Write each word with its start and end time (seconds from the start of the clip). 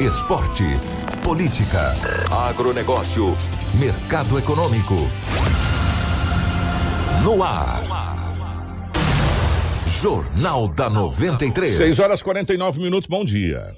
Esporte. 0.00 0.64
Política. 1.24 1.94
Agronegócio. 2.30 3.34
Mercado 3.78 4.38
econômico. 4.38 4.94
No 7.24 7.42
ar. 7.42 7.82
Jornal 9.86 10.68
da 10.68 10.90
93. 10.90 11.76
6 11.78 11.98
horas 11.98 12.22
49 12.22 12.78
minutos, 12.78 13.08
bom 13.08 13.24
dia. 13.24 13.74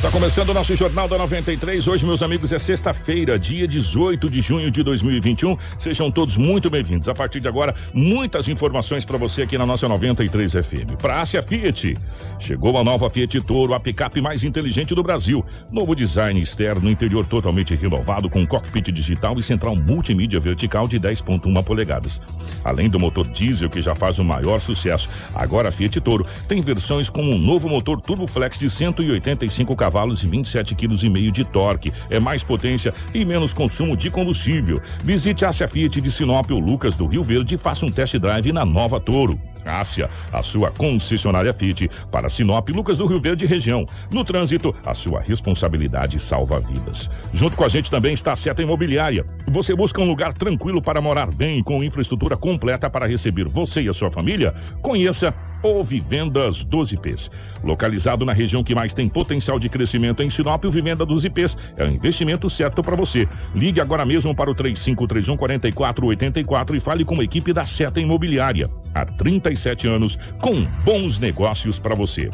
Está 0.00 0.10
começando 0.10 0.48
o 0.48 0.54
nosso 0.54 0.74
Jornal 0.74 1.06
da 1.06 1.18
93. 1.18 1.86
Hoje, 1.86 2.06
meus 2.06 2.22
amigos, 2.22 2.50
é 2.54 2.58
sexta-feira, 2.58 3.38
dia 3.38 3.68
18 3.68 4.30
de 4.30 4.40
junho 4.40 4.70
de 4.70 4.82
2021. 4.82 5.58
Sejam 5.78 6.10
todos 6.10 6.38
muito 6.38 6.70
bem-vindos. 6.70 7.06
A 7.06 7.12
partir 7.12 7.38
de 7.38 7.46
agora, 7.46 7.74
muitas 7.92 8.48
informações 8.48 9.04
para 9.04 9.18
você 9.18 9.42
aqui 9.42 9.58
na 9.58 9.66
nossa 9.66 9.86
93 9.86 10.52
FM. 10.52 10.96
Para 10.98 11.20
Ásia 11.20 11.42
Fiat, 11.42 11.92
chegou 12.38 12.78
a 12.78 12.82
nova 12.82 13.10
Fiat 13.10 13.42
Toro, 13.42 13.74
a 13.74 13.78
picape 13.78 14.22
mais 14.22 14.42
inteligente 14.42 14.94
do 14.94 15.02
Brasil. 15.02 15.44
Novo 15.70 15.94
design 15.94 16.40
externo, 16.40 16.90
interior 16.90 17.26
totalmente 17.26 17.74
renovado, 17.74 18.30
com 18.30 18.46
cockpit 18.46 18.90
digital 18.90 19.38
e 19.38 19.42
central 19.42 19.76
multimídia 19.76 20.40
vertical 20.40 20.88
de 20.88 20.98
10,1 20.98 21.62
polegadas. 21.62 22.22
Além 22.64 22.88
do 22.88 22.98
motor 22.98 23.28
diesel, 23.28 23.68
que 23.68 23.82
já 23.82 23.94
faz 23.94 24.18
o 24.18 24.24
maior 24.24 24.60
sucesso, 24.60 25.10
agora 25.34 25.68
a 25.68 25.70
Fiat 25.70 26.00
Toro 26.00 26.26
tem 26.48 26.62
versões 26.62 27.10
com 27.10 27.20
um 27.20 27.36
novo 27.36 27.68
motor 27.68 28.00
Turbo 28.00 28.26
Flex 28.26 28.58
de 28.58 28.70
185 28.70 29.76
cavalos 29.76 29.89
e 30.22 30.26
27 30.26 30.74
quilos 30.74 31.02
e 31.02 31.08
meio 31.08 31.32
de 31.32 31.44
torque. 31.44 31.92
É 32.08 32.18
mais 32.18 32.42
potência 32.42 32.94
e 33.14 33.24
menos 33.24 33.52
consumo 33.52 33.96
de 33.96 34.10
combustível. 34.10 34.80
Visite 35.02 35.44
a 35.44 35.48
Ásia 35.48 35.68
Fiat 35.68 36.00
de 36.00 36.10
Sinop 36.10 36.50
ou 36.50 36.58
Lucas 36.58 36.96
do 36.96 37.06
Rio 37.06 37.22
Verde 37.22 37.54
e 37.54 37.58
faça 37.58 37.84
um 37.84 37.90
test 37.90 38.16
drive 38.16 38.52
na 38.52 38.64
nova 38.64 39.00
Toro. 39.00 39.40
Ásia, 39.64 40.08
a 40.32 40.42
sua 40.42 40.70
concessionária 40.70 41.52
Fiat 41.52 41.90
para 42.10 42.28
Sinop, 42.28 42.68
Lucas 42.70 42.98
do 42.98 43.06
Rio 43.06 43.20
Verde 43.20 43.46
região. 43.46 43.84
No 44.10 44.24
trânsito, 44.24 44.74
a 44.84 44.94
sua 44.94 45.20
responsabilidade 45.20 46.18
salva 46.18 46.58
vidas. 46.60 47.10
Junto 47.32 47.56
com 47.56 47.64
a 47.64 47.68
gente 47.68 47.90
também 47.90 48.14
está 48.14 48.32
a 48.32 48.36
Seta 48.36 48.62
Imobiliária. 48.62 49.24
Você 49.48 49.74
busca 49.74 50.00
um 50.00 50.06
lugar 50.06 50.32
tranquilo 50.32 50.80
para 50.80 51.00
morar 51.00 51.32
bem, 51.34 51.62
com 51.62 51.82
infraestrutura 51.84 52.36
completa 52.36 52.88
para 52.88 53.06
receber 53.06 53.46
você 53.46 53.82
e 53.82 53.88
a 53.88 53.92
sua 53.92 54.10
família? 54.10 54.54
Conheça 54.80 55.34
o 55.62 55.82
Vivendas 55.82 56.64
dos 56.64 56.92
IPs. 56.92 57.30
Localizado 57.62 58.24
na 58.24 58.32
região 58.32 58.64
que 58.64 58.74
mais 58.74 58.94
tem 58.94 59.08
potencial 59.08 59.58
de 59.58 59.68
crescimento 59.68 59.79
em 60.22 60.30
Sinop, 60.30 60.64
o 60.64 60.70
Vivenda 60.70 61.04
dos 61.06 61.24
IPs 61.24 61.56
é 61.76 61.84
o 61.84 61.90
investimento 61.90 62.48
certo 62.48 62.82
para 62.82 62.96
você. 62.96 63.28
Ligue 63.54 63.80
agora 63.80 64.04
mesmo 64.04 64.34
para 64.34 64.50
o 64.50 64.54
3531 64.54 65.36
4484 65.36 66.76
e 66.76 66.80
fale 66.80 67.04
com 67.04 67.20
a 67.20 67.24
equipe 67.24 67.52
da 67.52 67.64
Seta 67.64 68.00
Imobiliária. 68.00 68.68
Há 68.94 69.04
37 69.04 69.86
anos, 69.86 70.18
com 70.40 70.62
bons 70.84 71.18
negócios 71.18 71.78
para 71.78 71.94
você. 71.94 72.30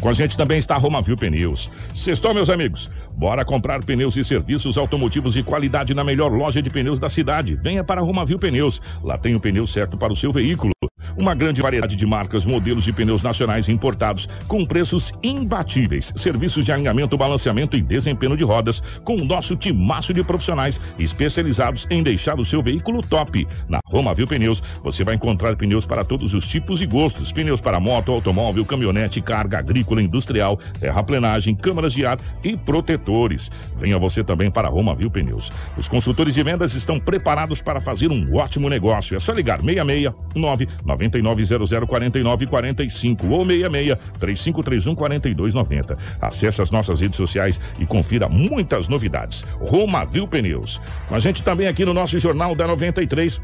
Com 0.00 0.08
a 0.08 0.12
gente 0.12 0.36
também 0.36 0.58
está 0.58 0.76
a 0.76 0.78
Romavil 0.78 1.16
Pneus. 1.16 1.70
Sextou, 1.92 2.32
meus 2.32 2.48
amigos. 2.48 2.88
Bora 3.16 3.44
comprar 3.44 3.82
pneus 3.82 4.16
e 4.16 4.22
serviços 4.22 4.78
automotivos 4.78 5.34
de 5.34 5.42
qualidade 5.42 5.92
na 5.92 6.04
melhor 6.04 6.32
loja 6.32 6.62
de 6.62 6.70
pneus 6.70 7.00
da 7.00 7.08
cidade. 7.08 7.56
Venha 7.56 7.82
para 7.82 8.00
a 8.00 8.04
Romavil 8.04 8.38
Pneus. 8.38 8.80
Lá 9.02 9.18
tem 9.18 9.34
o 9.34 9.40
pneu 9.40 9.66
certo 9.66 9.98
para 9.98 10.12
o 10.12 10.16
seu 10.16 10.30
veículo. 10.30 10.77
Uma 11.20 11.34
grande 11.34 11.60
variedade 11.60 11.96
de 11.96 12.06
marcas, 12.06 12.46
modelos 12.46 12.84
de 12.84 12.92
pneus 12.92 13.24
nacionais 13.24 13.68
importados 13.68 14.28
com 14.46 14.64
preços 14.64 15.12
imbatíveis. 15.20 16.12
Serviços 16.14 16.64
de 16.64 16.70
alinhamento, 16.70 17.18
balanceamento 17.18 17.76
e 17.76 17.82
desempenho 17.82 18.36
de 18.36 18.44
rodas 18.44 18.80
com 19.02 19.16
o 19.16 19.24
nosso 19.24 19.56
timaço 19.56 20.12
de 20.12 20.22
profissionais 20.22 20.80
especializados 20.96 21.88
em 21.90 22.04
deixar 22.04 22.38
o 22.38 22.44
seu 22.44 22.62
veículo 22.62 23.02
top. 23.02 23.48
Na 23.68 23.80
Romavil 23.86 24.28
Pneus, 24.28 24.62
você 24.80 25.02
vai 25.02 25.16
encontrar 25.16 25.56
pneus 25.56 25.84
para 25.84 26.04
todos 26.04 26.34
os 26.34 26.46
tipos 26.46 26.80
e 26.80 26.86
gostos. 26.86 27.32
Pneus 27.32 27.60
para 27.60 27.80
moto, 27.80 28.12
automóvel, 28.12 28.64
caminhonete, 28.64 29.20
carga 29.20 29.58
agrícola, 29.58 30.00
industrial, 30.00 30.56
terraplenagem, 30.78 31.52
câmaras 31.56 31.94
de 31.94 32.06
ar 32.06 32.16
e 32.44 32.56
protetores. 32.56 33.50
Venha 33.76 33.98
você 33.98 34.22
também 34.22 34.52
para 34.52 34.68
a 34.68 34.70
Romavil 34.70 35.10
Pneus. 35.10 35.50
Os 35.76 35.88
consultores 35.88 36.34
de 36.34 36.44
vendas 36.44 36.74
estão 36.74 37.00
preparados 37.00 37.60
para 37.60 37.80
fazer 37.80 38.08
um 38.12 38.36
ótimo 38.36 38.68
negócio. 38.68 39.16
É 39.16 39.20
só 39.20 39.32
ligar 39.32 39.60
66 39.60 40.14
9 40.36 40.68
9900 41.10 41.88
4945 41.88 43.26
ou 43.28 43.46
66 43.46 43.98
3531 44.18 44.94
4290. 44.94 45.98
Acesse 46.20 46.62
as 46.62 46.70
nossas 46.70 47.00
redes 47.00 47.16
sociais 47.16 47.60
e 47.78 47.86
confira 47.86 48.28
muitas 48.28 48.88
novidades. 48.88 49.44
Romavil 49.60 50.26
Pneus. 50.28 50.80
Com 51.08 51.14
a 51.14 51.20
gente 51.20 51.42
também 51.42 51.66
aqui 51.66 51.84
no 51.84 51.94
nosso 51.94 52.18
Jornal 52.18 52.54
da 52.54 52.66
93 52.66 53.40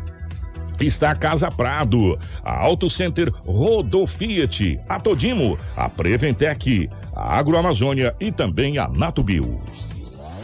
está 0.80 1.10
a 1.10 1.14
Casa 1.14 1.48
Prado, 1.50 2.18
a 2.42 2.62
Auto 2.62 2.90
Center 2.90 3.32
Rodo 3.46 4.06
Fiat, 4.06 4.80
a 4.88 4.98
Todimo, 4.98 5.56
a 5.76 5.88
Preventec, 5.88 6.90
a 7.14 7.38
Agroamazônia 7.38 8.14
e 8.18 8.32
também 8.32 8.78
a 8.78 8.88
Natubio. 8.88 9.62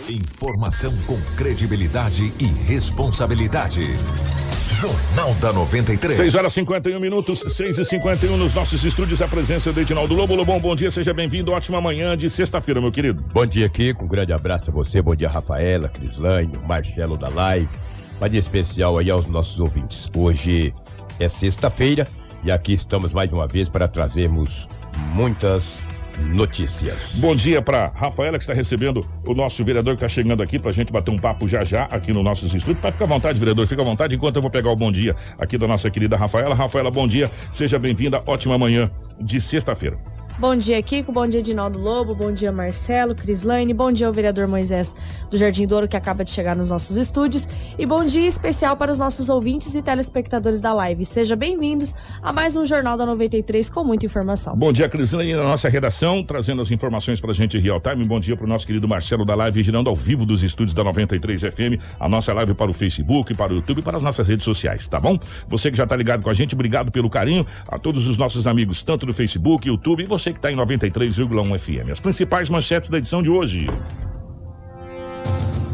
Informação 0.08 0.92
com 1.06 1.20
credibilidade 1.36 2.32
e 2.38 2.44
responsabilidade. 2.44 3.86
Jornal 4.74 5.34
da 5.34 5.52
93. 5.52 6.16
6 6.16 6.34
horas 6.34 6.52
51 6.52 7.00
minutos, 7.00 7.44
6 7.46 7.78
e 7.78 7.84
51 7.84 8.36
nos 8.36 8.54
nossos 8.54 8.84
estúdios. 8.84 9.20
A 9.20 9.28
presença 9.28 9.72
do 9.72 9.80
Edinaldo 9.80 10.14
Lobo. 10.14 10.34
Lobão, 10.34 10.60
bom 10.60 10.76
dia, 10.76 10.90
seja 10.90 11.12
bem-vindo. 11.12 11.52
Ótima 11.52 11.80
manhã 11.80 12.16
de 12.16 12.30
sexta-feira, 12.30 12.80
meu 12.80 12.92
querido. 12.92 13.22
Bom 13.32 13.44
dia, 13.44 13.68
Kiko. 13.68 14.04
Um 14.04 14.08
grande 14.08 14.32
abraço 14.32 14.70
a 14.70 14.72
você. 14.72 15.02
Bom 15.02 15.14
dia, 15.16 15.28
Rafaela, 15.28 15.88
Crislane, 15.88 16.52
Marcelo 16.66 17.16
da 17.16 17.28
Live. 17.28 17.68
Mas 18.20 18.32
em 18.32 18.38
especial 18.38 18.98
aí 18.98 19.10
aos 19.10 19.26
nossos 19.26 19.58
ouvintes. 19.58 20.10
Hoje 20.16 20.72
é 21.18 21.28
sexta-feira 21.28 22.06
e 22.44 22.50
aqui 22.50 22.72
estamos 22.72 23.12
mais 23.12 23.32
uma 23.32 23.46
vez 23.46 23.68
para 23.68 23.88
trazermos 23.88 24.68
muitas 25.14 25.84
notícias. 26.28 27.16
Bom 27.16 27.34
dia 27.34 27.62
para 27.62 27.86
Rafaela, 27.88 28.38
que 28.38 28.44
está 28.44 28.52
recebendo 28.52 29.04
o 29.26 29.34
nosso 29.34 29.64
vereador 29.64 29.96
que 29.96 30.04
está 30.04 30.08
chegando 30.08 30.42
aqui 30.42 30.58
para 30.58 30.70
a 30.70 30.74
gente 30.74 30.92
bater 30.92 31.10
um 31.10 31.18
papo 31.18 31.48
já 31.48 31.64
já 31.64 31.84
aqui 31.84 32.12
no 32.12 32.22
nossos 32.22 32.54
estúdios. 32.54 32.80
Pode 32.80 32.92
ficar 32.92 33.06
à 33.06 33.08
vontade, 33.08 33.38
vereador, 33.38 33.66
fica 33.66 33.82
à 33.82 33.84
vontade 33.84 34.14
enquanto 34.14 34.36
eu 34.36 34.42
vou 34.42 34.50
pegar 34.50 34.70
o 34.70 34.76
bom 34.76 34.92
dia 34.92 35.16
aqui 35.38 35.56
da 35.56 35.66
nossa 35.66 35.90
querida 35.90 36.16
Rafaela. 36.16 36.54
Rafaela, 36.54 36.90
bom 36.90 37.08
dia, 37.08 37.30
seja 37.52 37.78
bem-vinda. 37.78 38.22
Ótima 38.26 38.58
manhã 38.58 38.90
de 39.20 39.40
sexta-feira. 39.40 40.19
Bom 40.40 40.56
dia, 40.56 40.82
Kiko. 40.82 41.12
Bom 41.12 41.26
dia, 41.26 41.40
Edinaldo 41.40 41.78
Lobo. 41.78 42.14
Bom 42.14 42.32
dia, 42.32 42.50
Marcelo, 42.50 43.14
Crislaine. 43.14 43.74
Bom 43.74 43.92
dia 43.92 44.06
ao 44.06 44.12
vereador 44.12 44.48
Moisés 44.48 44.96
do 45.30 45.36
Jardim 45.36 45.66
do 45.66 45.74
Ouro, 45.74 45.86
que 45.86 45.98
acaba 45.98 46.24
de 46.24 46.30
chegar 46.30 46.56
nos 46.56 46.70
nossos 46.70 46.96
estúdios. 46.96 47.46
E 47.78 47.84
bom 47.84 48.06
dia 48.06 48.26
especial 48.26 48.74
para 48.74 48.90
os 48.90 48.98
nossos 48.98 49.28
ouvintes 49.28 49.74
e 49.74 49.82
telespectadores 49.82 50.62
da 50.62 50.72
live. 50.72 51.04
Sejam 51.04 51.36
bem-vindos 51.36 51.94
a 52.22 52.32
mais 52.32 52.56
um 52.56 52.64
Jornal 52.64 52.96
da 52.96 53.04
93 53.04 53.68
com 53.68 53.84
muita 53.84 54.06
informação. 54.06 54.56
Bom 54.56 54.72
dia, 54.72 54.88
Crislaine, 54.88 55.34
na 55.34 55.42
nossa 55.42 55.68
redação, 55.68 56.22
trazendo 56.22 56.62
as 56.62 56.70
informações 56.70 57.20
para 57.20 57.32
a 57.32 57.34
gente 57.34 57.58
em 57.58 57.60
real 57.60 57.78
time. 57.78 58.02
Bom 58.06 58.18
dia 58.18 58.34
para 58.34 58.46
o 58.46 58.48
nosso 58.48 58.66
querido 58.66 58.88
Marcelo 58.88 59.26
da 59.26 59.34
live, 59.34 59.62
girando 59.62 59.90
ao 59.90 59.94
vivo 59.94 60.24
dos 60.24 60.42
estúdios 60.42 60.72
da 60.72 60.82
93 60.82 61.42
FM. 61.42 61.78
A 61.98 62.08
nossa 62.08 62.32
live 62.32 62.54
para 62.54 62.70
o 62.70 62.72
Facebook, 62.72 63.34
para 63.34 63.52
o 63.52 63.56
YouTube 63.56 63.80
e 63.80 63.82
para 63.82 63.98
as 63.98 64.02
nossas 64.02 64.26
redes 64.26 64.44
sociais, 64.44 64.88
tá 64.88 64.98
bom? 64.98 65.18
Você 65.48 65.70
que 65.70 65.76
já 65.76 65.84
está 65.84 65.94
ligado 65.94 66.22
com 66.22 66.30
a 66.30 66.34
gente, 66.34 66.54
obrigado 66.54 66.90
pelo 66.90 67.10
carinho. 67.10 67.46
A 67.68 67.78
todos 67.78 68.08
os 68.08 68.16
nossos 68.16 68.46
amigos, 68.46 68.82
tanto 68.82 69.04
do 69.04 69.12
Facebook, 69.12 69.68
YouTube 69.68 70.02
e 70.02 70.06
você 70.06 70.29
que 70.32 70.38
está 70.38 70.50
em 70.50 70.56
93,1 70.56 71.58
FM. 71.58 71.90
As 71.90 72.00
principais 72.00 72.48
manchetes 72.48 72.90
da 72.90 72.98
edição 72.98 73.22
de 73.22 73.30
hoje. 73.30 73.66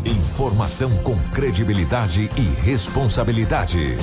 Informação 0.05 0.97
com 0.99 1.19
credibilidade 1.31 2.29
e 2.37 2.43
responsabilidade. 2.63 3.97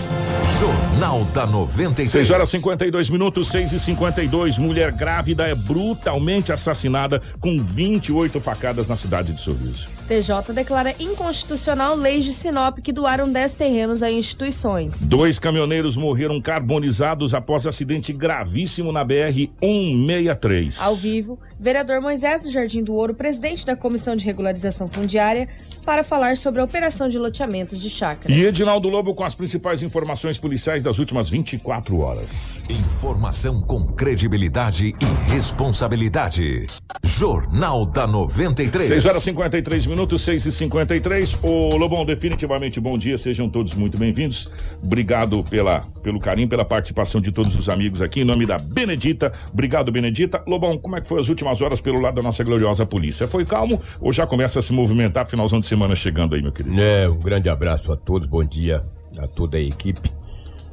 Jornal 0.59 1.23
da 1.25 1.45
93. 1.45 2.09
6 2.09 2.31
horas 2.31 2.49
52 2.49 3.09
minutos, 3.09 3.47
6 3.49 3.73
e 3.73 3.79
52 3.79 4.57
Mulher 4.57 4.91
grávida 4.91 5.47
é 5.47 5.53
brutalmente 5.53 6.51
assassinada 6.51 7.21
com 7.39 7.57
28 7.57 8.41
facadas 8.41 8.87
na 8.87 8.95
cidade 8.95 9.31
de 9.31 9.39
Sorriso. 9.39 9.87
TJ 10.03 10.53
declara 10.53 10.93
inconstitucional 10.99 11.95
leis 11.95 12.25
de 12.25 12.33
Sinop 12.33 12.79
que 12.79 12.91
doaram 12.91 13.31
10 13.31 13.53
terrenos 13.55 14.03
a 14.03 14.11
instituições. 14.11 15.07
Dois 15.07 15.39
caminhoneiros 15.39 15.95
morreram 15.95 16.39
carbonizados 16.41 17.33
após 17.33 17.65
acidente 17.65 18.11
gravíssimo 18.11 18.91
na 18.91 19.03
BR 19.03 19.47
163. 19.61 20.81
Ao 20.81 20.95
vivo, 20.95 21.39
vereador 21.59 22.01
Moisés 22.01 22.43
do 22.43 22.51
Jardim 22.51 22.83
do 22.83 22.93
Ouro, 22.93 23.13
presidente 23.13 23.65
da 23.65 23.75
Comissão 23.75 24.15
de 24.15 24.25
Regularização 24.25 24.89
Fundiária, 24.89 25.47
para 25.85 26.03
falar 26.03 26.37
sobre 26.37 26.61
a 26.61 26.63
operação 26.63 27.07
de 27.07 27.17
loteamentos 27.17 27.81
de 27.81 27.89
chácaras. 27.89 28.35
E 28.35 28.43
Edinaldo 28.43 28.89
Lobo 28.89 29.13
com 29.13 29.23
as 29.23 29.35
principais 29.35 29.81
informações 29.81 30.37
policiais 30.37 30.83
das 30.83 30.99
últimas 30.99 31.29
24 31.29 31.99
horas. 31.99 32.61
Informação 32.69 33.61
com 33.61 33.85
credibilidade 33.87 34.87
e 34.87 35.31
responsabilidade. 35.31 36.65
Jornal 37.05 37.85
da 37.85 38.07
93. 38.07 38.87
6 38.87 39.05
horas 39.05 39.23
53 39.23 39.85
minutos, 39.85 40.02
6 40.17 40.45
e 40.45 40.51
53 40.51 41.39
Ô 41.41 41.75
Lobão, 41.75 42.05
definitivamente 42.05 42.79
bom 42.79 42.97
dia, 42.97 43.17
sejam 43.17 43.47
todos 43.47 43.73
muito 43.73 43.97
bem-vindos. 43.97 44.51
Obrigado 44.83 45.43
pela, 45.43 45.79
pelo 46.03 46.19
carinho, 46.19 46.47
pela 46.47 46.65
participação 46.65 47.21
de 47.21 47.31
todos 47.31 47.55
os 47.55 47.69
amigos 47.69 48.01
aqui, 48.01 48.21
em 48.21 48.23
nome 48.23 48.45
da 48.45 48.57
Benedita. 48.57 49.31
Obrigado, 49.51 49.91
Benedita. 49.91 50.43
Lobão, 50.45 50.77
como 50.77 50.97
é 50.97 51.01
que 51.01 51.07
foi 51.07 51.19
as 51.19 51.29
últimas 51.29 51.61
horas 51.61 51.79
pelo 51.79 51.99
lado 51.99 52.15
da 52.15 52.21
nossa 52.21 52.43
gloriosa 52.43 52.85
polícia? 52.85 53.27
Foi 53.27 53.45
calmo 53.45 53.81
ou 54.01 54.11
já 54.11 54.27
começa 54.27 54.59
a 54.59 54.61
se 54.61 54.73
movimentar? 54.73 55.25
Finalzão 55.27 55.59
de 55.59 55.67
semana 55.67 55.95
chegando 55.95 56.35
aí, 56.35 56.41
meu 56.41 56.51
querido. 56.51 56.79
É, 56.79 57.09
um 57.09 57.19
grande 57.19 57.49
abraço 57.49 57.91
a 57.91 57.95
todos, 57.95 58.27
bom 58.27 58.43
dia 58.43 58.81
a 59.17 59.27
toda 59.27 59.57
a 59.57 59.61
equipe. 59.61 60.11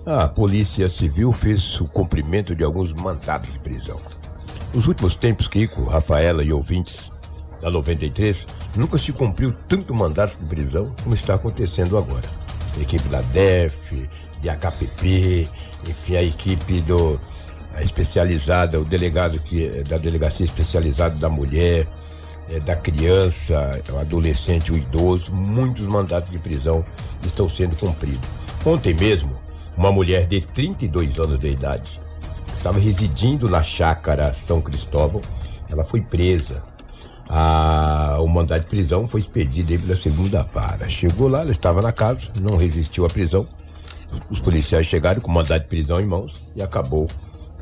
A 0.04 0.26
Polícia 0.26 0.88
Civil 0.88 1.30
fez 1.30 1.80
o 1.80 1.84
cumprimento 1.84 2.54
de 2.54 2.64
alguns 2.64 2.92
mandados 2.92 3.52
de 3.52 3.58
prisão. 3.58 4.00
Nos 4.74 4.86
últimos 4.86 5.14
tempos, 5.14 5.46
Kiko, 5.46 5.84
Rafaela 5.84 6.42
e 6.42 6.52
ouvintes 6.52 7.12
da 7.60 7.70
93, 7.70 8.46
nunca 8.76 8.98
se 8.98 9.12
cumpriu 9.12 9.52
tanto 9.68 9.94
mandato 9.94 10.38
de 10.38 10.44
prisão 10.44 10.94
como 11.02 11.14
está 11.14 11.34
acontecendo 11.34 11.96
agora. 11.96 12.28
A 12.76 12.80
equipe 12.80 13.08
da 13.08 13.20
DEF, 13.20 14.08
de 14.40 14.48
HPP, 14.48 15.48
enfim, 15.88 16.16
a 16.16 16.22
equipe 16.22 16.80
do 16.82 17.18
a 17.74 17.82
especializada, 17.82 18.80
o 18.80 18.84
delegado 18.84 19.38
que 19.38 19.66
é 19.66 19.82
da 19.84 19.96
delegacia 19.96 20.44
especializada 20.44 21.14
da 21.16 21.28
mulher, 21.28 21.86
é, 22.48 22.58
da 22.58 22.74
criança, 22.74 23.80
o 23.92 23.98
adolescente, 23.98 24.72
o 24.72 24.76
idoso, 24.76 25.32
muitos 25.32 25.84
mandatos 25.86 26.30
de 26.30 26.38
prisão 26.38 26.84
estão 27.24 27.48
sendo 27.48 27.76
cumpridos. 27.76 28.28
Ontem 28.66 28.92
mesmo, 28.94 29.32
uma 29.76 29.92
mulher 29.92 30.26
de 30.26 30.40
32 30.40 31.18
anos 31.18 31.38
de 31.38 31.48
idade 31.48 32.00
estava 32.52 32.78
residindo 32.78 33.48
na 33.48 33.62
chácara 33.62 34.34
São 34.34 34.60
Cristóvão. 34.60 35.22
Ela 35.70 35.84
foi 35.84 36.02
presa. 36.02 36.62
A, 37.32 38.16
o 38.18 38.26
mandado 38.26 38.64
de 38.64 38.68
prisão 38.68 39.06
foi 39.06 39.20
expedido 39.20 39.78
pela 39.78 39.94
segunda 39.94 40.42
vara. 40.42 40.88
Chegou 40.88 41.28
lá, 41.28 41.42
ela 41.42 41.52
estava 41.52 41.80
na 41.80 41.92
casa, 41.92 42.28
não 42.42 42.56
resistiu 42.56 43.06
à 43.06 43.08
prisão. 43.08 43.46
Os 44.28 44.40
policiais 44.40 44.86
chegaram 44.86 45.20
com 45.20 45.30
o 45.30 45.34
mandado 45.34 45.62
de 45.62 45.68
prisão 45.68 46.00
em 46.00 46.06
mãos 46.06 46.40
e 46.56 46.62
acabou 46.62 47.08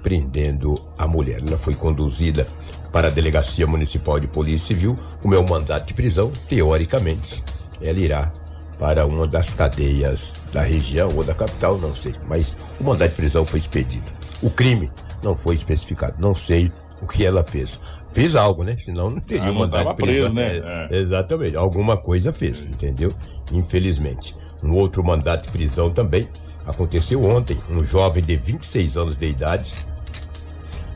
prendendo 0.02 0.74
a 0.96 1.06
mulher. 1.06 1.42
Ela 1.46 1.58
foi 1.58 1.74
conduzida 1.74 2.46
para 2.90 3.08
a 3.08 3.10
Delegacia 3.10 3.66
Municipal 3.66 4.18
de 4.18 4.26
Polícia 4.26 4.68
Civil, 4.68 4.96
com 5.20 5.28
meu 5.28 5.44
mandato 5.44 5.88
de 5.88 5.94
prisão, 5.94 6.32
teoricamente, 6.48 7.44
ela 7.82 7.98
irá 7.98 8.32
para 8.78 9.06
uma 9.06 9.26
das 9.26 9.52
cadeias 9.54 10.40
da 10.52 10.62
região 10.62 11.10
ou 11.14 11.24
da 11.24 11.34
capital, 11.34 11.76
não 11.78 11.94
sei, 11.94 12.14
mas 12.26 12.56
o 12.80 12.84
mandado 12.84 13.10
de 13.10 13.16
prisão 13.16 13.44
foi 13.44 13.58
expedido. 13.58 14.10
O 14.40 14.48
crime 14.48 14.90
não 15.22 15.34
foi 15.34 15.56
especificado, 15.56 16.14
não 16.18 16.34
sei 16.34 16.72
o 17.02 17.06
que 17.06 17.26
ela 17.26 17.44
fez. 17.44 17.80
Fez 18.10 18.34
algo, 18.36 18.64
né? 18.64 18.76
Senão 18.78 19.10
não 19.10 19.20
teria 19.20 19.44
Ah, 19.44 19.46
não 19.46 19.54
mandado 19.54 19.94
preso, 19.94 20.32
né? 20.34 20.62
É, 20.90 20.98
Exatamente, 20.98 21.56
alguma 21.56 21.96
coisa 21.96 22.32
fez, 22.32 22.66
entendeu? 22.66 23.10
Infelizmente. 23.52 24.34
Um 24.62 24.74
outro 24.74 25.04
mandato 25.04 25.46
de 25.46 25.52
prisão 25.52 25.90
também 25.90 26.28
aconteceu 26.66 27.22
ontem. 27.24 27.56
Um 27.70 27.84
jovem 27.84 28.22
de 28.22 28.36
26 28.36 28.96
anos 28.96 29.16
de 29.16 29.26
idade 29.26 29.72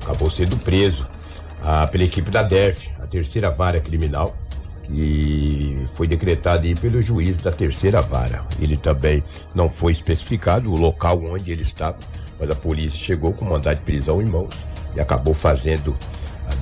acabou 0.03 0.31
sendo 0.31 0.57
preso 0.57 1.07
ah, 1.63 1.87
pela 1.87 2.05
equipe 2.05 2.31
da 2.31 2.43
DEF, 2.43 2.91
a 3.01 3.07
terceira 3.07 3.51
vara 3.51 3.79
criminal, 3.81 4.35
e 4.91 5.87
foi 5.95 6.07
decretado 6.09 6.65
aí 6.67 6.75
pelo 6.75 7.01
juiz 7.01 7.37
da 7.39 7.53
terceira 7.53 8.01
vara. 8.03 8.45
Ele 8.61 8.77
também 8.77 9.23
não 9.55 9.69
foi 9.69 9.93
especificado 9.93 10.73
o 10.73 10.77
local 10.77 11.23
onde 11.29 11.53
ele 11.53 11.63
estava, 11.63 11.97
mas 12.39 12.51
a 12.51 12.55
polícia 12.55 12.99
chegou 12.99 13.33
com 13.33 13.45
mandado 13.45 13.79
de 13.79 13.85
prisão 13.85 14.21
em 14.21 14.27
mãos 14.27 14.67
e 14.97 15.01
acabou 15.01 15.35
fazendo 15.35 15.95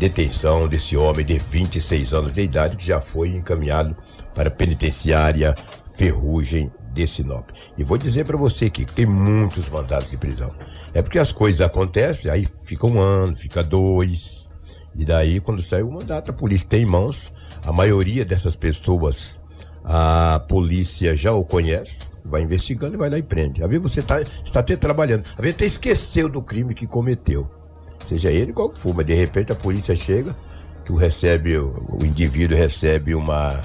detenção 0.01 0.67
desse 0.67 0.97
homem 0.97 1.27
de 1.27 1.37
26 1.39 2.15
anos 2.15 2.33
de 2.33 2.41
idade 2.41 2.79
que 2.79 2.87
já 2.87 3.03
foi 3.03 3.29
encaminhado 3.29 3.95
para 4.35 4.49
a 4.49 4.51
penitenciária 4.51 5.55
Ferrugem 5.95 6.73
de 6.95 7.07
Sinop. 7.07 7.51
E 7.77 7.85
vou 7.85 7.99
dizer 7.99 8.25
para 8.25 8.39
você 8.39 8.71
que 8.71 8.87
tem 8.87 9.05
muitos 9.05 9.69
mandados 9.69 10.11
de 10.11 10.17
prisão. 10.17 10.51
É 10.95 11.03
porque 11.03 11.19
as 11.19 11.33
coisas 11.33 11.61
acontecem, 11.61 12.31
aí 12.31 12.47
fica 12.47 12.87
um 12.87 12.99
ano, 12.99 13.37
fica 13.37 13.63
dois. 13.63 14.49
E 14.97 15.05
daí, 15.05 15.39
quando 15.39 15.63
sai 15.63 15.83
o 15.83 15.93
mandato, 15.93 16.31
a 16.31 16.35
polícia 16.35 16.67
tem 16.67 16.85
em 16.85 16.91
mãos. 16.91 17.31
A 17.67 17.71
maioria 17.71 18.25
dessas 18.25 18.57
pessoas, 18.57 19.39
a 19.85 20.43
polícia 20.49 21.15
já 21.15 21.31
o 21.31 21.45
conhece, 21.45 22.09
vai 22.25 22.41
investigando 22.41 22.95
e 22.95 22.97
vai 22.97 23.11
lá 23.11 23.19
e 23.19 23.23
prende. 23.23 23.63
Às 23.63 23.69
vezes 23.69 23.83
você 23.83 24.01
tá, 24.01 24.23
está 24.23 24.61
até 24.61 24.77
trabalhando, 24.77 25.27
às 25.27 25.37
vezes 25.37 25.57
até 25.57 25.67
esqueceu 25.67 26.27
do 26.27 26.41
crime 26.41 26.75
que 26.75 26.87
cometeu. 26.87 27.60
Seja 28.11 28.29
ele 28.29 28.53
qual 28.53 28.73
for, 28.73 28.93
mas 28.93 29.07
de 29.07 29.15
repente 29.15 29.53
a 29.53 29.55
polícia 29.55 29.95
chega, 29.95 30.35
que 30.85 30.93
o 30.93 30.97
recebe, 30.97 31.57
o, 31.57 31.99
indivíduo 32.03 32.59
recebe 32.59 33.15
uma, 33.15 33.61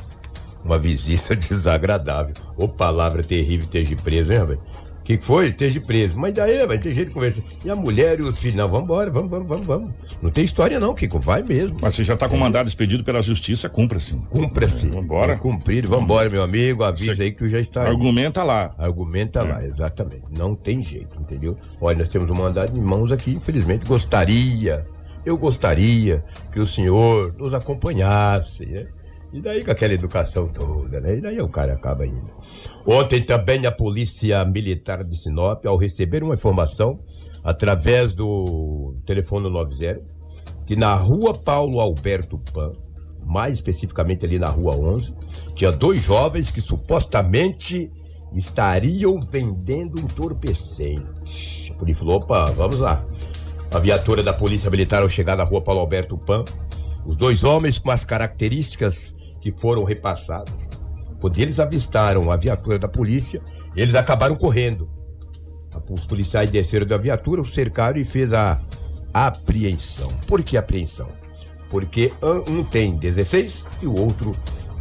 uma 0.63 0.77
visita 0.77 1.33
desagradável. 1.36 2.36
Ô 2.56 2.68
palavra 2.68 3.24
terrível, 3.24 3.63
esteja 3.63 3.95
preso, 3.95 4.31
hein, 4.31 4.45
velho? 4.45 4.59
O 5.06 5.07
que 5.07 5.19
foi? 5.19 5.50
Esteja 5.50 5.80
preso. 5.81 6.18
Mas 6.19 6.34
daí, 6.34 6.66
vai 6.66 6.80
ter 6.80 6.92
gente 6.92 7.12
conversando. 7.12 7.46
E 7.63 7.69
a 7.69 7.75
mulher 7.75 8.19
e 8.19 8.24
os 8.24 8.40
filhos? 8.40 8.57
Não, 8.57 8.68
vambora, 8.68 9.12
vamos, 9.12 9.30
vamos, 9.30 9.48
vamos, 9.48 9.68
vamos. 9.68 9.92
Não 10.19 10.31
tem 10.31 10.44
história 10.44 10.80
não, 10.80 10.96
Kiko, 10.96 11.19
vai 11.19 11.44
mesmo. 11.44 11.78
Mas 11.80 11.94
você 11.94 12.04
já 12.04 12.18
tá 12.18 12.28
com 12.28 12.36
mandado 12.36 12.68
expedido 12.68 13.04
pela 13.04 13.22
justiça, 13.22 13.69
cumpra-se. 13.69 14.16
Cumpra-se. 14.31 14.88
Vambora. 14.88 15.34
É 15.34 15.38
cumprido, 15.38 15.88
vambora, 15.88 16.28
meu 16.28 16.42
amigo. 16.42 16.84
Avisa 16.84 17.13
Você- 17.13 17.22
aí 17.22 17.31
que 17.31 17.38
tu 17.38 17.48
já 17.48 17.60
está 17.60 17.84
aí. 17.84 17.90
Argumenta 17.90 18.42
lá. 18.42 18.74
Argumenta 18.80 19.44
lá, 19.44 19.63
exatamente. 19.63 20.24
Não 20.36 20.56
tem 20.56 20.81
jeito, 20.81 21.16
entendeu? 21.22 21.56
Olha, 21.80 22.00
nós 22.00 22.07
temos 22.07 22.28
um 22.31 22.34
mandado 22.34 22.75
em 22.75 22.81
mãos 22.81 23.12
aqui, 23.12 23.30
infelizmente. 23.34 23.86
Gostaria, 23.86 24.84
eu 25.24 25.38
gostaria 25.38 26.24
que 26.52 26.60
o 26.60 26.66
senhor 26.66 27.31
nos 27.38 27.54
acompanhasse, 27.54 28.66
né? 28.66 28.88
E 29.33 29.42
daí 29.42 29.63
com 29.63 29.72
aquela 29.72 29.94
educação 29.94 30.48
toda, 30.48 31.01
né? 31.01 31.18
E 31.18 31.22
daí 31.22 31.42
o 31.42 31.50
cara 31.50 31.74
acaba 31.74 32.06
indo. 32.06 32.30
Ontem 32.86 33.22
também 33.24 33.66
a 33.66 33.72
Polícia 33.72 34.44
Militar 34.45 35.04
de 35.04 35.18
Sinop, 35.18 35.66
ao 35.66 35.77
receber 35.77 36.24
uma 36.24 36.36
informação 36.36 36.95
através 37.44 38.13
do 38.13 38.95
telefone 39.06 39.50
90, 39.50 40.01
que 40.66 40.75
na 40.75 40.95
rua 40.95 41.33
Paulo 41.33 41.80
Alberto 41.80 42.39
Pan, 42.54 42.72
mais 43.25 43.56
especificamente 43.56 44.25
ali 44.25 44.39
na 44.39 44.48
rua 44.48 44.75
11, 44.75 45.16
tinha 45.56 45.71
dois 45.71 46.01
jovens 46.01 46.50
que 46.51 46.62
supostamente 46.62 47.92
estariam 48.33 49.19
vendendo 49.31 50.00
entorpecentes. 50.00 51.71
A 51.71 51.74
polícia 51.75 52.00
falou: 52.00 52.18
opa, 52.18 52.45
vamos 52.51 52.80
lá. 52.80 53.06
A 53.74 53.80
viatura 53.80 54.24
da 54.24 54.33
Polícia 54.33 54.69
Militar, 54.69 55.01
ao 55.01 55.10
chegar 55.10 55.36
na 55.36 55.44
rua 55.44 55.62
Paulo 55.62 55.81
Alberto 55.81 56.18
Pan, 56.18 56.45
os 57.06 57.16
dois 57.16 57.44
homens 57.44 57.78
com 57.78 57.92
as 57.92 58.04
características 58.04 59.16
que 59.42 59.52
foram 59.52 59.84
repassadas. 59.84 60.54
Quando 61.21 61.38
eles 61.40 61.59
avistaram 61.59 62.31
a 62.31 62.35
viatura 62.35 62.80
da 62.80 62.88
polícia, 62.88 63.42
eles 63.76 63.95
acabaram 63.95 64.35
correndo. 64.35 64.90
Os 65.90 66.06
policiais 66.06 66.50
desceram 66.50 66.88
da 66.88 66.97
viatura, 66.97 67.42
o 67.42 67.45
cercaram 67.45 68.00
e 68.00 68.06
fez 68.06 68.33
a 68.33 68.57
apreensão. 69.14 70.09
Por 70.28 70.42
que 70.44 70.57
apreensão? 70.57 71.07
Porque 71.69 72.12
um 72.50 72.64
tem 72.64 72.95
16 72.95 73.68
e 73.81 73.88
o 73.88 74.00
outro 74.00 74.35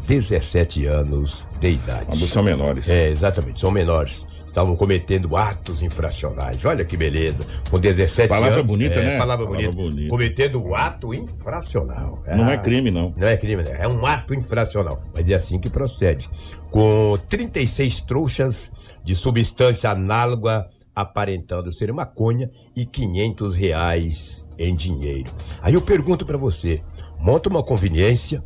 17 0.06 0.86
anos 0.86 1.48
de 1.60 1.72
idade. 1.72 2.06
Ambos 2.14 2.30
são 2.30 2.42
menores. 2.42 2.88
É, 2.88 3.10
exatamente, 3.10 3.60
são 3.60 3.70
menores. 3.70 4.26
Estavam 4.54 4.76
cometendo 4.76 5.36
atos 5.36 5.82
infracionais. 5.82 6.64
Olha 6.64 6.84
que 6.84 6.96
beleza. 6.96 7.44
Com 7.68 7.80
17 7.80 8.28
Palavra 8.28 8.58
anos. 8.58 8.66
bonita, 8.68 9.00
é, 9.00 9.02
né? 9.04 9.18
Palavra, 9.18 9.46
Palavra 9.46 9.72
bonita. 9.72 9.90
bonita. 9.90 10.08
Cometendo 10.10 10.74
ato 10.76 11.12
infracional. 11.12 12.22
Não 12.24 12.44
Ah, 12.44 12.52
é 12.52 12.56
crime, 12.58 12.88
não. 12.88 13.12
Não 13.16 13.26
é 13.26 13.36
crime, 13.36 13.64
né? 13.64 13.76
É 13.80 13.88
um 13.88 14.06
ato 14.06 14.32
infracional. 14.32 15.00
Mas 15.12 15.28
é 15.28 15.34
assim 15.34 15.58
que 15.58 15.68
procede. 15.68 16.30
Com 16.70 17.16
36 17.28 18.02
trouxas 18.02 18.70
de 19.02 19.16
substância 19.16 19.90
análoga 19.90 20.68
aparentando 20.94 21.72
ser 21.72 21.92
maconha 21.92 22.48
e 22.76 22.86
500 22.86 23.56
reais 23.56 24.48
em 24.56 24.72
dinheiro. 24.72 25.32
Aí 25.62 25.74
eu 25.74 25.82
pergunto 25.82 26.24
pra 26.24 26.38
você, 26.38 26.80
monta 27.18 27.48
uma 27.48 27.64
conveniência 27.64 28.40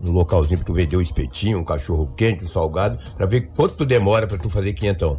no 0.00 0.12
localzinho 0.12 0.58
pra 0.60 0.66
tu 0.66 0.72
vender 0.72 0.96
um 0.96 1.00
espetinho, 1.00 1.58
um 1.58 1.64
cachorro 1.64 2.06
quente, 2.16 2.44
um 2.44 2.48
salgado, 2.48 2.96
pra 3.16 3.26
ver 3.26 3.48
quanto 3.56 3.74
tu 3.74 3.84
demora 3.84 4.24
pra 4.28 4.38
tu 4.38 4.48
fazer 4.48 4.72
quinhentão. 4.72 5.16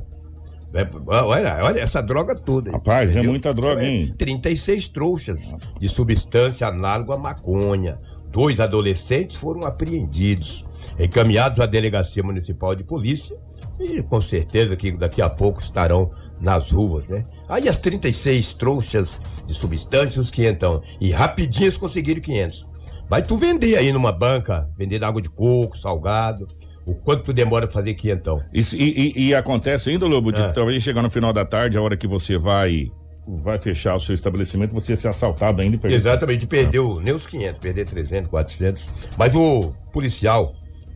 É, 0.74 0.88
olha, 1.08 1.60
olha 1.64 1.80
essa 1.80 2.02
droga 2.02 2.36
toda. 2.36 2.72
Rapaz, 2.72 3.10
é 3.10 3.12
entendeu? 3.14 3.32
muita 3.32 3.54
droga, 3.54 3.82
É, 3.84 3.90
hein? 3.90 4.14
36 4.18 4.88
trouxas 4.90 5.56
de 5.80 5.90
substância 5.90 6.68
análoga 6.68 7.16
à 7.16 7.18
maconha. 7.18 7.98
Dois 8.32 8.60
adolescentes 8.60 9.38
foram 9.38 9.62
apreendidos, 9.68 10.66
encaminhados 11.00 11.60
à 11.60 11.66
Delegacia 11.66 12.22
Municipal 12.22 12.76
de 12.76 12.84
Polícia 12.84 13.36
e 13.80 14.04
com 14.04 14.22
certeza 14.22 14.76
que 14.76 14.92
daqui 14.92 15.22
a 15.22 15.30
pouco 15.30 15.62
estarão 15.62 16.12
nas 16.40 16.70
ruas, 16.72 17.10
né? 17.10 17.24
Aí 17.48 17.68
as 17.68 17.78
36 17.78 18.54
trouxas 18.54 19.20
de 19.48 19.54
substâncias, 19.56 20.18
os 20.18 20.30
quinhentão. 20.32 20.82
E 21.02 21.12
rapidinho 21.12 21.66
eles 21.66 21.78
conseguiram 21.78 22.22
500. 22.22 22.68
Vai 23.10 23.24
tu 23.24 23.36
vender 23.36 23.76
aí 23.78 23.92
numa 23.92 24.12
banca, 24.12 24.70
vender 24.78 25.04
água 25.04 25.22
de 25.22 25.30
coco, 25.30 25.76
salgado. 25.76 26.46
O 26.86 26.96
quanto 26.96 27.32
demora 27.34 27.68
fazer 27.68 27.94
quinhentão? 27.94 28.42
Isso- 28.54 28.76
e, 28.76 29.14
e- 29.16 29.28
e 29.28 29.36
acontece 29.36 29.90
ainda, 29.90 30.06
Lobo, 30.08 30.32
de 30.32 30.42
É. 30.42 30.48
talvez 30.50 30.82
chegar 30.82 31.02
no 31.02 31.10
final 31.10 31.32
da 31.32 31.46
tarde, 31.46 31.78
a 31.78 31.82
hora 31.82 31.96
que 31.98 32.08
você 32.08 32.38
vai 32.38 32.88
vai 33.32 33.60
fechar 33.60 33.96
o 33.96 34.00
seu 34.00 34.16
estabelecimento, 34.16 34.74
você 34.74 34.96
ser 34.96 35.08
assaltado 35.10 35.62
ainda 35.62 35.78
perder. 35.78 35.96
Exatamente, 35.98 36.48
perdeu 36.48 37.00
nem 37.00 37.14
os 37.14 37.28
500, 37.28 37.60
perder 37.60 37.86
300, 37.86 38.28
400. 38.28 38.90
Mas 39.20 39.36
o 39.36 39.72
policial, 39.94 40.56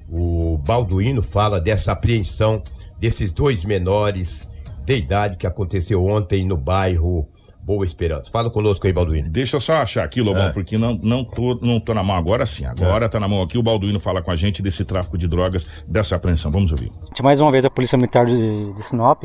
o 0.09 0.57
Balduino, 0.65 1.21
fala 1.21 1.61
dessa 1.61 1.91
apreensão 1.91 2.63
desses 2.99 3.31
dois 3.31 3.63
menores 3.63 4.49
de 4.83 4.97
idade 4.97 5.37
que 5.37 5.45
aconteceu 5.45 6.03
ontem 6.03 6.43
no 6.43 6.57
bairro 6.57 7.27
Boa 7.65 7.85
Esperança. 7.85 8.29
Fala 8.29 8.49
conosco 8.49 8.85
aí, 8.85 8.91
Balduino. 8.91 9.29
Deixa 9.29 9.55
eu 9.55 9.61
só 9.61 9.75
achar 9.77 10.03
aqui, 10.03 10.21
Lobão, 10.21 10.47
É. 10.47 10.51
porque 10.51 10.77
não, 10.77 10.99
não, 11.01 11.23
tô, 11.23 11.57
não 11.61 11.79
tô 11.79 11.93
na 11.93 12.03
mão 12.03 12.15
agora 12.17 12.45
sim. 12.45 12.65
Agora 12.65 13.07
tá 13.07 13.19
na 13.19 13.27
mão 13.27 13.41
aqui. 13.41 13.57
O 13.57 13.63
Balduino 13.63 13.99
fala 13.99 14.21
com 14.21 14.31
a 14.31 14.35
gente 14.35 14.61
desse 14.61 14.83
tráfico 14.83 15.17
de 15.17 15.27
drogas, 15.27 15.67
dessa 15.87 16.15
apreensão. 16.15 16.51
Vamos 16.51 16.71
ouvir. 16.71 16.91
Mais 17.21 17.39
uma 17.39 17.51
vez 17.51 17.63
a 17.63 17.69
Polícia 17.69 17.97
Militar 17.97 18.25
de, 18.25 18.73
de 18.73 18.83
Sinop, 18.83 19.23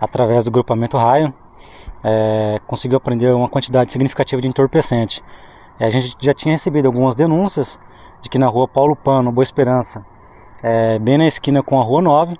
através 0.00 0.44
do 0.46 0.50
grupamento 0.50 0.96
Raio, 0.96 1.32
é, 2.02 2.58
conseguiu 2.66 2.96
apreender 2.96 3.34
uma 3.34 3.48
quantidade 3.48 3.92
significativa 3.92 4.40
de 4.40 4.48
entorpecente. 4.48 5.22
É, 5.78 5.86
a 5.86 5.90
gente 5.90 6.16
já 6.20 6.32
tinha 6.32 6.52
recebido 6.54 6.86
algumas 6.86 7.14
denúncias 7.14 7.78
de 8.22 8.30
que 8.30 8.38
na 8.38 8.46
rua 8.46 8.66
Paulo 8.66 8.96
Pano, 8.96 9.30
Boa 9.30 9.42
Esperança, 9.42 10.04
é, 10.62 10.98
bem 10.98 11.18
na 11.18 11.26
esquina 11.26 11.62
com 11.62 11.78
a 11.78 11.84
Rua 11.84 12.00
9, 12.00 12.36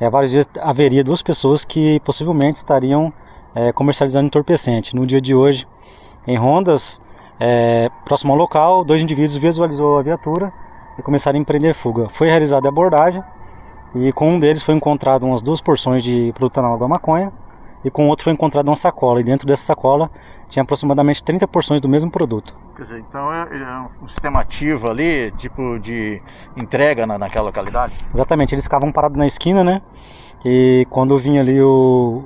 é, 0.00 0.08
vários 0.08 0.30
dias 0.30 0.46
haveria 0.60 1.04
duas 1.04 1.20
pessoas 1.20 1.64
que 1.64 2.00
possivelmente 2.00 2.56
estariam 2.56 3.12
é, 3.54 3.72
comercializando 3.72 4.26
entorpecente. 4.26 4.94
No 4.94 5.06
dia 5.06 5.20
de 5.20 5.34
hoje, 5.34 5.66
em 6.26 6.36
Rondas, 6.36 7.00
é, 7.40 7.90
próximo 8.04 8.32
ao 8.32 8.38
local, 8.38 8.84
dois 8.84 9.02
indivíduos 9.02 9.36
visualizou 9.36 9.98
a 9.98 10.02
viatura 10.02 10.52
e 10.98 11.02
começaram 11.02 11.38
a 11.38 11.40
empreender 11.40 11.74
fuga. 11.74 12.08
Foi 12.10 12.28
realizada 12.28 12.68
a 12.68 12.70
abordagem 12.70 13.22
e 13.94 14.12
com 14.12 14.28
um 14.28 14.38
deles 14.38 14.62
foi 14.62 14.74
encontrado 14.74 15.24
umas 15.24 15.40
duas 15.40 15.60
porções 15.60 16.02
de 16.02 16.32
produto 16.34 16.58
análogo 16.58 16.84
à 16.84 16.88
maconha 16.88 17.32
e 17.84 17.90
com 17.90 18.06
o 18.06 18.08
outro 18.08 18.24
foi 18.24 18.32
encontrada 18.32 18.68
uma 18.68 18.76
sacola. 18.76 19.20
E 19.20 19.24
dentro 19.24 19.46
dessa 19.46 19.62
sacola 19.62 20.10
tinha 20.48 20.62
aproximadamente 20.62 21.22
30 21.22 21.46
porções 21.46 21.80
do 21.80 21.88
mesmo 21.88 22.10
produto. 22.10 22.54
Quer 22.76 22.82
dizer, 22.82 22.98
então 22.98 23.32
é, 23.32 23.42
é 23.42 24.04
um 24.04 24.08
sistema 24.08 24.40
ativo 24.40 24.90
ali, 24.90 25.30
tipo 25.38 25.78
de 25.78 26.20
entrega 26.56 27.06
na, 27.06 27.18
naquela 27.18 27.46
localidade? 27.46 27.96
Exatamente, 28.12 28.54
eles 28.54 28.64
ficavam 28.64 28.90
parados 28.90 29.16
na 29.16 29.26
esquina, 29.26 29.62
né? 29.62 29.82
E 30.44 30.86
quando 30.90 31.18
vinha 31.18 31.40
ali 31.40 31.60
o, 31.60 32.24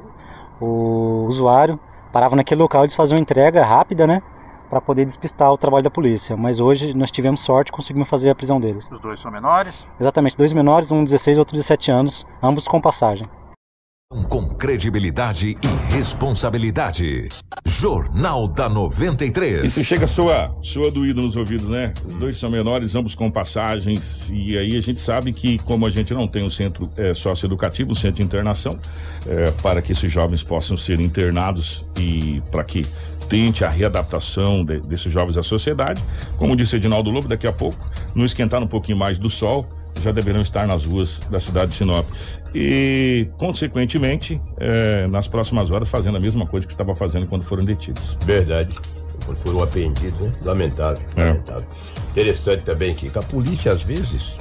o 0.63 1.27
usuário, 1.27 1.79
parava 2.13 2.37
naquele 2.37 2.61
local, 2.63 2.83
eles 2.83 2.95
faziam 2.95 3.19
entrega 3.19 3.65
rápida, 3.65 4.07
né? 4.07 4.23
Para 4.71 4.81
poder 4.81 5.05
despistar 5.05 5.53
o 5.53 5.59
trabalho 5.59 5.83
da 5.83 5.91
polícia. 5.91 6.37
Mas 6.37 6.61
hoje 6.61 6.95
nós 6.95 7.11
tivemos 7.11 7.43
sorte 7.43 7.69
e 7.69 7.73
conseguimos 7.73 8.09
fazer 8.09 8.31
a 8.31 8.35
prisão 8.35 8.61
deles. 8.61 8.91
Os 8.91 9.01
dois 9.01 9.21
são 9.21 9.31
menores? 9.31 9.75
Exatamente, 10.01 10.37
dois 10.37 10.53
menores, 10.53 10.91
um 10.91 11.05
16 11.05 11.37
e 11.37 11.41
outro 11.41 11.53
17 11.53 11.91
anos, 11.91 12.27
ambos 12.43 12.67
com 12.67 12.81
passagem. 12.81 13.29
Com 14.29 14.47
credibilidade 14.51 15.57
e 15.63 15.95
responsabilidade. 15.95 17.29
Jornal 17.67 18.47
da 18.47 18.69
93. 18.69 19.65
Isso 19.65 19.83
chega 19.85 20.05
a 20.05 20.09
soar, 20.09 20.53
soa 20.63 20.91
doído 20.91 21.23
nos 21.23 21.35
ouvidos, 21.37 21.69
né? 21.69 21.95
Os 22.07 22.17
dois 22.17 22.37
são 22.37 22.51
menores, 22.51 22.95
ambos 22.95 23.15
com 23.15 23.31
passagens, 23.31 24.29
e 24.31 24.57
aí 24.59 24.77
a 24.77 24.81
gente 24.81 25.01
sabe 25.01 25.33
que, 25.33 25.59
como 25.61 25.87
a 25.87 25.91
gente 25.91 26.13
não 26.13 26.29
tem 26.29 26.45
um 26.45 26.51
centro 26.51 26.89
é, 26.99 27.15
socioeducativo, 27.15 27.93
um 27.93 27.95
centro 27.95 28.17
de 28.17 28.23
internação, 28.23 28.79
é, 29.27 29.51
para 29.63 29.81
que 29.81 29.93
esses 29.93 30.13
jovens 30.13 30.43
possam 30.43 30.77
ser 30.77 31.01
internados 31.01 31.83
e 31.99 32.41
para 32.51 32.65
que 32.65 32.83
tente 33.29 33.65
a 33.65 33.71
readaptação 33.71 34.63
de- 34.65 34.81
desses 34.81 35.11
jovens 35.11 35.39
à 35.39 35.43
sociedade, 35.43 36.03
como 36.37 36.55
disse 36.55 36.77
Edinaldo 36.77 37.11
Lobo, 37.11 37.29
daqui 37.29 37.47
a 37.47 37.53
pouco, 37.53 37.79
no 38.15 38.27
esquentar 38.27 38.63
um 38.63 38.67
pouquinho 38.67 38.99
mais 38.99 39.19
do 39.19 39.31
sol, 39.31 39.67
já 40.01 40.11
deverão 40.13 40.41
estar 40.41 40.67
nas 40.67 40.85
ruas 40.85 41.21
da 41.31 41.39
cidade 41.41 41.73
de 41.73 41.77
Sinop. 41.79 42.07
E, 42.55 43.29
consequentemente, 43.39 44.41
é, 44.59 45.07
nas 45.07 45.27
próximas 45.29 45.71
horas, 45.71 45.89
fazendo 45.89 46.17
a 46.17 46.21
mesma 46.21 46.47
coisa 46.47 46.67
que 46.67 46.73
estava 46.73 46.95
fazendo 46.95 47.27
quando 47.27 47.43
foram 47.45 47.65
detidos. 47.65 48.17
Verdade. 48.25 48.75
Quando 49.25 49.39
foram 49.39 49.63
apreendidos, 49.63 50.19
né? 50.21 50.33
Lamentável, 50.43 51.03
É. 51.17 51.25
lamentável. 51.29 51.67
Interessante 52.11 52.63
também 52.63 52.95
que 52.95 53.11
a 53.17 53.23
polícia, 53.23 53.71
às 53.73 53.83
vezes, 53.83 54.41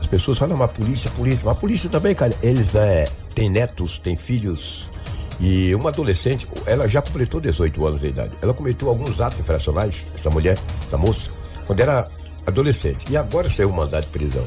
as 0.00 0.06
pessoas 0.06 0.38
falam, 0.38 0.56
mas 0.56 0.72
polícia, 0.72 1.10
polícia. 1.10 1.42
Mas 1.44 1.56
a 1.56 1.60
polícia 1.60 1.90
também, 1.90 2.14
cara, 2.14 2.34
eles 2.42 2.74
é, 2.74 3.06
têm 3.34 3.50
netos, 3.50 3.98
têm 3.98 4.16
filhos. 4.16 4.92
E 5.40 5.74
uma 5.74 5.90
adolescente, 5.90 6.46
ela 6.66 6.86
já 6.88 7.02
completou 7.02 7.40
18 7.40 7.86
anos 7.86 8.00
de 8.00 8.06
idade. 8.08 8.36
Ela 8.40 8.54
cometeu 8.54 8.88
alguns 8.88 9.20
atos 9.20 9.40
infracionais, 9.40 10.06
essa 10.14 10.30
mulher, 10.30 10.56
essa 10.86 10.96
moça, 10.96 11.30
quando 11.66 11.80
era 11.80 12.04
adolescente. 12.46 13.06
E 13.10 13.16
agora 13.16 13.50
saiu 13.50 13.68
o 13.70 13.72
mandado 13.72 14.04
de 14.04 14.10
prisão. 14.10 14.46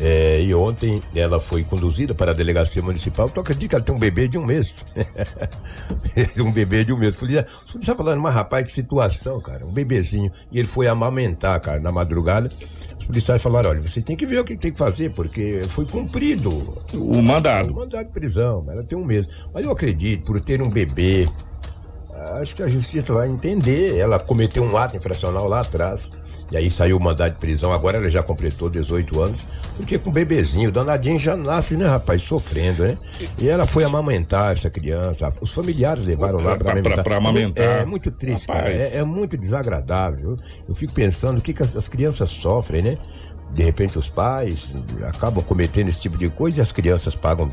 É, 0.00 0.40
e 0.40 0.54
ontem 0.54 1.02
ela 1.14 1.40
foi 1.40 1.64
conduzida 1.64 2.14
para 2.14 2.30
a 2.30 2.34
delegacia 2.34 2.80
municipal. 2.80 3.28
Tu 3.28 3.40
acredita 3.40 3.68
que 3.68 3.74
ela 3.74 3.84
tem 3.84 3.94
um 3.94 3.98
bebê 3.98 4.28
de 4.28 4.38
um 4.38 4.44
mês? 4.44 4.86
um 6.38 6.52
bebê 6.52 6.84
de 6.84 6.92
um 6.92 6.98
mês. 6.98 7.16
Falei, 7.16 7.44
você 7.66 7.78
está 7.78 7.96
falando, 7.96 8.20
mas 8.20 8.32
rapaz, 8.32 8.64
que 8.64 8.70
situação, 8.70 9.40
cara. 9.40 9.66
Um 9.66 9.72
bebezinho. 9.72 10.30
E 10.52 10.58
ele 10.58 10.68
foi 10.68 10.86
amamentar, 10.86 11.60
cara, 11.60 11.80
na 11.80 11.90
madrugada. 11.90 12.48
Os 13.00 13.06
policiais 13.06 13.42
falaram: 13.42 13.70
olha, 13.70 13.80
você 13.80 14.00
tem 14.00 14.16
que 14.16 14.24
ver 14.24 14.38
o 14.38 14.44
que 14.44 14.56
tem 14.56 14.70
que 14.70 14.78
fazer, 14.78 15.12
porque 15.14 15.62
foi 15.68 15.84
cumprido 15.86 16.50
O 16.94 17.20
mandado. 17.22 17.72
o 17.72 17.76
mandado 17.76 18.06
de 18.06 18.12
prisão. 18.12 18.64
Ela 18.68 18.84
tem 18.84 18.96
um 18.96 19.04
mês. 19.04 19.26
Mas 19.52 19.66
eu 19.66 19.72
acredito, 19.72 20.24
por 20.24 20.40
ter 20.40 20.62
um 20.62 20.70
bebê, 20.70 21.28
acho 22.40 22.54
que 22.54 22.62
a 22.62 22.68
justiça 22.68 23.12
vai 23.12 23.28
entender. 23.28 23.96
Ela 23.96 24.20
cometeu 24.20 24.62
um 24.62 24.76
ato 24.76 24.96
infracional 24.96 25.48
lá 25.48 25.60
atrás. 25.60 26.12
E 26.50 26.56
aí 26.56 26.70
saiu 26.70 26.96
o 26.96 27.02
mandado 27.02 27.32
de 27.32 27.38
prisão. 27.38 27.72
Agora 27.72 27.98
ela 27.98 28.08
já 28.08 28.22
completou 28.22 28.70
18 28.70 29.20
anos. 29.22 29.46
Porque 29.76 29.98
com 29.98 30.10
bebezinho, 30.10 30.70
o 30.70 30.72
danadinho 30.72 31.18
já 31.18 31.36
nasce, 31.36 31.76
né, 31.76 31.86
rapaz? 31.86 32.22
Sofrendo, 32.22 32.84
né? 32.84 32.96
E 33.38 33.48
ela 33.48 33.66
foi 33.66 33.84
amamentar 33.84 34.52
essa 34.52 34.70
criança. 34.70 35.28
Os 35.42 35.50
familiares 35.52 36.06
levaram 36.06 36.38
lá 36.38 36.56
Pra- 36.56 36.58
para 36.58 36.64
pra- 36.64 36.72
amamentar. 36.72 37.04
pra 37.04 37.16
amamentar. 37.16 37.64
É, 37.82 37.84
muito 37.84 38.10
triste, 38.10 38.46
cara. 38.46 38.60
Rapaz. 38.60 38.80
É, 38.94 38.96
é 38.98 39.04
muito 39.04 39.36
desagradável. 39.36 40.36
Eu 40.68 40.74
fico 40.74 40.92
pensando 40.94 41.38
o 41.38 41.42
que, 41.42 41.52
que 41.52 41.62
as, 41.62 41.76
as 41.76 41.86
crianças 41.88 42.30
sofrem, 42.30 42.80
né? 42.82 42.94
De 43.52 43.62
repente 43.62 43.98
os 43.98 44.08
pais 44.08 44.76
acabam 45.06 45.42
cometendo 45.44 45.88
esse 45.88 46.00
tipo 46.00 46.16
de 46.18 46.28
coisa 46.30 46.58
e 46.58 46.62
as 46.62 46.70
crianças 46.72 47.14
pagam 47.14 47.48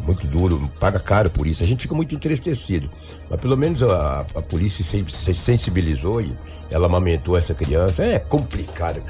muito 0.00 0.26
duro, 0.26 0.70
paga 0.78 0.98
caro 0.98 1.30
por 1.30 1.46
isso. 1.46 1.62
A 1.62 1.66
gente 1.66 1.82
fica 1.82 1.94
muito 1.94 2.14
entristecido. 2.14 2.90
Mas 3.30 3.40
pelo 3.40 3.56
menos 3.56 3.82
a, 3.82 4.24
a 4.34 4.42
polícia 4.42 4.84
se, 4.84 5.04
se 5.08 5.34
sensibilizou 5.34 6.20
e 6.20 6.32
ela 6.70 6.86
amamentou 6.86 7.36
essa 7.36 7.54
criança. 7.54 8.04
É 8.04 8.18
complicado. 8.18 9.02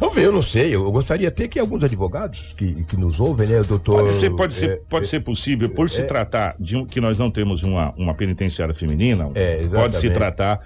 Vamos 0.00 0.14
ver, 0.14 0.24
eu 0.26 0.32
não 0.32 0.42
sei. 0.42 0.74
Eu 0.74 0.90
gostaria 0.92 1.26
até 1.28 1.48
que 1.48 1.58
alguns 1.58 1.82
advogados 1.82 2.54
que, 2.56 2.84
que 2.84 2.96
nos 2.96 3.18
ouvem, 3.18 3.48
né, 3.48 3.62
doutor. 3.62 3.96
Pode 4.04 4.10
ser, 4.18 4.30
pode 4.30 4.54
ser, 4.54 4.70
é, 4.70 4.80
pode 4.88 5.06
ser 5.08 5.20
possível, 5.20 5.68
por 5.70 5.90
se 5.90 6.04
tratar 6.04 6.54
de 6.58 6.76
um, 6.76 6.86
que 6.86 7.00
nós 7.00 7.18
não 7.18 7.30
temos 7.30 7.64
uma, 7.64 7.92
uma 7.96 8.14
penitenciária 8.14 8.72
feminina, 8.72 9.28
É, 9.34 9.60
pode 9.66 9.96
se 9.96 10.08
tratar, 10.10 10.60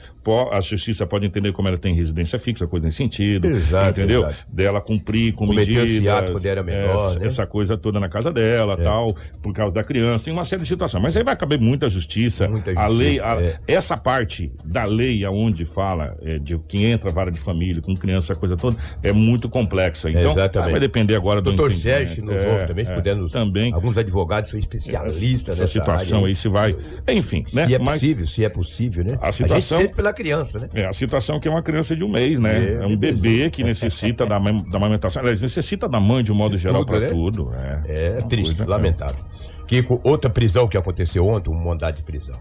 a 0.53 0.61
justiça 0.61 1.07
pode 1.07 1.25
entender 1.27 1.51
como 1.53 1.67
ela 1.69 1.79
tem 1.79 1.95
residência 1.95 2.39
fixa, 2.39 2.67
coisa 2.67 2.85
nesse 2.87 2.99
sentido, 2.99 3.47
Exato, 3.49 3.99
entendeu? 4.01 4.23
exato. 4.23 4.37
Dela 4.53 4.81
cumprir 4.83 5.33
com 5.33 5.47
Cometer 5.47 5.79
medidas, 5.81 6.31
quando 6.31 6.47
era 6.47 6.63
menor, 6.63 7.07
essa, 7.11 7.19
né? 7.19 7.25
É. 7.25 7.29
essa 7.29 7.47
coisa 7.47 7.77
toda 7.79 7.99
na 7.99 8.09
casa 8.11 8.31
dela, 8.31 8.77
tal, 8.77 9.15
por 9.43 9.53
causa 9.55 9.75
da 9.75 9.83
criança, 9.83 10.27
tem 10.27 10.33
uma 10.35 10.45
série 10.45 10.63
de 10.63 10.69
situações, 10.69 11.03
mas 11.03 11.17
aí 11.17 11.25
vai 11.25 11.37
caber 11.37 11.59
muita 11.59 11.89
justiça, 11.89 12.49
Muita 12.49 12.71
a 12.73 12.89
justiça, 12.89 13.03
lei, 13.03 13.19
a- 13.21 13.41
é. 13.41 13.57
essa 13.67 13.97
parte 13.97 14.53
da 14.65 14.85
lei 14.85 15.25
aonde 15.25 15.65
fala 15.65 16.15
é, 16.23 16.39
de 16.39 16.59
que 16.69 16.85
entra 16.85 17.11
vara 17.11 17.31
de 17.31 17.41
família 17.41 17.81
com 17.81 17.95
criança, 17.95 18.35
coisa 18.35 18.57
toda, 18.57 18.77
é 19.03 19.11
muito 19.11 19.22
complexa, 19.49 20.11
então 20.11 20.33
Exatamente. 20.33 20.71
vai 20.73 20.81
depender 20.81 21.15
agora 21.17 21.41
do 21.41 21.51
Doutor. 21.51 21.73
Sérgio 21.73 22.25
nos 22.25 22.37
É, 22.37 22.53
ouve 22.53 22.67
também, 22.67 22.85
se 22.85 22.91
é, 22.91 22.95
puder 22.95 23.17
nos. 23.17 23.33
também 23.33 23.73
Alguns 23.73 23.97
advogados 23.99 24.51
são 24.51 24.59
especialistas 24.59 25.55
essa 25.55 25.63
nessa 25.63 25.73
situação 25.73 26.19
área, 26.19 26.29
aí 26.29 26.35
se 26.35 26.49
vai. 26.49 26.75
Enfim, 27.09 27.45
né? 27.53 27.67
Se 27.67 27.75
é 27.75 27.79
Mas 27.79 27.95
possível, 28.01 28.27
se 28.27 28.45
é 28.45 28.49
possível, 28.49 29.05
né? 29.05 29.19
A 29.21 29.33
situação- 29.33 29.79
gente 29.79 29.85
sente 29.87 29.97
pela 29.97 30.13
criança, 30.13 30.59
né? 30.61 30.69
é 30.75 30.87
a 30.87 30.93
situação 30.93 31.39
que 31.41 31.49
é 31.49 31.51
uma 31.51 31.63
criança 31.63 31.95
de 31.97 32.05
um 32.05 32.09
mês, 32.09 32.39
né? 32.39 32.65
É, 32.65 32.73
É, 32.83 32.87
um 32.87 32.97
bebê 32.97 33.51
que 33.51 33.63
necessita 33.65 34.25
da, 34.27 34.39
da 34.39 34.77
amamentação. 34.77 35.21
Aliás, 35.23 35.41
necessita 35.43 35.89
da 35.89 36.01
mãe 36.01 36.23
de 36.25 36.33
um 36.33 36.35
modo 36.35 36.57
geral 36.59 36.85
tudo, 36.85 36.91
para 36.91 37.01
né? 37.01 37.07
tudo. 37.09 37.53
É, 37.55 38.07
É 38.07 38.11
uma 38.19 38.23
triste, 38.29 38.57
coisa- 38.57 38.67
lamentável. 38.71 39.25
Kiko, 39.67 40.01
outra 40.05 40.29
prisão 40.29 40.67
que 40.69 40.77
aconteceu 40.77 41.27
ontem, 41.27 41.51
um 41.51 41.55
mandado 41.65 41.97
de 41.97 42.03
prisão. 42.03 42.35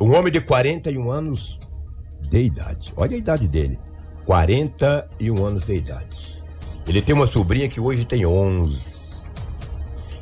Um 0.00 0.14
homem 0.14 0.32
de 0.32 0.40
41 0.40 1.10
anos 1.10 1.58
de 2.30 2.38
idade. 2.44 2.92
Olha 2.96 3.14
a 3.14 3.18
idade 3.18 3.46
dele. 3.48 3.78
41 4.30 5.44
anos 5.44 5.64
de 5.64 5.74
idade. 5.74 6.40
Ele 6.86 7.02
tem 7.02 7.12
uma 7.12 7.26
sobrinha 7.26 7.68
que 7.68 7.80
hoje 7.80 8.04
tem 8.04 8.24
11. 8.24 9.28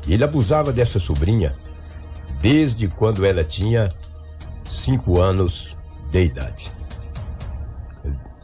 E 0.07 0.15
ele 0.15 0.23
abusava 0.23 0.73
dessa 0.73 0.97
sobrinha 0.97 1.53
desde 2.41 2.87
quando 2.87 3.23
ela 3.23 3.43
tinha 3.43 3.87
5 4.67 5.21
anos 5.21 5.77
de 6.09 6.23
idade. 6.23 6.71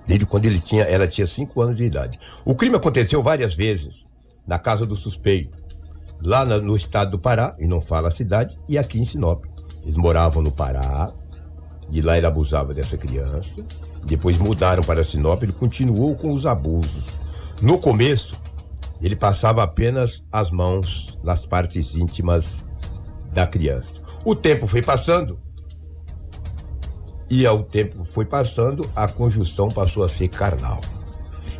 Desde 0.06 0.28
quando 0.28 0.46
ele 0.46 0.60
tinha, 0.60 0.84
ela 0.84 1.08
tinha 1.08 1.26
5 1.26 1.60
anos 1.60 1.78
de 1.78 1.86
idade. 1.86 2.20
O 2.46 2.54
crime 2.54 2.76
aconteceu 2.76 3.24
várias 3.24 3.56
vezes 3.56 4.06
na 4.46 4.60
casa 4.60 4.86
do 4.86 4.96
suspeito, 4.96 5.58
lá 6.22 6.46
no 6.46 6.76
estado 6.76 7.10
do 7.10 7.20
Pará, 7.20 7.56
e 7.58 7.66
não 7.66 7.82
fala 7.82 8.10
a 8.10 8.12
cidade, 8.12 8.56
e 8.70 8.78
aqui 8.78 9.00
em 9.00 9.06
Sinop. 9.06 9.44
Eles 9.82 9.98
moravam 9.98 10.44
no 10.44 10.52
Pará, 10.52 11.12
e 11.92 12.02
lá 12.02 12.20
ele 12.20 12.28
abusava 12.28 12.72
dessa 12.72 12.98
criança. 12.98 13.66
Depois 14.06 14.38
mudaram 14.38 14.84
para 14.84 15.04
Sinop, 15.04 15.42
ele 15.42 15.52
continuou 15.52 16.16
com 16.16 16.32
os 16.32 16.46
abusos. 16.46 17.06
No 17.62 17.80
começo, 17.80 18.40
ele 19.02 19.16
passava 19.16 19.64
apenas 19.64 20.26
as 20.32 20.52
mãos 20.52 21.20
nas 21.24 21.46
partes 21.46 21.96
íntimas 21.96 22.68
da 23.34 23.48
criança. 23.48 24.02
O 24.24 24.36
tempo 24.36 24.68
foi 24.68 24.82
passando 24.82 25.40
E 27.30 27.46
ao 27.46 27.64
tempo 27.64 28.06
foi 28.06 28.24
passando, 28.26 28.88
a 28.96 29.08
conjunção 29.08 29.68
passou 29.68 30.04
a 30.04 30.10
ser 30.10 30.28
carnal. 30.28 30.80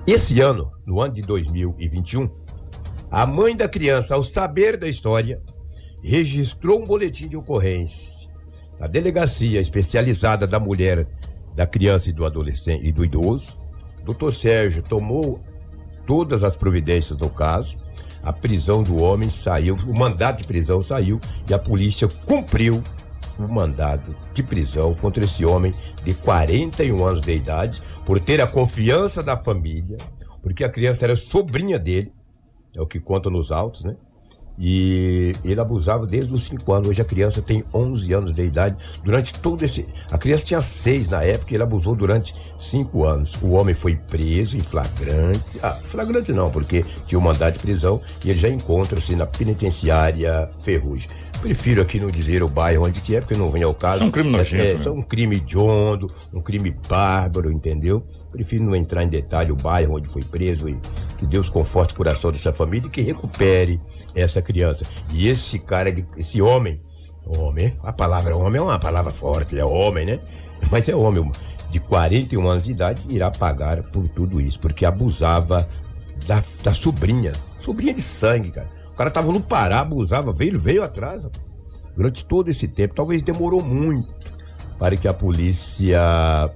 Esse 0.06 0.40
ano, 0.40 0.72
no 0.86 1.02
ano 1.02 1.14
de 1.16 1.24
2021, 1.24 2.30
a 3.10 3.26
mãe 3.26 3.56
da 3.56 3.68
criança, 3.68 4.14
ao 4.14 4.22
saber 4.22 4.78
da 4.78 4.88
história, 4.88 5.42
registrou 6.04 6.80
um 6.80 6.84
boletim 6.84 7.28
de 7.28 7.36
ocorrência 7.36 8.30
na 8.80 8.88
delegacia 8.88 9.60
especializada 9.60 10.46
da 10.46 10.60
mulher, 10.60 11.08
da 11.56 11.66
criança 11.66 12.10
e 12.10 12.14
do 12.14 12.26
adolescente 12.26 12.86
e 12.86 12.92
do 12.92 13.04
idoso. 13.04 13.60
Doutor 14.04 14.34
Sérgio 14.34 14.84
tomou 14.84 15.42
todas 16.06 16.44
as 16.44 16.56
providências 16.56 17.18
do 17.18 17.30
caso. 17.30 17.78
A 18.24 18.34
prisão 18.34 18.84
do 18.84 19.02
homem 19.02 19.30
saiu, 19.30 19.76
o 19.88 19.98
mandato 19.98 20.42
de 20.42 20.48
prisão 20.48 20.82
saiu 20.82 21.20
e 21.50 21.54
a 21.54 21.60
polícia 21.60 22.08
cumpriu 22.26 22.84
o 23.38 23.48
mandado 23.48 24.16
de 24.34 24.44
prisão 24.44 24.94
contra 24.94 25.24
esse 25.24 25.46
homem 25.46 25.74
de 26.04 26.14
41 26.14 27.06
anos 27.06 27.22
de 27.22 27.34
idade 27.34 27.82
por 28.06 28.20
ter 28.20 28.42
a 28.42 28.48
confiança 28.48 29.22
da 29.22 29.38
família, 29.38 29.98
porque 30.42 30.64
a 30.64 30.70
criança 30.70 31.06
era 31.06 31.16
sobrinha 31.16 31.78
dele, 31.78 32.12
é 32.74 32.82
o 32.82 32.88
que 32.88 33.00
conta 33.00 33.30
nos 33.30 33.52
autos, 33.52 33.84
né? 33.84 33.96
E 34.58 35.34
ele 35.44 35.60
abusava 35.60 36.06
desde 36.06 36.34
os 36.34 36.46
5 36.46 36.72
anos. 36.74 36.88
Hoje 36.88 37.02
a 37.02 37.06
criança 37.06 37.42
tem 37.42 37.64
11 37.74 38.14
anos 38.14 38.34
de 38.34 38.44
idade. 38.44 38.76
Durante 39.04 39.34
todo 39.40 39.64
esse. 39.64 39.86
A 40.12 40.18
criança 40.18 40.46
tinha 40.46 40.62
6 40.62 41.10
na 41.10 41.24
época 41.24 41.52
e 41.52 41.56
ele 41.56 41.64
abusou 41.64 41.96
durante 41.96 42.34
5 42.58 43.06
anos. 43.06 43.34
O 43.42 43.52
homem 43.52 43.76
foi 43.76 43.96
preso 43.96 44.56
em 44.56 44.62
flagrante. 44.62 45.60
Ah, 45.62 45.72
flagrante 45.82 46.32
não, 46.32 46.50
porque 46.50 46.86
tinha 47.06 47.20
um 47.20 47.22
mandado 47.22 47.54
de 47.54 47.60
prisão 47.60 48.02
e 48.24 48.30
ele 48.30 48.40
já 48.40 48.50
encontra-se 48.50 49.16
na 49.16 49.26
penitenciária 49.26 50.46
Ferrugem. 50.62 51.10
Prefiro 51.42 51.82
aqui 51.82 52.00
não 52.00 52.08
dizer 52.08 52.42
o 52.42 52.48
bairro 52.50 52.86
onde 52.86 53.02
que 53.02 53.16
é, 53.16 53.20
porque 53.22 53.36
não 53.38 53.52
vem 53.52 53.62
ao 53.62 53.74
caso. 53.74 53.98
Isso 53.98 54.04
é 54.04 54.08
um 54.08 54.12
crime 54.12 54.30
nojento, 54.32 54.64
É, 54.64 54.68
né? 54.68 54.74
isso 54.74 54.90
é 54.90 54.92
um 54.92 55.02
crime 55.02 55.36
hediondo, 55.36 56.08
um 56.34 56.42
crime 56.42 56.76
bárbaro, 56.90 57.52
entendeu? 57.52 58.02
Prefiro 58.32 58.64
não 58.64 58.76
entrar 58.76 59.04
em 59.04 59.08
detalhe 59.10 59.52
o 59.52 59.56
bairro 59.56 59.96
onde 59.98 60.08
foi 60.08 60.24
preso 60.24 60.68
e 60.68 60.78
que 61.20 61.26
Deus 61.26 61.50
conforte 61.50 61.94
o 61.94 61.98
coração 61.98 62.32
dessa 62.32 62.52
família 62.52 62.88
e 62.88 62.90
que 62.90 63.02
recupere 63.02 63.80
essa 64.16 64.42
criança. 64.42 64.86
E 65.14 65.28
esse 65.28 65.60
cara, 65.60 65.92
de- 65.92 66.06
esse 66.18 66.42
homem, 66.42 66.80
homem, 67.38 67.74
a 67.84 67.92
palavra 67.92 68.36
homem 68.36 68.60
é 68.60 68.64
uma 68.64 68.80
palavra 68.80 69.12
forte, 69.12 69.54
ele 69.56 69.62
é 69.62 69.66
homem, 69.66 70.06
né? 70.06 70.20
Mas 70.72 70.88
é 70.90 70.96
homem, 70.96 71.30
de 71.70 71.80
41 71.80 72.48
anos 72.48 72.64
de 72.64 72.72
idade, 72.72 73.02
irá 73.10 73.30
pagar 73.30 73.82
por 73.84 74.08
tudo 74.10 74.40
isso, 74.40 74.60
porque 74.60 74.86
abusava 74.86 75.68
da, 76.26 76.42
da 76.64 76.74
sobrinha, 76.74 77.34
sobrinha 77.60 77.94
de 77.94 78.02
sangue, 78.02 78.52
cara. 78.52 78.70
O 78.92 78.96
cara 78.96 79.12
tava 79.12 79.32
no 79.32 79.42
Pará, 79.42 79.80
abusava, 79.82 80.32
veio, 80.32 80.58
veio 80.60 80.82
atrás, 80.84 81.28
durante 81.96 82.24
todo 82.26 82.48
esse 82.50 82.68
tempo. 82.68 82.96
Talvez 82.96 83.22
demorou 83.22 83.62
muito 83.62 84.14
para 84.80 84.96
que 84.96 85.08
a 85.08 85.14
polícia 85.14 86.00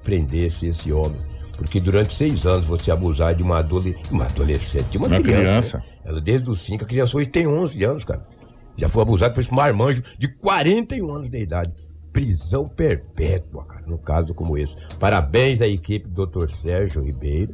prendesse 0.02 0.66
esse 0.68 0.90
homem. 0.92 1.20
Porque 1.56 1.78
durante 1.78 2.14
seis 2.14 2.46
anos 2.46 2.64
você 2.64 2.90
abusar 2.90 3.34
de 3.34 3.42
uma 3.42 3.58
adolescente, 3.58 4.84
de 4.90 4.96
uma, 4.98 5.08
Uma 5.08 5.20
criança. 5.20 5.78
criança. 5.78 5.84
Ela 6.04 6.20
desde 6.20 6.50
os 6.50 6.60
cinco, 6.60 6.84
a 6.84 6.86
criança 6.86 7.16
hoje 7.16 7.28
tem 7.28 7.46
11 7.46 7.84
anos, 7.84 8.04
cara. 8.04 8.22
Já 8.76 8.88
foi 8.88 9.02
abusado 9.02 9.34
por 9.34 9.40
esse 9.40 9.52
marmanjo 9.52 10.02
de 10.18 10.28
41 10.28 11.10
anos 11.10 11.28
de 11.28 11.38
idade. 11.40 11.72
Prisão 12.12 12.64
perpétua, 12.66 13.64
cara, 13.64 13.84
num 13.86 13.98
caso 13.98 14.34
como 14.34 14.56
esse. 14.58 14.74
Parabéns 14.98 15.60
à 15.60 15.66
equipe 15.68 16.08
do 16.08 16.26
Dr. 16.26 16.48
Sérgio 16.50 17.02
Ribeiro, 17.04 17.52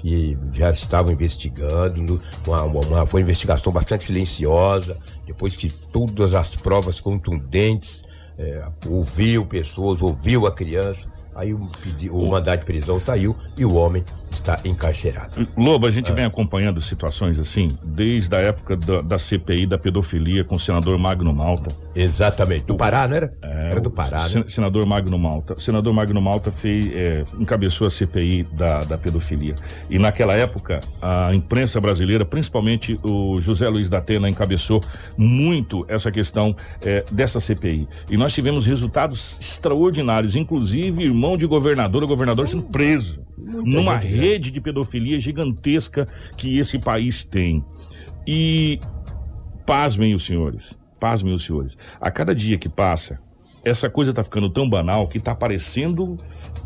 que 0.00 0.36
já 0.52 0.70
estavam 0.70 1.12
investigando. 1.12 2.20
Uma, 2.46 2.62
uma- 2.62 2.80
uma- 2.86 3.06
foi 3.06 3.20
uma 3.20 3.26
investigação 3.26 3.72
bastante 3.72 4.04
silenciosa. 4.04 4.96
Depois 5.26 5.54
que 5.56 5.70
todas 5.70 6.34
as 6.34 6.56
provas 6.56 7.00
contundentes, 7.00 8.02
é, 8.38 8.66
ouviu 8.88 9.46
pessoas, 9.46 10.02
ouviu 10.02 10.46
a 10.46 10.52
criança. 10.52 11.08
Aí 11.34 11.52
o, 11.54 11.60
pedi- 11.82 12.10
o 12.10 12.26
mandado 12.26 12.60
de 12.60 12.66
prisão 12.66 13.00
saiu 13.00 13.34
e 13.56 13.64
o 13.64 13.74
homem 13.74 14.04
está 14.30 14.58
encarcerado. 14.64 15.46
Lobo, 15.56 15.86
a 15.86 15.90
gente 15.90 16.10
vem 16.12 16.24
acompanhando 16.24 16.80
situações 16.80 17.38
assim 17.38 17.68
desde 17.84 18.34
a 18.34 18.38
época 18.40 18.76
da, 18.76 19.02
da 19.02 19.18
CPI 19.18 19.66
da 19.66 19.76
pedofilia 19.78 20.42
com 20.44 20.54
o 20.54 20.58
senador 20.58 20.98
Magno 20.98 21.32
Malta. 21.34 21.74
Exatamente. 21.94 22.64
Do 22.64 22.74
Pará, 22.74 23.06
não 23.06 23.16
era? 23.16 23.30
era 23.42 23.80
do 23.80 23.90
Pará, 23.90 24.20
Sen- 24.20 24.40
né? 24.40 24.44
Senador 24.48 24.86
Magno 24.86 25.18
Malta. 25.18 25.54
O 25.54 25.60
senador 25.60 25.92
Magno 25.92 26.20
Malta 26.20 26.50
fez, 26.50 26.86
é, 26.92 27.22
encabeçou 27.38 27.86
a 27.86 27.90
CPI 27.90 28.44
da, 28.54 28.80
da 28.80 28.98
pedofilia. 28.98 29.54
E 29.90 29.98
naquela 29.98 30.34
época, 30.34 30.80
a 31.00 31.34
imprensa 31.34 31.80
brasileira, 31.80 32.24
principalmente 32.24 32.98
o 33.02 33.38
José 33.40 33.68
Luiz 33.68 33.88
da 33.90 33.98
Atena, 33.98 34.28
encabeçou 34.28 34.80
muito 35.16 35.84
essa 35.88 36.10
questão 36.10 36.54
é, 36.84 37.04
dessa 37.12 37.38
CPI. 37.38 37.86
E 38.10 38.16
nós 38.16 38.32
tivemos 38.32 38.64
resultados 38.66 39.36
extraordinários, 39.40 40.34
inclusive 40.34 41.02
irmão 41.04 41.21
de 41.36 41.46
governador, 41.46 42.02
o 42.02 42.06
governador 42.06 42.46
sendo 42.46 42.64
preso 42.64 43.24
numa 43.36 43.96
rede 43.96 44.50
de 44.50 44.60
pedofilia 44.60 45.18
gigantesca 45.18 46.06
que 46.36 46.58
esse 46.58 46.78
país 46.78 47.24
tem. 47.24 47.64
E 48.26 48.78
pasmem 49.66 50.14
os 50.14 50.24
senhores, 50.24 50.78
pasmem 51.00 51.34
os 51.34 51.44
senhores. 51.44 51.76
A 52.00 52.10
cada 52.10 52.34
dia 52.34 52.58
que 52.58 52.68
passa, 52.68 53.20
essa 53.64 53.88
coisa 53.88 54.12
tá 54.12 54.22
ficando 54.22 54.50
tão 54.50 54.68
banal 54.68 55.06
que 55.06 55.20
tá 55.20 55.34
parecendo 55.34 56.16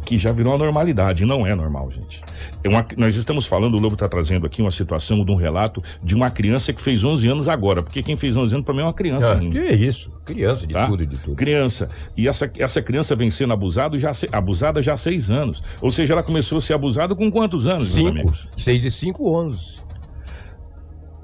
que 0.05 0.17
já 0.17 0.31
virou 0.33 0.55
a 0.55 0.59
normalidade. 0.59 1.25
Não 1.25 1.45
é 1.47 1.55
normal, 1.55 1.91
gente. 1.91 2.21
É 2.63 2.69
uma- 2.69 2.87
nós 2.97 3.17
estamos 3.17 3.45
falando, 3.45 3.75
o 3.77 3.81
Lobo 3.81 3.97
tá 3.97 4.09
trazendo 4.09 4.47
aqui 4.47 4.63
uma 4.63 4.71
situação 4.71 5.25
de 5.25 5.31
um 5.33 5.35
relato 5.35 5.83
de 6.03 6.15
uma 6.15 6.31
criança 6.31 6.73
que 6.73 6.81
fez 6.81 7.03
11 7.05 7.27
anos 7.29 7.49
agora, 7.49 7.83
porque 7.83 8.03
quem 8.03 8.15
fez 8.17 8.37
11 8.37 8.55
anos 8.55 8.65
pra 8.65 8.73
mim 8.73 8.81
é 8.81 8.85
uma 8.85 8.93
criança 8.95 9.33
Ah, 9.33 9.39
ainda. 9.39 9.51
que 9.51 9.69
isso? 9.75 10.11
Criança 10.25 10.67
de 10.67 10.73
Tá? 10.75 10.87
tudo 10.87 11.03
e 11.03 11.07
de 11.07 11.19
tudo. 11.19 11.37
Criança. 11.37 11.89
E 12.17 12.29
essa, 12.29 12.49
essa 12.57 12.81
criança 12.81 13.15
vem 13.17 13.31
sendo 13.31 13.53
abusado 13.53 13.99
já, 13.99 14.13
abusada 14.33 14.81
já 14.81 14.95
há 14.95 14.97
seis 14.97 15.29
anos. 15.31 15.63
Ou 15.83 15.91
seja, 15.91 16.13
ela 16.15 16.23
começou 16.23 16.59
a 16.59 16.61
ser 16.61 16.75
abusada 16.75 17.15
com 17.15 17.31
quantos 17.31 17.67
anos, 17.67 17.83
meus 17.83 17.95
Cinco. 17.95 18.09
amigos? 18.09 18.49
Seis 18.57 18.85
e 18.85 18.91
cinco, 18.91 19.29
onze. 19.29 19.85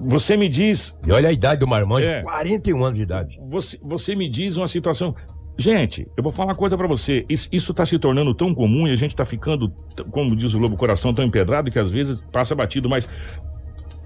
Você 0.05 0.37
me 0.37 0.49
diz 0.49 0.99
E 1.07 1.13
olha 1.13 1.29
a 1.29 1.33
idade 1.33 1.61
do 1.61 1.69
marmanjo, 1.69 2.11
É. 2.11 2.23
41 2.23 2.83
anos 2.85 2.97
de 2.97 3.05
idade. 3.05 3.39
você, 3.49 3.79
você 3.83 4.17
me 4.17 4.29
diz 4.29 4.57
uma 4.57 4.67
situação. 4.67 5.15
Gente, 5.59 6.09
eu 6.17 6.23
vou 6.23 6.33
falar 6.33 6.49
uma 6.49 6.55
coisa 6.55 6.77
pra 6.77 6.87
você. 6.87 7.25
Isso, 7.29 7.49
isso 7.53 7.75
tá 7.75 7.85
se 7.85 7.99
tornando 7.99 8.35
tão 8.35 8.55
comum 8.55 8.89
e 8.89 8.93
a 8.93 8.97
gente 8.97 9.15
tá 9.15 9.25
ficando, 9.25 9.73
como 10.11 10.35
diz 10.35 10.55
o 10.55 10.59
Lobo 10.59 10.77
Coração, 10.77 11.13
tão 11.13 11.25
empedrado 11.25 11.71
que 11.71 11.79
às 11.79 11.91
vezes 11.91 12.27
passa 12.33 12.55
batido, 12.55 12.89
mas 12.89 13.09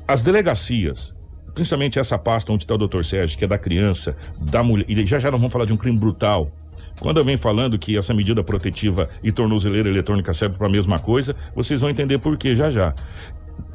as 0.08 0.22
delegacias, 0.22 1.16
principalmente 1.54 1.98
essa 1.98 2.18
pasta 2.18 2.52
onde 2.52 2.64
está 2.64 2.74
o 2.74 2.78
doutor 2.78 3.04
Sérgio, 3.04 3.38
que 3.38 3.44
é 3.44 3.48
da 3.48 3.58
criança, 3.58 4.16
da 4.40 4.62
mulher, 4.62 4.86
e 4.88 5.06
já 5.06 5.18
já 5.18 5.30
nós 5.30 5.40
vamos 5.40 5.52
falar 5.52 5.64
de 5.64 5.72
um 5.72 5.76
crime 5.76 5.98
brutal. 5.98 6.48
Quando 7.00 7.18
eu 7.18 7.24
venho 7.24 7.38
falando 7.38 7.78
que 7.78 7.96
essa 7.96 8.14
medida 8.14 8.42
protetiva 8.42 9.08
e 9.22 9.30
tornozeleira 9.30 9.88
eletrônica 9.88 10.32
serve 10.32 10.56
para 10.56 10.66
a 10.66 10.70
mesma 10.70 10.98
coisa, 10.98 11.36
vocês 11.54 11.80
vão 11.80 11.90
entender 11.90 12.18
por 12.18 12.36
quê 12.36 12.56
já 12.56 12.70
já. 12.70 12.94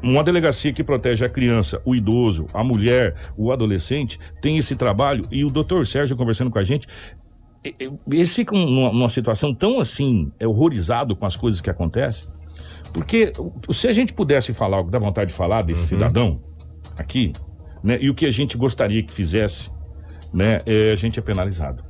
Uma 0.02 0.22
delegacia 0.22 0.72
que 0.72 0.82
protege 0.82 1.24
a 1.24 1.28
criança, 1.28 1.80
o 1.84 1.94
idoso, 1.94 2.46
a 2.52 2.62
mulher, 2.62 3.14
o 3.36 3.52
adolescente, 3.52 4.18
tem 4.40 4.58
esse 4.58 4.74
trabalho 4.76 5.24
e 5.30 5.44
o 5.44 5.50
doutor 5.50 5.86
Sérgio 5.86 6.16
conversando 6.16 6.50
com 6.50 6.58
a 6.58 6.62
gente, 6.62 6.86
eles 8.10 8.34
ficam 8.34 8.58
numa, 8.58 8.92
numa 8.92 9.08
situação 9.08 9.54
tão 9.54 9.78
assim, 9.78 10.32
horrorizado 10.42 11.14
com 11.14 11.24
as 11.26 11.36
coisas 11.36 11.60
que 11.60 11.70
acontecem, 11.70 12.28
porque 12.92 13.32
se 13.70 13.88
a 13.88 13.92
gente 13.92 14.12
pudesse 14.12 14.52
falar 14.52 14.80
o 14.80 14.84
que 14.84 14.90
dá 14.90 14.98
vontade 14.98 15.30
de 15.30 15.36
falar 15.36 15.62
desse 15.62 15.86
cidadão 15.86 16.40
aqui, 16.98 17.32
né, 17.82 17.98
e 18.00 18.10
o 18.10 18.14
que 18.14 18.26
a 18.26 18.30
gente 18.30 18.56
gostaria 18.56 19.02
que 19.02 19.12
fizesse, 19.12 19.70
né, 20.32 20.60
é, 20.66 20.92
a 20.92 20.96
gente 20.96 21.18
é 21.18 21.22
penalizado. 21.22 21.82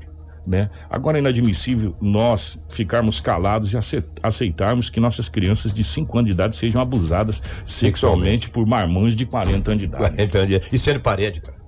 Né? 0.45 0.69
Agora 0.91 1.19
é 1.19 1.21
inadmissível 1.21 1.95
nós 2.01 2.59
ficarmos 2.69 3.21
calados 3.21 3.73
e 3.73 3.77
ace- 3.77 4.03
aceitarmos 4.21 4.91
que 4.91 4.99
nossas 4.99 5.29
crianças 5.29 5.73
de 5.73 5.85
5 5.85 6.19
anos 6.19 6.27
de 6.31 6.33
idade 6.35 6.57
sejam 6.57 6.83
abusadas 6.83 7.41
sexualmente 7.65 8.51
por 8.51 8.67
marmães 8.67 9.15
de 9.15 9.25
40 9.25 9.71
anos 9.71 9.79
de 9.81 9.85
idade. 9.87 10.03
40 10.17 10.39
anos 10.39 10.49
de 10.51 10.55
idade. 10.57 10.71
E 10.75 10.79
sendo 10.81 10.99
parente, 11.01 11.41
cara. 11.41 11.62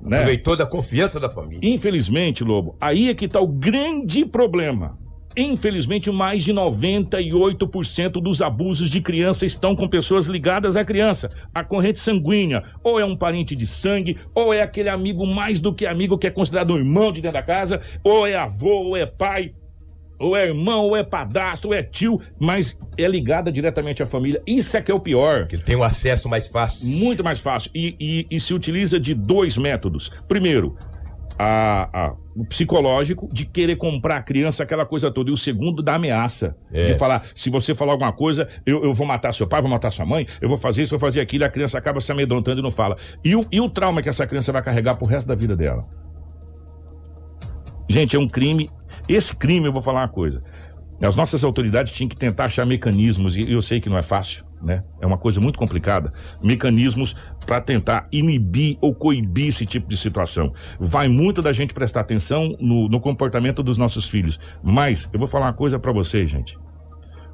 Né? 0.00 0.18
Aproveitou 0.18 0.56
da 0.56 0.66
confiança 0.66 1.18
da 1.18 1.28
família. 1.28 1.60
Infelizmente, 1.62 2.44
Lobo, 2.44 2.76
aí 2.80 3.08
é 3.08 3.14
que 3.14 3.28
tá 3.28 3.40
o 3.40 3.48
grande 3.48 4.24
problema. 4.24 4.98
Infelizmente, 5.36 6.10
mais 6.10 6.42
de 6.42 6.52
98% 6.52 8.20
dos 8.20 8.42
abusos 8.42 8.90
de 8.90 9.00
criança 9.00 9.46
estão 9.46 9.76
com 9.76 9.86
pessoas 9.86 10.26
ligadas 10.26 10.76
à 10.76 10.84
criança. 10.84 11.30
A 11.54 11.62
corrente 11.62 12.00
sanguínea, 12.00 12.64
ou 12.82 12.98
é 12.98 13.04
um 13.04 13.14
parente 13.14 13.54
de 13.54 13.64
sangue, 13.64 14.16
ou 14.34 14.52
é 14.52 14.62
aquele 14.62 14.88
amigo 14.88 15.24
mais 15.24 15.60
do 15.60 15.72
que 15.72 15.86
amigo 15.86 16.18
que 16.18 16.26
é 16.26 16.30
considerado 16.30 16.72
um 16.72 16.78
irmão 16.78 17.12
de 17.12 17.20
dentro 17.20 17.38
da 17.38 17.42
casa, 17.42 17.80
ou 18.02 18.26
é 18.26 18.34
avô, 18.34 18.86
ou 18.86 18.96
é 18.96 19.06
pai, 19.06 19.54
ou 20.18 20.36
é 20.36 20.46
irmão, 20.46 20.84
ou 20.84 20.96
é 20.96 21.02
padrasto, 21.02 21.68
ou 21.68 21.74
é 21.74 21.82
tio, 21.82 22.20
mas 22.40 22.78
é 22.96 23.06
ligada 23.06 23.52
diretamente 23.52 24.02
à 24.02 24.06
família. 24.06 24.42
Isso 24.46 24.76
é 24.76 24.82
que 24.82 24.90
é 24.90 24.94
o 24.94 25.00
pior. 25.00 25.46
Que 25.46 25.56
tem 25.58 25.76
um 25.76 25.82
acesso 25.82 26.28
mais 26.28 26.48
fácil. 26.48 26.88
Muito 26.88 27.22
mais 27.22 27.40
fácil. 27.40 27.70
E, 27.74 27.94
e- 28.00 28.26
e 28.30 28.40
se 28.40 28.52
utiliza 28.52 28.98
de 28.98 29.14
dois 29.14 29.56
métodos. 29.56 30.10
Primeiro, 30.26 30.76
a- 31.38 31.88
a- 31.92 32.16
o 32.36 32.44
psicológico 32.44 33.28
de 33.32 33.44
querer 33.44 33.76
comprar 33.76 34.16
a 34.16 34.22
criança, 34.22 34.62
aquela 34.64 34.84
coisa 34.84 35.10
toda. 35.10 35.30
E 35.30 35.32
o 35.32 35.36
segundo, 35.36 35.82
da 35.82 35.94
ameaça. 35.94 36.56
É. 36.72 36.86
De 36.86 36.94
falar, 36.94 37.24
se 37.34 37.48
você 37.50 37.74
falar 37.74 37.92
alguma 37.92 38.12
coisa, 38.12 38.46
eu, 38.66 38.82
eu 38.84 38.92
vou 38.94 39.06
matar 39.06 39.32
seu 39.32 39.46
pai, 39.46 39.60
vou 39.60 39.70
matar 39.70 39.90
sua 39.92 40.04
mãe, 40.04 40.26
eu 40.40 40.48
vou 40.48 40.58
fazer 40.58 40.82
isso, 40.82 40.90
vou 40.90 41.00
fazer 41.00 41.20
aquilo, 41.20 41.44
e 41.44 41.46
a 41.46 41.48
criança 41.48 41.78
acaba 41.78 42.00
se 42.00 42.10
amedrontando 42.10 42.60
e 42.60 42.62
não 42.62 42.70
fala. 42.72 42.96
E 43.24 43.36
o, 43.36 43.44
e 43.52 43.60
o 43.60 43.68
trauma 43.70 44.02
que 44.02 44.08
essa 44.08 44.26
criança 44.26 44.52
vai 44.52 44.62
carregar 44.62 44.96
pro 44.96 45.06
resto 45.06 45.28
da 45.28 45.34
vida 45.34 45.56
dela? 45.56 45.86
Gente, 47.88 48.16
é 48.16 48.18
um 48.18 48.28
crime. 48.28 48.68
Esse 49.08 49.34
crime, 49.34 49.66
eu 49.66 49.72
vou 49.72 49.82
falar 49.82 50.00
uma 50.02 50.08
coisa. 50.08 50.42
As 51.00 51.14
nossas 51.14 51.44
autoridades 51.44 51.92
tinham 51.92 52.08
que 52.08 52.16
tentar 52.16 52.46
achar 52.46 52.66
mecanismos, 52.66 53.36
e 53.36 53.52
eu 53.52 53.62
sei 53.62 53.80
que 53.80 53.88
não 53.88 53.96
é 53.96 54.02
fácil, 54.02 54.44
né? 54.60 54.82
É 55.00 55.06
uma 55.06 55.16
coisa 55.16 55.40
muito 55.40 55.56
complicada. 55.56 56.12
Mecanismos 56.42 57.14
para 57.46 57.60
tentar 57.60 58.08
inibir 58.10 58.76
ou 58.80 58.92
coibir 58.92 59.48
esse 59.48 59.64
tipo 59.64 59.88
de 59.88 59.96
situação. 59.96 60.52
Vai 60.78 61.06
muito 61.06 61.40
da 61.40 61.52
gente 61.52 61.72
prestar 61.72 62.00
atenção 62.00 62.56
no, 62.58 62.88
no 62.88 63.00
comportamento 63.00 63.62
dos 63.62 63.78
nossos 63.78 64.08
filhos. 64.08 64.40
Mas 64.60 65.08
eu 65.12 65.20
vou 65.20 65.28
falar 65.28 65.46
uma 65.46 65.52
coisa 65.52 65.78
para 65.78 65.92
vocês, 65.92 66.28
gente. 66.28 66.58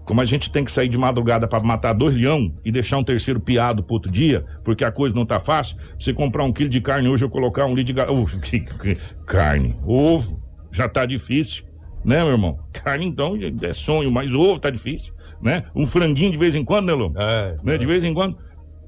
Como 0.05 0.21
a 0.21 0.25
gente 0.27 0.51
tem 0.53 0.62
que 0.62 0.71
sair 0.71 0.88
de 0.88 0.99
madrugada 0.99 1.49
para 1.49 1.64
matar 1.64 1.95
dois 1.95 2.14
leão 2.14 2.55
e 2.62 2.71
deixar 2.71 2.99
um 2.99 3.03
terceiro 3.03 3.40
piado 3.40 3.83
pro 3.83 3.95
outro 3.95 4.12
dia, 4.12 4.45
porque 4.62 4.85
a 4.85 4.93
coisa 4.93 5.14
não 5.14 5.25
tá 5.25 5.40
fácil. 5.40 5.79
Você 5.99 6.12
comprar 6.12 6.45
um 6.45 6.53
quilo 6.53 6.69
de 6.69 6.83
carne 6.83 7.09
hoje, 7.09 7.25
eu 7.25 7.31
colocar 7.31 7.64
um 7.64 7.75
litro 7.75 7.85
de 7.85 7.93
ga... 7.95 8.07
carne, 9.25 9.75
ovo, 9.87 10.43
já 10.75 10.89
tá 10.89 11.07
difícil, 11.07 11.65
né, 12.05 12.19
meu 12.19 12.33
irmão? 12.33 12.57
Carne 12.73 13.07
então 13.07 13.37
é 13.63 13.73
sonho, 13.73 14.11
mas 14.11 14.35
ovo 14.35 14.59
tá 14.59 14.71
difícil, 14.71 15.15
né? 15.41 15.65
Um 15.75 15.87
franguinho 15.87 16.33
de 16.33 16.37
vez 16.37 16.55
em 16.55 16.65
quando, 16.65 16.87
né, 16.87 16.93
Lô? 16.93 17.13
É, 17.17 17.57
né? 17.63 17.79
De 17.79 17.87
vez 17.87 18.03
em 18.03 18.13
quando. 18.13 18.37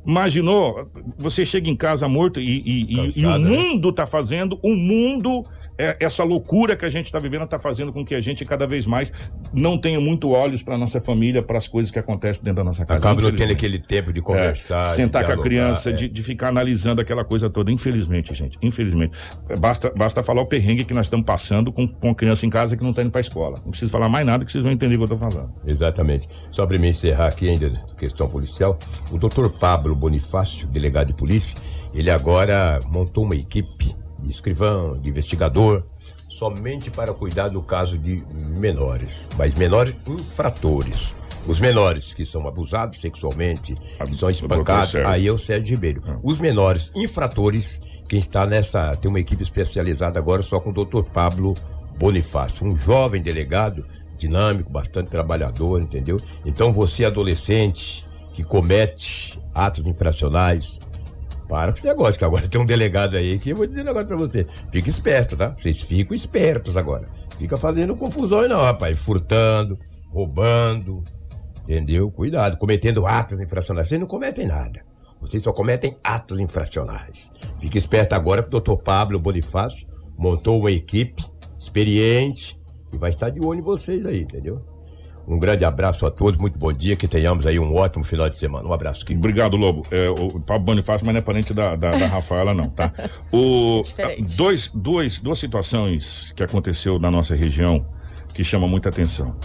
Imaginou, 0.06 0.88
você 1.18 1.44
chega 1.44 1.68
em 1.68 1.74
casa 1.74 2.06
morto 2.06 2.40
e, 2.40 2.62
e, 2.64 2.96
Cansado, 2.96 3.18
e 3.18 3.26
o 3.26 3.38
né? 3.38 3.48
mundo 3.48 3.92
tá 3.92 4.06
fazendo, 4.06 4.58
o 4.62 4.72
mundo 4.72 5.42
é, 5.78 5.96
essa 6.00 6.24
loucura 6.24 6.76
que 6.76 6.84
a 6.84 6.88
gente 6.88 7.06
está 7.06 7.18
vivendo 7.18 7.44
está 7.44 7.58
fazendo 7.58 7.92
com 7.92 8.04
que 8.04 8.14
a 8.14 8.20
gente 8.20 8.44
cada 8.44 8.66
vez 8.66 8.86
mais 8.86 9.12
não 9.52 9.78
tenha 9.78 10.00
muito 10.00 10.30
olhos 10.30 10.62
para 10.62 10.76
nossa 10.78 11.00
família, 11.00 11.42
para 11.42 11.58
as 11.58 11.68
coisas 11.68 11.90
que 11.90 11.98
acontecem 11.98 12.42
dentro 12.42 12.58
da 12.58 12.64
nossa 12.64 12.84
casa. 12.84 13.00
Acaba 13.00 13.20
não 13.20 13.32
tendo 13.32 13.52
aquele 13.52 13.78
tempo 13.78 14.12
de 14.12 14.20
conversar. 14.20 14.92
É, 14.92 14.94
sentar 14.94 15.24
com 15.26 15.32
a 15.32 15.42
criança, 15.42 15.90
é. 15.90 15.92
de, 15.92 16.08
de, 16.08 16.22
ficar 16.22 16.48
analisando 16.48 17.00
aquela 17.00 17.24
coisa 17.24 17.50
toda. 17.50 17.70
Infelizmente, 17.70 18.34
gente, 18.34 18.58
infelizmente. 18.62 19.16
Basta, 19.58 19.92
basta 19.94 20.22
falar 20.22 20.42
o 20.42 20.46
perrengue 20.46 20.84
que 20.84 20.94
nós 20.94 21.06
estamos 21.06 21.26
passando 21.26 21.72
com, 21.72 21.86
com 21.86 22.14
criança 22.14 22.46
em 22.46 22.50
casa 22.50 22.76
que 22.76 22.82
não 22.82 22.90
está 22.90 23.02
indo 23.02 23.10
para 23.10 23.20
a 23.20 23.22
escola. 23.22 23.56
Não 23.64 23.70
preciso 23.70 23.92
falar 23.92 24.08
mais 24.08 24.24
nada 24.24 24.44
que 24.44 24.52
vocês 24.52 24.64
vão 24.64 24.72
entender 24.72 24.94
o 24.94 24.98
que 24.98 25.12
eu 25.12 25.14
estou 25.14 25.30
falando. 25.30 25.52
Exatamente. 25.66 26.28
Só 26.50 26.66
para 26.66 26.78
me 26.78 26.88
encerrar 26.88 27.28
aqui 27.28 27.48
ainda, 27.48 27.70
questão 27.98 28.28
policial, 28.28 28.78
o 29.10 29.18
doutor 29.18 29.50
Pablo 29.50 29.94
Bonifácio, 29.94 30.66
delegado 30.68 31.08
de 31.08 31.14
polícia, 31.14 31.56
ele 31.94 32.10
agora 32.10 32.80
montou 32.90 33.24
uma 33.24 33.36
equipe 33.36 33.94
de 34.26 34.32
escrivão, 34.32 34.98
de 34.98 35.08
investigador, 35.08 35.82
somente 36.28 36.90
para 36.90 37.14
cuidar 37.14 37.48
do 37.48 37.62
caso 37.62 37.96
de 37.96 38.22
menores, 38.58 39.28
mas 39.38 39.54
menores 39.54 40.06
infratores. 40.08 41.14
Os 41.46 41.60
menores 41.60 42.12
que 42.12 42.26
são 42.26 42.46
abusados 42.48 43.00
sexualmente, 43.00 43.74
que 44.04 44.14
são 44.16 44.28
espancados, 44.28 44.96
aí 44.96 45.28
é 45.28 45.32
o 45.32 45.38
Sérgio 45.38 45.76
Ribeiro. 45.76 46.02
Ah. 46.04 46.16
Os 46.22 46.40
menores 46.40 46.90
infratores, 46.94 47.80
quem 48.08 48.18
está 48.18 48.44
nessa, 48.44 48.96
tem 48.96 49.08
uma 49.08 49.20
equipe 49.20 49.44
especializada 49.44 50.18
agora 50.18 50.42
só 50.42 50.58
com 50.58 50.70
o 50.70 50.72
doutor 50.72 51.04
Pablo 51.04 51.54
Bonifácio, 51.98 52.66
um 52.66 52.76
jovem 52.76 53.22
delegado, 53.22 53.86
dinâmico, 54.18 54.70
bastante 54.72 55.08
trabalhador, 55.08 55.80
entendeu? 55.80 56.20
Então 56.44 56.72
você 56.72 57.04
adolescente 57.04 58.04
que 58.34 58.42
comete 58.42 59.38
atos 59.54 59.86
infracionais, 59.86 60.78
para 61.48 61.72
com 61.72 61.78
esse 61.78 61.86
negócio, 61.86 62.18
que 62.18 62.24
agora 62.24 62.46
tem 62.48 62.60
um 62.60 62.66
delegado 62.66 63.16
aí 63.16 63.38
que 63.38 63.50
eu 63.50 63.56
vou 63.56 63.66
dizer 63.66 63.82
um 63.82 63.84
negócio 63.84 64.08
pra 64.08 64.16
você. 64.16 64.46
Fica 64.70 64.88
esperto, 64.88 65.36
tá? 65.36 65.54
Vocês 65.56 65.80
ficam 65.80 66.14
espertos 66.14 66.76
agora. 66.76 67.06
Fica 67.38 67.56
fazendo 67.56 67.96
confusão 67.96 68.40
aí 68.40 68.48
não, 68.48 68.62
rapaz. 68.62 68.96
Furtando, 68.98 69.78
roubando, 70.10 71.02
entendeu? 71.62 72.10
Cuidado, 72.10 72.56
cometendo 72.56 73.06
atos 73.06 73.40
infracionais. 73.40 73.88
Vocês 73.88 74.00
não 74.00 74.08
cometem 74.08 74.46
nada. 74.46 74.84
Vocês 75.20 75.42
só 75.42 75.52
cometem 75.52 75.96
atos 76.04 76.40
infracionais. 76.40 77.32
Fica 77.60 77.78
esperto 77.78 78.14
agora 78.14 78.42
que 78.42 78.48
o 78.48 78.52
doutor 78.52 78.78
Pablo 78.78 79.18
Bonifácio 79.18 79.86
montou 80.16 80.60
uma 80.60 80.70
equipe 80.70 81.24
experiente 81.58 82.58
e 82.92 82.98
vai 82.98 83.10
estar 83.10 83.30
de 83.30 83.40
olho 83.44 83.60
em 83.60 83.62
vocês 83.62 84.04
aí, 84.04 84.22
entendeu? 84.22 84.62
Um 85.26 85.38
grande 85.38 85.64
abraço 85.64 86.06
a 86.06 86.10
todos, 86.10 86.38
muito 86.38 86.56
bom 86.56 86.72
dia, 86.72 86.94
que 86.94 87.08
tenhamos 87.08 87.46
aí 87.46 87.58
um 87.58 87.74
ótimo 87.74 88.04
final 88.04 88.28
de 88.28 88.36
semana. 88.36 88.68
Um 88.68 88.72
abraço. 88.72 89.04
Kiko. 89.04 89.18
Obrigado, 89.18 89.56
Lobo. 89.56 89.82
É, 89.90 90.08
o 90.08 90.40
Pablo 90.40 90.66
Bonifácio, 90.66 91.04
mas 91.04 91.14
não 91.14 91.18
é 91.18 91.22
parente 91.22 91.52
da, 91.52 91.74
da, 91.74 91.90
da 91.90 92.06
Rafaela, 92.06 92.54
não, 92.54 92.70
tá? 92.70 92.92
O, 93.32 93.82
dois, 94.36 94.70
dois, 94.72 95.18
duas 95.18 95.38
situações 95.38 96.32
que 96.36 96.44
aconteceu 96.44 96.98
na 97.00 97.10
nossa 97.10 97.34
região 97.34 97.84
que 98.32 98.44
chamam 98.44 98.68
muita 98.68 98.88
atenção. 98.88 99.36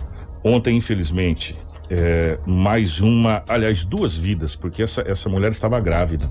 Ontem, 0.44 0.78
infelizmente, 0.78 1.56
é, 1.89 2.38
mais 2.46 3.00
uma, 3.00 3.44
aliás, 3.50 3.84
duas 3.84 4.15
vidas, 4.15 4.56
porque 4.56 4.84
essa, 4.84 5.02
essa 5.02 5.30
mulher 5.30 5.52
estava 5.52 5.80
grávida. 5.80 6.30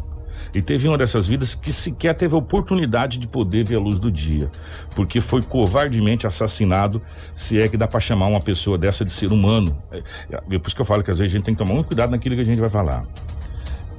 E 0.55 0.61
teve 0.61 0.89
uma 0.89 0.99
dessas 0.99 1.27
vidas 1.27 1.55
que 1.55 1.73
sequer 1.73 2.15
teve 2.15 2.35
a 2.35 2.39
oportunidade 2.39 3.19
de 3.19 3.27
poder 3.29 3.67
ver 3.67 3.77
a 3.77 3.81
luz 3.81 3.99
do 3.99 4.11
dia, 4.11 4.51
porque 4.95 5.21
foi 5.21 5.43
covardemente 5.43 6.27
assassinado, 6.27 7.01
se 7.35 7.61
é 7.61 7.69
que 7.69 7.77
dá 7.77 7.87
para 7.87 8.01
chamar 8.01 8.27
uma 8.27 8.41
pessoa 8.41 8.77
dessa 8.77 9.05
de 9.05 9.13
ser 9.13 9.33
humano. 9.33 9.77
É, 9.91 10.03
é, 10.31 10.59
por 10.59 10.67
isso 10.67 10.77
que 10.77 10.83
eu 10.83 10.87
falo 10.87 11.03
que 11.03 11.11
às 11.11 11.19
vezes 11.19 11.33
a 11.33 11.37
gente 11.37 11.45
tem 11.45 11.55
que 11.55 11.59
tomar 11.59 11.75
muito 11.75 11.87
cuidado 11.87 12.11
naquilo 12.11 12.35
que 12.35 12.43
a 12.43 12.45
gente 12.45 12.61
vai 12.61 12.71
falar. 12.71 13.05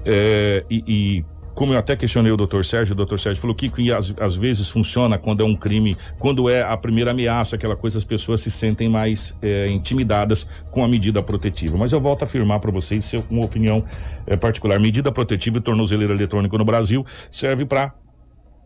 É, 0.06 0.64
e, 0.70 0.84
e 0.88 1.26
como 1.54 1.74
eu 1.74 1.78
até 1.78 1.96
questionei 1.96 2.32
o 2.32 2.38
doutor 2.38 2.64
Sérgio, 2.66 2.94
o 2.94 2.96
doutor 2.96 3.20
Sérgio 3.20 3.42
falou 3.42 3.56
que, 3.56 3.70
que 3.70 3.92
às, 3.92 4.14
às, 4.20 4.36
vezes 4.36 4.70
funciona 4.70 5.18
quando 5.18 5.42
é 5.42 5.46
um 5.46 5.56
crime, 5.56 5.96
quando 6.20 6.50
é 6.50 6.62
a 6.62 6.76
primeira 6.78 7.12
ameaça, 7.12 7.56
aquela 7.56 7.76
coisa, 7.76 7.98
as 7.98 8.04
pessoas 8.04 8.42
se 8.42 8.52
sentem 8.52 8.90
mais 8.90 9.38
é, 9.42 9.68
intimidadas 9.68 10.48
com 10.72 10.84
a 10.84 10.88
medida 10.88 11.22
protetiva. 11.22 11.78
Mas 11.78 11.92
eu 11.92 12.00
volto 12.00 12.22
a 12.22 12.26
afirmar 12.26 12.60
para 12.60 12.72
vocês, 12.72 13.06
se 13.06 13.24
uma 13.30 13.46
opinião 13.46 13.84
é, 14.26 14.36
particular, 14.36 14.80
medida 14.80 15.12
protetiva 15.12 15.58
e 15.58 15.62
tornozeleira 15.62 16.14
eletrônica 16.14 16.58
no 16.58 16.66
Brasil 16.66 17.06
serve 17.30 17.66
para 17.66 17.94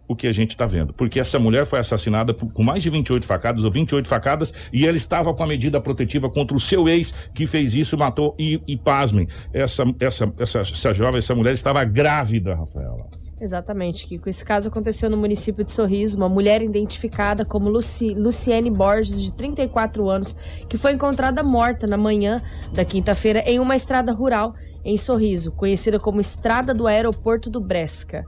o 0.08 0.16
que 0.16 0.28
a 0.28 0.32
gente 0.32 0.52
está 0.52 0.66
vendo. 0.66 0.94
Porque 0.94 1.20
essa 1.20 1.40
mulher 1.40 1.66
foi 1.66 1.80
assassinada 1.80 2.34
com 2.34 2.64
mais 2.64 2.84
de 2.84 2.90
28 2.90 3.26
facadas 3.26 3.64
ou 3.64 3.72
28 3.72 4.08
facadas 4.08 4.54
e 4.72 4.88
ela 4.88 4.98
estava 4.98 5.34
com 5.34 5.44
a 5.44 5.48
medida 5.48 5.80
protetiva 5.82 6.30
contra 6.30 6.56
o 6.56 6.60
seu 6.60 6.88
ex 6.88 7.14
que 7.34 7.48
fez 7.48 7.74
isso, 7.74 7.98
matou 7.98 8.36
e, 8.38 8.62
e 8.68 8.78
pasmem, 8.78 9.28
essa, 9.54 9.84
essa, 10.00 10.34
essa, 10.40 10.60
essa 10.60 10.94
jovem, 10.94 11.18
essa 11.18 11.36
mulher 11.36 11.54
estava 11.54 11.84
grávida, 11.84 12.56
Rafaela. 12.56 13.08
Exatamente, 13.40 14.08
Kiko. 14.08 14.30
Esse 14.30 14.46
caso 14.46 14.70
aconteceu 14.70 15.10
no 15.10 15.18
município 15.18 15.64
de 15.66 15.72
Sorriso. 15.72 16.16
Uma 16.16 16.30
mulher 16.30 16.62
identificada 16.62 17.44
como 17.44 17.68
Luci, 17.68 18.14
Luciene 18.14 18.70
Borges, 18.70 19.22
de 19.22 19.34
34 19.34 20.10
anos, 20.10 20.38
que 20.70 20.78
foi 20.78 20.94
encontrada 20.94 21.44
morta 21.44 21.86
na 21.86 21.98
manhã 21.98 22.42
da 22.72 22.86
quinta-feira 22.86 23.40
em 23.46 23.60
uma 23.60 23.76
estrada 23.76 24.14
rural 24.14 24.56
em 24.86 24.96
Sorriso, 24.96 25.52
conhecida 25.52 26.00
como 26.00 26.22
Estrada 26.22 26.74
do 26.74 26.88
Aeroporto 26.88 27.50
do 27.50 27.60
Bresca. 27.60 28.26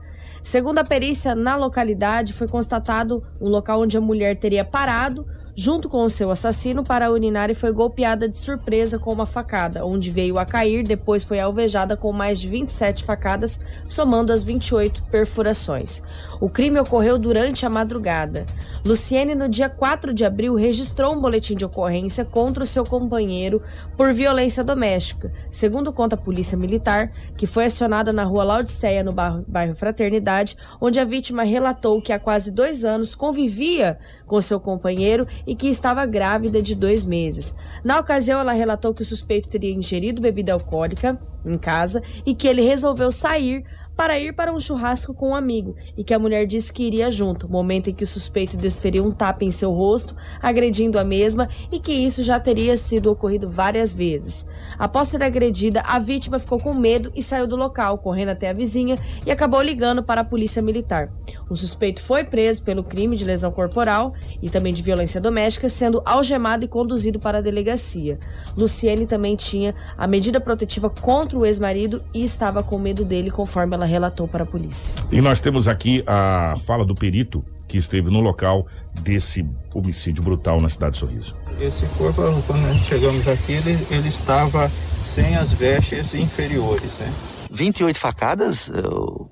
Segundo 0.48 0.78
a 0.78 0.82
perícia 0.84 1.34
na 1.34 1.56
localidade, 1.56 2.32
foi 2.32 2.48
constatado 2.48 3.22
um 3.38 3.50
local 3.50 3.82
onde 3.82 3.98
a 3.98 4.00
mulher 4.00 4.34
teria 4.38 4.64
parado 4.64 5.26
junto 5.60 5.88
com 5.88 6.04
o 6.04 6.08
seu 6.08 6.30
assassino 6.30 6.84
para 6.84 7.10
urinar 7.10 7.50
e 7.50 7.54
foi 7.54 7.72
golpeada 7.72 8.28
de 8.28 8.36
surpresa 8.36 8.96
com 8.96 9.12
uma 9.12 9.26
facada, 9.26 9.84
onde 9.84 10.08
veio 10.08 10.38
a 10.38 10.44
cair, 10.44 10.84
depois 10.84 11.24
foi 11.24 11.40
alvejada 11.40 11.96
com 11.96 12.12
mais 12.12 12.38
de 12.38 12.46
27 12.46 13.02
facadas, 13.02 13.58
somando 13.88 14.32
as 14.32 14.44
28 14.44 15.02
perfurações. 15.10 16.00
O 16.40 16.48
crime 16.48 16.78
ocorreu 16.78 17.18
durante 17.18 17.66
a 17.66 17.68
madrugada. 17.68 18.46
Luciene, 18.86 19.34
no 19.34 19.48
dia 19.48 19.68
4 19.68 20.14
de 20.14 20.24
abril, 20.24 20.54
registrou 20.54 21.12
um 21.12 21.20
boletim 21.20 21.56
de 21.56 21.64
ocorrência 21.64 22.24
contra 22.24 22.62
o 22.62 22.66
seu 22.66 22.84
companheiro 22.84 23.60
por 23.96 24.12
violência 24.12 24.62
doméstica. 24.62 25.32
Segundo 25.50 25.92
conta 25.92 26.14
a 26.14 26.18
Polícia 26.18 26.56
Militar, 26.56 27.10
que 27.36 27.48
foi 27.48 27.64
acionada 27.64 28.12
na 28.12 28.22
rua 28.22 28.44
Laodiceia, 28.44 29.02
no 29.02 29.10
bairro 29.12 29.74
Fraternidade, 29.74 30.56
onde 30.80 31.00
a 31.00 31.04
vítima 31.04 31.42
relatou 31.42 32.00
que 32.00 32.12
há 32.12 32.18
quase 32.20 32.52
dois 32.52 32.84
anos 32.84 33.16
convivia 33.16 33.98
com 34.24 34.40
seu 34.40 34.60
companheiro 34.60 35.26
e 35.48 35.56
que 35.56 35.66
estava 35.66 36.04
grávida 36.04 36.60
de 36.60 36.74
dois 36.74 37.06
meses. 37.06 37.56
Na 37.82 37.98
ocasião, 37.98 38.38
ela 38.38 38.52
relatou 38.52 38.92
que 38.92 39.00
o 39.00 39.06
suspeito 39.06 39.48
teria 39.48 39.74
ingerido 39.74 40.20
bebida 40.20 40.52
alcoólica 40.52 41.18
em 41.44 41.56
casa 41.56 42.02
e 42.26 42.34
que 42.34 42.46
ele 42.46 42.60
resolveu 42.60 43.10
sair 43.10 43.64
para 43.96 44.16
ir 44.16 44.32
para 44.32 44.52
um 44.52 44.60
churrasco 44.60 45.12
com 45.12 45.30
um 45.30 45.34
amigo 45.34 45.74
e 45.96 46.04
que 46.04 46.14
a 46.14 46.18
mulher 46.20 46.46
disse 46.46 46.72
que 46.72 46.84
iria 46.84 47.10
junto, 47.10 47.50
momento 47.50 47.90
em 47.90 47.92
que 47.92 48.04
o 48.04 48.06
suspeito 48.06 48.56
desferiu 48.56 49.04
um 49.04 49.10
tapa 49.10 49.44
em 49.44 49.50
seu 49.50 49.72
rosto, 49.72 50.14
agredindo 50.40 51.00
a 51.00 51.04
mesma 51.04 51.48
e 51.72 51.80
que 51.80 51.92
isso 51.92 52.22
já 52.22 52.38
teria 52.38 52.76
sido 52.76 53.10
ocorrido 53.10 53.50
várias 53.50 53.92
vezes. 53.92 54.46
Após 54.78 55.08
ser 55.08 55.22
agredida, 55.22 55.82
a 55.84 55.98
vítima 55.98 56.38
ficou 56.38 56.58
com 56.58 56.72
medo 56.74 57.10
e 57.14 57.22
saiu 57.22 57.46
do 57.46 57.56
local, 57.56 57.98
correndo 57.98 58.30
até 58.30 58.48
a 58.48 58.52
vizinha 58.52 58.96
e 59.26 59.30
acabou 59.30 59.60
ligando 59.60 60.02
para 60.02 60.20
a 60.20 60.24
polícia 60.24 60.62
militar. 60.62 61.08
O 61.50 61.56
suspeito 61.56 62.02
foi 62.02 62.24
preso 62.24 62.62
pelo 62.62 62.84
crime 62.84 63.16
de 63.16 63.24
lesão 63.24 63.50
corporal 63.50 64.14
e 64.40 64.48
também 64.48 64.72
de 64.72 64.82
violência 64.82 65.20
doméstica, 65.20 65.68
sendo 65.68 66.02
algemado 66.04 66.64
e 66.64 66.68
conduzido 66.68 67.18
para 67.18 67.38
a 67.38 67.40
delegacia. 67.40 68.18
Luciene 68.56 69.06
também 69.06 69.34
tinha 69.34 69.74
a 69.96 70.06
medida 70.06 70.40
protetiva 70.40 70.88
contra 70.88 71.38
o 71.38 71.44
ex-marido 71.44 72.02
e 72.14 72.22
estava 72.22 72.62
com 72.62 72.78
medo 72.78 73.04
dele, 73.04 73.30
conforme 73.30 73.74
ela 73.74 73.84
relatou 73.84 74.28
para 74.28 74.44
a 74.44 74.46
polícia. 74.46 74.94
E 75.10 75.20
nós 75.20 75.40
temos 75.40 75.66
aqui 75.66 76.04
a 76.06 76.54
fala 76.66 76.84
do 76.84 76.94
perito 76.94 77.42
que 77.66 77.76
esteve 77.76 78.10
no 78.10 78.20
local 78.20 78.66
desse 78.98 79.44
homicídio 79.74 80.22
brutal 80.22 80.60
na 80.60 80.68
cidade 80.68 80.92
de 80.92 80.98
Sorriso. 80.98 81.34
Esse 81.60 81.86
corpo, 81.96 82.22
quando 82.46 82.62
nós 82.62 82.78
chegamos 82.86 83.26
aqui, 83.26 83.52
ele, 83.52 83.78
ele 83.90 84.08
estava 84.08 84.68
sem 84.68 85.36
as 85.36 85.52
vestes 85.52 86.14
inferiores, 86.14 86.98
né? 86.98 87.12
28 87.50 87.98
facadas? 87.98 88.70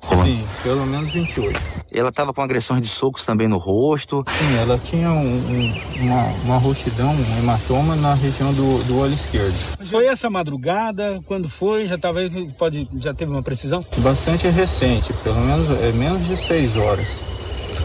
Sim, 0.02 0.44
pelo 0.62 0.86
menos 0.86 1.10
28. 1.12 1.60
Ela 1.92 2.08
estava 2.08 2.32
com 2.32 2.42
agressões 2.42 2.82
de 2.82 2.88
socos 2.88 3.24
também 3.24 3.46
no 3.46 3.58
rosto. 3.58 4.24
Sim, 4.26 4.56
ela 4.58 4.78
tinha 4.78 5.10
um, 5.10 5.36
um, 5.36 5.74
uma, 6.02 6.22
uma 6.44 6.58
roxidão, 6.58 7.10
um 7.10 7.38
hematoma 7.38 7.94
na 7.96 8.14
região 8.14 8.52
do, 8.52 8.82
do 8.84 8.98
olho 8.98 9.14
esquerdo. 9.14 9.54
Foi 9.88 10.06
essa 10.06 10.28
madrugada? 10.28 11.20
Quando 11.26 11.48
foi? 11.48 11.86
Já 11.86 11.98
tava 11.98 12.20
pode, 12.58 12.88
já 12.98 13.14
teve 13.14 13.30
uma 13.30 13.42
precisão? 13.42 13.84
Bastante 13.98 14.48
recente, 14.48 15.12
pelo 15.22 15.40
menos 15.40 15.70
é 15.82 15.92
menos 15.92 16.26
de 16.26 16.36
seis 16.36 16.76
horas. 16.76 17.35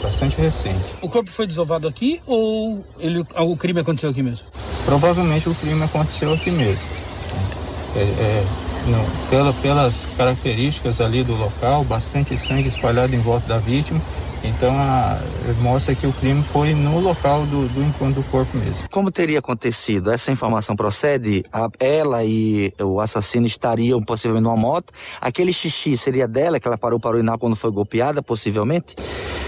Bastante 0.01 0.39
recente. 0.41 0.79
O 1.01 1.09
corpo 1.09 1.29
foi 1.29 1.45
desovado 1.45 1.87
aqui 1.87 2.21
ou 2.25 2.83
ele, 2.99 3.23
o 3.35 3.55
crime 3.55 3.79
aconteceu 3.79 4.09
aqui 4.09 4.23
mesmo? 4.23 4.45
Provavelmente 4.85 5.47
o 5.47 5.55
crime 5.55 5.83
aconteceu 5.83 6.33
aqui 6.33 6.49
mesmo. 6.49 6.87
É, 7.95 7.99
é, 7.99 8.45
não, 8.87 9.05
pela, 9.29 9.53
pelas 9.53 10.05
características 10.17 11.01
ali 11.01 11.23
do 11.23 11.35
local, 11.35 11.83
bastante 11.83 12.37
sangue 12.37 12.69
espalhado 12.69 13.15
em 13.15 13.19
volta 13.19 13.47
da 13.47 13.57
vítima. 13.57 14.01
Então 14.43 14.73
a, 14.75 15.19
mostra 15.61 15.93
que 15.93 16.07
o 16.07 16.13
crime 16.13 16.41
foi 16.41 16.73
no 16.73 16.99
local 16.99 17.45
do, 17.45 17.67
do 17.69 17.83
encontro 17.83 18.21
do 18.21 18.29
corpo 18.29 18.57
mesmo. 18.57 18.89
Como 18.89 19.11
teria 19.11 19.39
acontecido? 19.39 20.11
Essa 20.11 20.31
informação 20.31 20.75
procede? 20.75 21.43
A, 21.51 21.69
ela 21.79 22.23
e 22.23 22.73
o 22.79 22.99
assassino 22.99 23.45
estariam 23.45 24.01
possivelmente 24.01 24.43
numa 24.43 24.57
moto. 24.57 24.93
Aquele 25.19 25.53
xixi 25.53 25.95
seria 25.95 26.27
dela 26.27 26.59
que 26.59 26.67
ela 26.67 26.77
parou 26.77 26.99
para 26.99 27.15
urinar 27.15 27.37
quando 27.37 27.55
foi 27.55 27.71
golpeada, 27.71 28.21
possivelmente? 28.21 28.95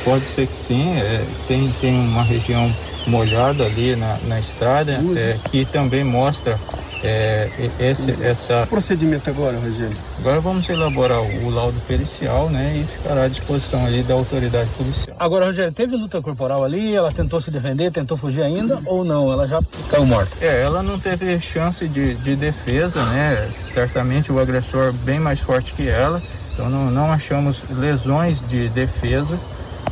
Pode 0.03 0.25
ser 0.25 0.47
que 0.47 0.55
sim. 0.55 0.97
É, 0.97 1.25
tem, 1.47 1.71
tem 1.81 1.93
uma 1.93 2.23
região 2.23 2.71
molhada 3.07 3.65
ali 3.65 3.95
na, 3.95 4.17
na 4.27 4.39
estrada 4.39 5.01
é, 5.15 5.37
que 5.49 5.65
também 5.65 6.03
mostra 6.03 6.59
é, 7.03 7.49
esse, 7.79 8.11
essa... 8.23 8.63
O 8.63 8.67
procedimento 8.67 9.29
agora, 9.29 9.57
Rogério? 9.57 9.95
Agora 10.19 10.39
vamos 10.39 10.67
elaborar 10.69 11.19
o, 11.19 11.45
o 11.45 11.49
laudo 11.49 11.79
pericial, 11.81 12.49
né, 12.49 12.77
e 12.77 12.83
ficará 12.83 13.23
à 13.23 13.27
disposição 13.27 13.85
ali 13.85 14.03
da 14.03 14.13
autoridade 14.13 14.69
policial. 14.77 15.15
Agora, 15.19 15.45
Rogério, 15.47 15.71
teve 15.71 15.95
luta 15.95 16.21
corporal 16.21 16.63
ali? 16.63 16.95
Ela 16.95 17.11
tentou 17.11 17.41
se 17.41 17.51
defender, 17.51 17.91
tentou 17.91 18.15
fugir 18.15 18.41
ainda 18.41 18.79
ou 18.85 19.03
não? 19.03 19.31
Ela 19.31 19.47
já 19.47 19.59
caiu 19.89 20.05
morta? 20.05 20.35
É, 20.41 20.63
ela 20.63 20.81
não 20.81 20.97
teve 20.97 21.39
chance 21.39 21.87
de, 21.87 22.15
de 22.15 22.35
defesa, 22.35 23.03
né? 23.05 23.49
Certamente 23.73 24.31
o 24.31 24.39
agressor 24.39 24.93
bem 24.93 25.19
mais 25.19 25.39
forte 25.39 25.73
que 25.73 25.87
ela, 25.87 26.21
então 26.53 26.69
não, 26.69 26.89
não 26.89 27.11
achamos 27.11 27.69
lesões 27.71 28.37
de 28.47 28.69
defesa. 28.69 29.37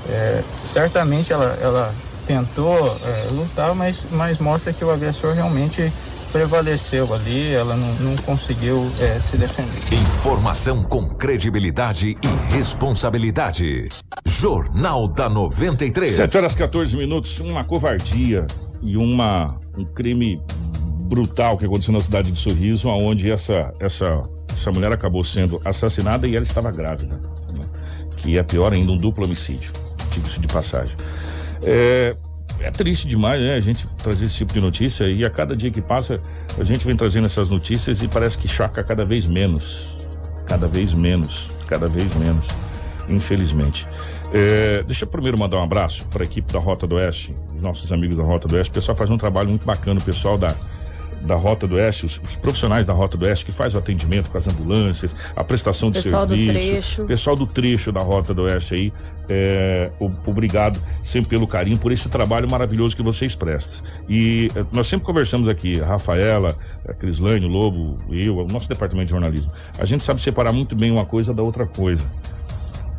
É, 0.10 0.44
certamente 0.72 1.32
ela, 1.32 1.58
ela 1.62 1.94
tentou 2.26 2.98
é, 3.06 3.28
lutar, 3.32 3.76
mas, 3.76 4.06
mas 4.12 4.40
mostra 4.40 4.72
que 4.72 4.84
o 4.84 4.92
agressor 4.92 5.34
realmente 5.34 5.92
prevaleceu 6.32 7.14
ali, 7.14 7.54
ela 7.54 7.76
não, 7.76 7.94
não 7.96 8.16
conseguiu 8.18 8.90
é, 9.00 9.20
se 9.20 9.38
defender. 9.38 9.72
Informação 9.94 10.84
com 10.84 11.08
credibilidade 11.08 12.18
e 12.22 12.54
responsabilidade. 12.54 13.90
Jornal 14.26 15.08
da 15.08 15.30
93. 15.30 16.16
7 16.16 16.38
horas 16.38 16.56
14 16.56 16.96
minutos, 16.96 17.40
uma 17.40 17.64
covardia 17.64 18.48
e 18.82 18.98
uma, 18.98 19.48
um 19.78 19.86
crime 19.86 20.42
brutal 21.04 21.58
que 21.58 21.66
aconteceu 21.66 21.94
na 21.94 22.00
cidade 22.00 22.32
de 22.32 22.40
Sorriso, 22.40 22.88
onde 22.88 23.30
essa, 23.30 23.74
essa, 23.80 24.10
essa 24.52 24.72
mulher 24.72 24.92
acabou 24.92 25.24
sendo 25.24 25.62
assassinada 25.66 26.28
e 26.28 26.36
ela 26.36 26.44
estava 26.44 26.72
grávida. 26.72 27.18
Né? 27.54 27.66
Que 28.18 28.38
é 28.38 28.44
pior 28.44 28.72
ainda, 28.72 28.92
um 28.92 28.98
duplo 28.98 29.26
homicídio, 29.26 29.72
diga-se 30.12 30.40
de 30.40 30.48
passagem. 30.48 30.96
É, 31.64 32.16
é 32.64 32.72
triste 32.72 33.08
demais, 33.08 33.40
né? 33.40 33.56
A 33.56 33.60
gente 33.60 33.88
trazer 33.98 34.26
esse 34.26 34.36
tipo 34.36 34.54
de 34.54 34.62
notícia 34.62 35.06
e 35.06 35.26
a 35.26 35.30
cada 35.30 35.56
dia 35.56 35.72
que 35.72 35.82
passa 35.82 36.22
a 36.60 36.64
gente 36.64 36.86
vem 36.86 36.96
trazendo 36.96 37.26
essas 37.26 37.50
notícias 37.50 38.02
e 38.02 38.08
parece 38.08 38.38
que 38.38 38.48
choca 38.48 38.84
cada 38.84 39.04
vez 39.04 39.26
menos, 39.26 39.96
cada 40.48 40.68
vez 40.68 40.94
menos, 40.94 41.50
cada 41.68 41.88
vez 41.88 42.16
menos, 42.16 42.48
infelizmente. 43.10 43.88
É, 44.34 44.84
deixa 44.84 45.04
eu 45.04 45.08
primeiro 45.08 45.38
mandar 45.38 45.58
um 45.58 45.64
abraço 45.64 46.06
para 46.06 46.24
a 46.24 46.26
equipe 46.26 46.52
da 46.54 46.60
Rota 46.60 46.88
do 46.88 46.96
Oeste, 46.96 47.34
os 47.54 47.62
nossos 47.62 47.92
amigos 47.92 48.16
da 48.16 48.24
Rota 48.24 48.48
do 48.48 48.56
Oeste. 48.56 48.72
O 48.72 48.74
pessoal 48.74 48.96
faz 48.96 49.10
um 49.10 49.18
trabalho 49.18 49.50
muito 49.50 49.66
bacana, 49.66 50.00
o 50.00 50.04
pessoal 50.04 50.38
da 50.38 50.56
da 51.24 51.36
Rota 51.36 51.68
do 51.68 51.76
Oeste, 51.76 52.06
os, 52.06 52.20
os, 52.24 52.36
profissionais 52.36 52.86
da 52.86 52.94
Rota 52.94 53.18
do 53.18 53.26
Oeste 53.26 53.46
que 53.46 53.52
faz 53.52 53.76
o 53.76 53.78
atendimento 53.78 54.30
com 54.30 54.38
as 54.38 54.48
ambulâncias, 54.48 55.16
a 55.36 55.44
prestação 55.44 55.92
de 55.92 56.02
pessoal 56.02 56.28
serviço. 56.28 56.54
Do 56.54 56.60
trecho. 56.60 57.06
Pessoal 57.06 57.36
do 57.36 57.46
trecho 57.46 57.92
da 57.92 58.02
Rota 58.02 58.34
do 58.34 58.44
Oeste 58.44 58.74
aí, 58.74 58.94
é, 59.30 59.92
obrigado 60.26 60.82
sempre 61.04 61.30
pelo 61.30 61.48
carinho, 61.48 61.78
por 61.78 61.92
esse 61.92 62.10
trabalho 62.10 62.50
maravilhoso 62.50 62.96
que 62.96 63.04
vocês 63.04 63.36
prestam. 63.36 63.88
E 64.10 64.48
é, 64.56 64.66
nós 64.72 64.88
sempre 64.88 65.06
conversamos 65.06 65.48
aqui, 65.48 65.80
a 65.82 65.86
Rafaela, 65.86 66.58
a 66.88 66.94
Crislane, 66.94 67.46
o 67.46 67.50
Lobo, 67.50 67.98
eu, 68.12 68.38
o 68.38 68.48
nosso 68.48 68.68
departamento 68.68 69.06
de 69.06 69.12
jornalismo. 69.12 69.52
A 69.78 69.86
gente 69.86 70.04
sabe 70.04 70.22
separar 70.22 70.52
muito 70.52 70.76
bem 70.76 70.92
uma 70.92 71.06
coisa 71.06 71.34
da 71.34 71.44
outra 71.44 71.66
coisa. 71.66 72.06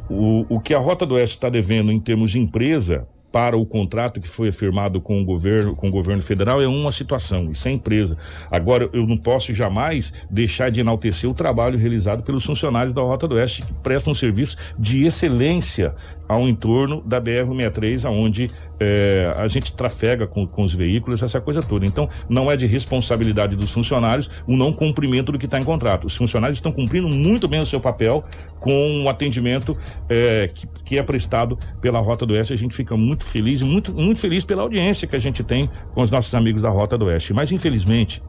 O, 0.08 0.46
o 0.48 0.60
que 0.60 0.74
a 0.74 0.78
Rota 0.78 1.06
do 1.06 1.14
Oeste 1.14 1.36
está 1.36 1.48
devendo 1.48 1.90
em 1.90 1.98
termos 1.98 2.30
de 2.30 2.38
empresa, 2.38 3.06
para 3.32 3.56
o 3.56 3.64
contrato 3.64 4.20
que 4.20 4.28
foi 4.28 4.52
firmado 4.52 5.00
com 5.00 5.20
o 5.20 5.24
governo, 5.24 5.74
com 5.74 5.88
o 5.88 5.90
governo 5.90 6.22
federal 6.22 6.62
é 6.62 6.68
uma 6.68 6.92
situação, 6.92 7.50
isso 7.50 7.66
é 7.66 7.70
empresa. 7.70 8.16
Agora, 8.50 8.88
eu 8.92 9.06
não 9.06 9.16
posso 9.16 9.54
jamais 9.54 10.12
deixar 10.30 10.70
de 10.70 10.80
enaltecer 10.80 11.28
o 11.28 11.34
trabalho 11.34 11.78
realizado 11.78 12.22
pelos 12.22 12.44
funcionários 12.44 12.94
da 12.94 13.00
Rota 13.00 13.26
do 13.26 13.36
Oeste, 13.36 13.62
que 13.62 13.72
prestam 13.78 14.12
um 14.12 14.14
serviço 14.14 14.58
de 14.78 15.06
excelência 15.06 15.94
ao 16.32 16.48
entorno 16.48 17.02
da 17.04 17.20
BR-63, 17.20 18.04
aonde 18.06 18.48
é, 18.80 19.34
a 19.36 19.46
gente 19.46 19.72
trafega 19.72 20.26
com, 20.26 20.46
com, 20.46 20.62
os 20.64 20.74
veículos, 20.74 21.22
essa 21.22 21.40
coisa 21.40 21.62
toda. 21.62 21.84
Então, 21.84 22.08
não 22.28 22.50
é 22.50 22.56
de 22.56 22.66
responsabilidade 22.66 23.54
dos 23.54 23.70
funcionários 23.70 24.30
o 24.46 24.56
não 24.56 24.72
cumprimento 24.72 25.30
do 25.30 25.38
que 25.38 25.44
está 25.44 25.58
em 25.58 25.62
contrato. 25.62 26.06
Os 26.06 26.16
funcionários 26.16 26.58
estão 26.58 26.72
cumprindo 26.72 27.08
muito 27.08 27.46
bem 27.46 27.60
o 27.60 27.66
seu 27.66 27.80
papel 27.80 28.24
com 28.58 29.04
o 29.04 29.08
atendimento 29.08 29.76
é, 30.08 30.48
que, 30.52 30.66
que, 30.84 30.98
é 30.98 31.02
prestado 31.02 31.58
pela 31.80 32.00
Rota 32.00 32.24
do 32.24 32.34
Oeste. 32.34 32.52
A 32.52 32.56
gente 32.56 32.74
fica 32.74 32.96
muito 32.96 33.21
feliz 33.22 33.60
e 33.60 33.64
muito, 33.64 33.92
muito 33.92 34.20
feliz 34.20 34.44
pela 34.44 34.62
audiência 34.62 35.06
que 35.06 35.16
a 35.16 35.18
gente 35.18 35.42
tem 35.42 35.70
com 35.94 36.02
os 36.02 36.10
nossos 36.10 36.34
amigos 36.34 36.62
da 36.62 36.70
Rota 36.70 36.98
do 36.98 37.06
Oeste. 37.06 37.32
Mas, 37.32 37.50
infelizmente, 37.52 38.22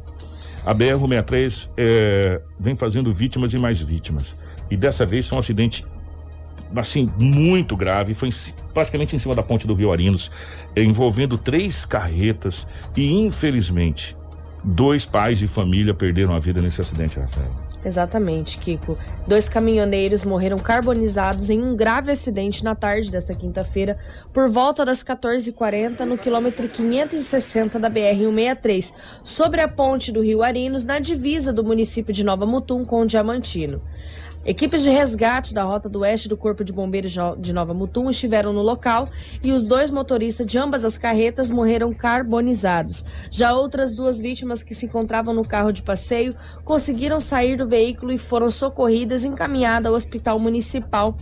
a 0.65 0.73
BR-63 0.73 1.69
é, 1.77 2.41
vem 2.59 2.75
fazendo 2.75 3.11
vítimas 3.11 3.53
e 3.53 3.57
mais 3.57 3.81
vítimas. 3.81 4.37
E 4.69 4.77
dessa 4.77 5.05
vez 5.05 5.25
são 5.25 5.37
um 5.37 5.39
acidente 5.39 5.85
assim, 6.75 7.07
muito 7.19 7.75
grave, 7.75 8.13
foi 8.13 8.29
praticamente 8.73 9.15
em 9.15 9.19
cima 9.19 9.35
da 9.35 9.43
ponte 9.43 9.67
do 9.67 9.75
Rio 9.75 9.91
Arinos, 9.91 10.31
envolvendo 10.75 11.37
três 11.37 11.85
carretas 11.85 12.67
e, 12.95 13.13
infelizmente, 13.13 14.15
dois 14.63 15.05
pais 15.05 15.37
de 15.37 15.47
família 15.47 15.93
perderam 15.93 16.33
a 16.33 16.39
vida 16.39 16.61
nesse 16.61 16.81
acidente, 16.81 17.19
Rafael. 17.19 17.53
Exatamente, 17.85 18.57
Kiko. 18.57 18.97
Dois 19.27 19.49
caminhoneiros 19.49 20.23
morreram 20.23 20.57
carbonizados 20.57 21.49
em 21.49 21.61
um 21.61 21.75
grave 21.75 22.11
acidente 22.11 22.63
na 22.63 22.75
tarde 22.75 23.11
desta 23.11 23.33
quinta-feira, 23.33 23.97
por 24.31 24.49
volta 24.49 24.85
das 24.85 25.03
14h40, 25.03 25.99
no 26.01 26.17
quilômetro 26.17 26.69
560 26.69 27.79
da 27.79 27.89
BR-163, 27.89 28.93
sobre 29.21 29.61
a 29.61 29.67
ponte 29.67 30.11
do 30.11 30.21
Rio 30.21 30.41
Arinos, 30.41 30.85
na 30.85 30.99
divisa 30.99 31.51
do 31.51 31.63
município 31.63 32.13
de 32.13 32.23
Nova 32.23 32.45
Mutum 32.45 32.85
com 32.85 33.01
o 33.01 33.05
Diamantino. 33.05 33.81
Equipes 34.45 34.83
de 34.83 34.89
resgate 34.89 35.53
da 35.53 35.63
Rota 35.63 35.87
do 35.87 35.99
Oeste 35.99 36.27
do 36.27 36.35
Corpo 36.35 36.65
de 36.65 36.73
Bombeiros 36.73 37.15
de 37.39 37.53
Nova 37.53 37.73
Mutum 37.73 38.09
estiveram 38.09 38.51
no 38.51 38.61
local 38.61 39.07
e 39.41 39.53
os 39.53 39.67
dois 39.67 39.89
motoristas 39.89 40.45
de 40.45 40.57
ambas 40.57 40.83
as 40.83 40.97
carretas 40.97 41.49
morreram 41.49 41.93
carbonizados. 41.93 43.05
Já 43.31 43.55
outras 43.55 43.95
duas 43.95 44.19
vítimas 44.19 44.61
que 44.61 44.75
se 44.75 44.87
encontravam 44.87 45.33
no 45.33 45.47
carro 45.47 45.71
de 45.71 45.81
passeio 45.81 46.35
conseguiram 46.65 47.21
sair 47.21 47.55
do 47.55 47.65
veículo 47.65 48.11
e 48.11 48.17
foram 48.17 48.49
socorridas 48.49 49.23
e 49.23 49.29
encaminhadas 49.29 49.89
ao 49.89 49.95
Hospital 49.95 50.37
Municipal 50.39 51.15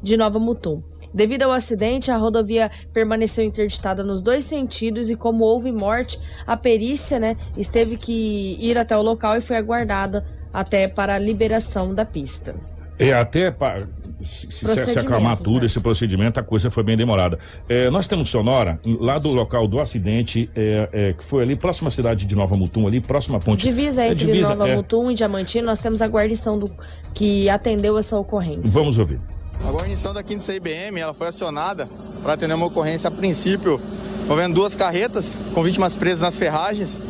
de 0.00 0.16
Nova 0.16 0.38
Mutum. 0.38 0.80
Devido 1.12 1.42
ao 1.42 1.50
acidente, 1.50 2.12
a 2.12 2.16
rodovia 2.16 2.70
permaneceu 2.92 3.44
interditada 3.44 4.04
nos 4.04 4.22
dois 4.22 4.44
sentidos 4.44 5.10
e 5.10 5.16
como 5.16 5.42
houve 5.42 5.72
morte, 5.72 6.20
a 6.46 6.56
perícia, 6.56 7.18
né, 7.18 7.36
esteve 7.56 7.96
que 7.96 8.56
ir 8.60 8.78
até 8.78 8.96
o 8.96 9.02
local 9.02 9.36
e 9.36 9.40
foi 9.40 9.56
aguardada 9.56 10.24
até 10.52 10.88
para 10.88 11.14
a 11.14 11.18
liberação 11.18 11.94
da 11.94 12.04
pista. 12.04 12.54
É, 12.98 13.12
até 13.12 13.50
para 13.50 13.86
se, 14.24 14.50
se 14.50 14.98
acalmar 14.98 15.38
tudo, 15.38 15.60
né? 15.60 15.66
esse 15.66 15.78
procedimento, 15.78 16.40
a 16.40 16.42
coisa 16.42 16.70
foi 16.70 16.82
bem 16.82 16.96
demorada. 16.96 17.38
É, 17.68 17.88
nós 17.90 18.08
temos 18.08 18.28
sonora 18.28 18.78
lá 18.98 19.18
do 19.18 19.32
local 19.32 19.68
do 19.68 19.80
acidente, 19.80 20.50
é, 20.56 20.88
é, 20.92 21.12
que 21.12 21.22
foi 21.22 21.44
ali 21.44 21.54
próxima 21.54 21.88
à 21.88 21.90
cidade 21.90 22.26
de 22.26 22.34
Nova 22.34 22.56
Mutum, 22.56 22.86
ali 22.86 23.00
próxima 23.00 23.38
à 23.38 23.40
ponte. 23.40 23.62
Divisa 23.62 24.02
é, 24.02 24.08
entre 24.08 24.26
divisa, 24.26 24.54
Nova 24.54 24.70
é. 24.70 24.74
Mutum 24.74 25.10
e 25.10 25.14
Diamantino, 25.14 25.66
nós 25.66 25.78
temos 25.78 26.02
a 26.02 26.06
guarnição 26.06 26.58
do, 26.58 26.68
que 27.14 27.48
atendeu 27.48 27.96
essa 27.96 28.18
ocorrência. 28.18 28.70
Vamos 28.72 28.98
ouvir. 28.98 29.20
A 29.64 29.70
guarnição 29.70 30.12
da 30.12 30.22
5 30.22 30.40
CIBM, 30.40 30.98
ela 30.98 31.14
foi 31.14 31.28
acionada 31.28 31.88
para 32.22 32.32
atender 32.32 32.54
uma 32.54 32.66
ocorrência 32.66 33.08
a 33.08 33.10
princípio 33.10 33.80
envolvendo 34.24 34.54
duas 34.54 34.74
carretas 34.74 35.38
com 35.54 35.62
vítimas 35.62 35.96
presas 35.96 36.20
nas 36.20 36.38
ferragens. 36.38 37.00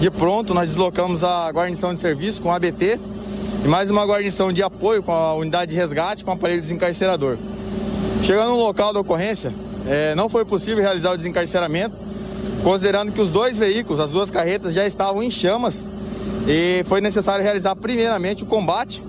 De 0.00 0.10
pronto, 0.10 0.52
nós 0.52 0.68
deslocamos 0.68 1.24
a 1.24 1.50
guarnição 1.50 1.94
de 1.94 2.00
serviço 2.00 2.42
com 2.42 2.52
ABT 2.52 3.00
e 3.64 3.68
mais 3.68 3.88
uma 3.90 4.04
guarnição 4.04 4.52
de 4.52 4.62
apoio 4.62 5.02
com 5.02 5.12
a 5.12 5.34
unidade 5.34 5.70
de 5.70 5.76
resgate 5.76 6.22
com 6.24 6.30
aparelho 6.30 6.60
desencarcerador. 6.60 7.38
Chegando 8.22 8.50
no 8.50 8.58
local 8.58 8.92
da 8.92 9.00
ocorrência, 9.00 9.54
é, 9.86 10.14
não 10.14 10.28
foi 10.28 10.44
possível 10.44 10.82
realizar 10.82 11.12
o 11.12 11.16
desencarceramento, 11.16 11.94
considerando 12.62 13.10
que 13.10 13.20
os 13.20 13.30
dois 13.30 13.56
veículos, 13.56 13.98
as 13.98 14.10
duas 14.10 14.30
carretas, 14.30 14.74
já 14.74 14.86
estavam 14.86 15.22
em 15.22 15.30
chamas 15.30 15.86
e 16.46 16.84
foi 16.84 17.00
necessário 17.00 17.42
realizar 17.42 17.74
primeiramente 17.74 18.42
o 18.42 18.46
combate 18.46 19.02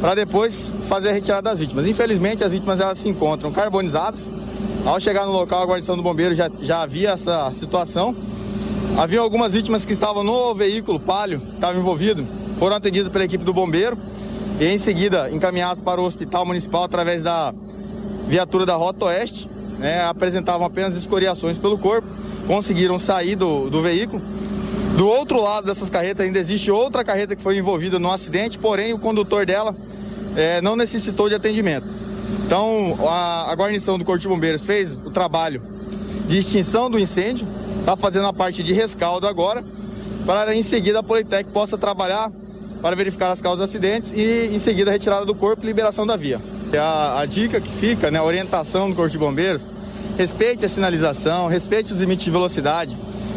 para 0.00 0.14
depois 0.14 0.70
fazer 0.88 1.08
a 1.08 1.12
retirada 1.12 1.42
das 1.42 1.58
vítimas. 1.58 1.86
Infelizmente, 1.86 2.44
as 2.44 2.52
vítimas 2.52 2.80
elas 2.80 2.98
se 2.98 3.08
encontram 3.08 3.50
carbonizadas 3.50 4.30
Ao 4.84 5.00
chegar 5.00 5.26
no 5.26 5.32
local, 5.32 5.62
a 5.62 5.66
guarnição 5.66 5.96
do 5.96 6.02
bombeiro 6.02 6.34
já, 6.34 6.50
já 6.60 6.82
havia 6.82 7.10
essa 7.10 7.50
situação. 7.52 8.14
Havia 8.98 9.20
algumas 9.20 9.54
vítimas 9.54 9.84
que 9.84 9.92
estavam 9.92 10.24
no 10.24 10.52
veículo 10.56 10.98
palio, 10.98 11.40
estavam 11.54 11.80
envolvidos, 11.80 12.26
foram 12.58 12.74
atendidas 12.74 13.12
pela 13.12 13.24
equipe 13.24 13.44
do 13.44 13.54
bombeiro 13.54 13.96
e 14.58 14.66
em 14.66 14.76
seguida 14.76 15.30
encaminhados 15.30 15.80
para 15.80 16.00
o 16.00 16.04
hospital 16.04 16.44
municipal 16.44 16.82
através 16.82 17.22
da 17.22 17.54
viatura 18.26 18.66
da 18.66 18.74
Rota 18.74 19.04
Oeste. 19.04 19.48
Né, 19.78 20.02
apresentavam 20.02 20.66
apenas 20.66 20.96
escoriações 20.96 21.56
pelo 21.56 21.78
corpo, 21.78 22.08
conseguiram 22.48 22.98
sair 22.98 23.36
do, 23.36 23.70
do 23.70 23.80
veículo. 23.80 24.20
Do 24.96 25.06
outro 25.06 25.40
lado 25.40 25.64
dessas 25.64 25.88
carretas 25.88 26.26
ainda 26.26 26.40
existe 26.40 26.68
outra 26.68 27.04
carreta 27.04 27.36
que 27.36 27.42
foi 27.42 27.56
envolvida 27.56 28.00
no 28.00 28.10
acidente, 28.10 28.58
porém 28.58 28.92
o 28.92 28.98
condutor 28.98 29.46
dela 29.46 29.76
é, 30.34 30.60
não 30.60 30.74
necessitou 30.74 31.28
de 31.28 31.36
atendimento. 31.36 31.86
Então 32.44 32.98
a, 33.08 33.52
a 33.52 33.54
guarnição 33.54 33.96
do 33.96 34.04
Corpo 34.04 34.18
de 34.18 34.26
Bombeiros 34.26 34.64
fez 34.64 34.90
o 34.90 35.10
trabalho 35.12 35.62
de 36.26 36.38
extinção 36.38 36.90
do 36.90 36.98
incêndio, 36.98 37.46
está 37.88 37.96
fazendo 37.96 38.26
a 38.26 38.34
parte 38.34 38.62
de 38.62 38.74
rescaldo 38.74 39.26
agora, 39.26 39.64
para 40.26 40.54
em 40.54 40.62
seguida 40.62 40.98
a 40.98 41.02
Politec 41.02 41.48
possa 41.48 41.78
trabalhar 41.78 42.30
para 42.82 42.94
verificar 42.94 43.30
as 43.30 43.40
causas 43.40 43.60
dos 43.60 43.70
acidentes 43.70 44.12
e 44.12 44.54
em 44.54 44.58
seguida 44.58 44.90
a 44.90 44.92
retirada 44.92 45.24
do 45.24 45.34
corpo 45.34 45.62
e 45.62 45.66
liberação 45.66 46.06
da 46.06 46.14
via. 46.14 46.38
A, 46.78 47.20
a 47.20 47.24
dica 47.24 47.58
que 47.62 47.70
fica, 47.72 48.10
né, 48.10 48.18
a 48.18 48.22
orientação 48.22 48.90
do 48.90 48.94
Corpo 48.94 49.10
de 49.10 49.16
Bombeiros, 49.16 49.70
respeite 50.18 50.66
a 50.66 50.68
sinalização, 50.68 51.46
respeite 51.46 51.90
os 51.90 52.00
limites 52.00 52.26
de 52.26 52.30
velocidade, 52.30 52.94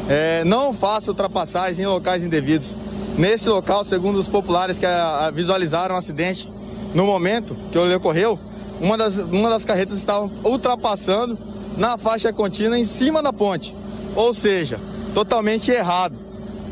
é, 0.10 0.44
não 0.44 0.74
faça 0.74 1.12
ultrapassagens 1.12 1.80
em 1.80 1.86
locais 1.86 2.22
indevidos. 2.22 2.76
Neste 3.18 3.48
local, 3.48 3.86
segundo 3.86 4.20
os 4.20 4.28
populares 4.28 4.78
que 4.78 4.86
a, 4.86 5.28
a 5.28 5.32
visualizaram 5.32 5.96
o 5.96 5.98
acidente, 5.98 6.52
no 6.94 7.06
momento 7.06 7.56
que 7.72 7.78
ele 7.78 7.96
ocorreu, 7.96 8.38
uma 8.82 8.98
das, 8.98 9.18
uma 9.18 9.50
das 9.50 9.64
carretas 9.64 9.98
estava 9.98 10.30
ultrapassando 10.44 11.38
na 11.78 11.98
faixa 11.98 12.34
contínua 12.34 12.78
em 12.78 12.84
cima 12.84 13.24
da 13.24 13.32
ponte. 13.32 13.80
Ou 14.16 14.34
seja, 14.34 14.80
totalmente 15.14 15.72
errado. 15.72 16.16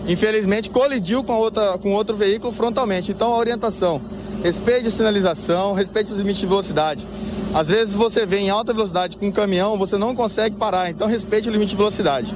Infelizmente 0.08 0.70
colidiu 0.70 1.24
com, 1.24 1.34
outra, 1.34 1.78
com 1.78 1.94
outro 1.94 2.16
veículo 2.16 2.52
frontalmente. 2.52 3.12
Então 3.12 3.34
a 3.34 3.38
orientação, 3.38 4.02
respeite 4.44 4.88
a 4.88 4.92
sinalização, 4.92 5.74
respeite 5.74 6.12
os 6.12 6.18
limites 6.18 6.42
de 6.42 6.48
velocidade. 6.48 7.06
Às 7.54 7.70
vezes 7.70 7.96
você 7.96 8.26
vem 8.26 8.48
em 8.48 8.50
alta 8.50 8.74
velocidade 8.74 9.18
com 9.18 9.28
um 9.28 9.32
caminhão, 9.32 9.78
você 9.78 9.98
não 9.98 10.16
consegue 10.16 10.56
parar, 10.56 10.90
então 10.90 11.08
respeite 11.08 11.50
o 11.50 11.52
limite 11.52 11.72
de 11.72 11.78
velocidade. 11.78 12.34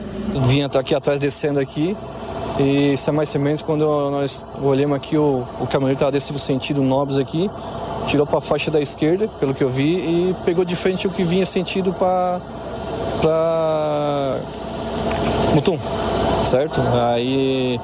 Vinha 0.48 0.66
estar 0.66 0.80
aqui 0.80 0.96
atrás 0.96 1.20
descendo 1.20 1.60
aqui 1.60 1.96
e 2.60 2.96
sem 2.98 3.14
mais 3.14 3.30
sem 3.30 3.40
menos 3.40 3.62
quando 3.62 3.86
nós 4.12 4.46
olhamos 4.62 4.96
aqui 4.96 5.18
o, 5.18 5.44
o 5.60 5.68
caminhoneiro 5.68 5.94
estava 5.94 6.12
descendo 6.12 6.40
sentido 6.40 6.82
Nobres 6.82 7.18
aqui, 7.18 7.50
tirou 8.08 8.26
para 8.26 8.40
a 8.40 8.42
faixa 8.42 8.70
da 8.70 8.82
esquerda, 8.82 9.28
pelo 9.40 9.54
que 9.54 9.64
eu 9.64 9.70
vi, 9.70 9.96
e 9.96 10.36
pegou 10.46 10.66
de 10.66 10.76
frente 10.76 11.08
o 11.08 11.10
que 11.10 11.24
vinha 11.24 11.46
sentido 11.46 11.94
para 11.94 12.42
Mutum, 15.54 15.78
certo? 16.50 16.82
Aí 17.12 17.80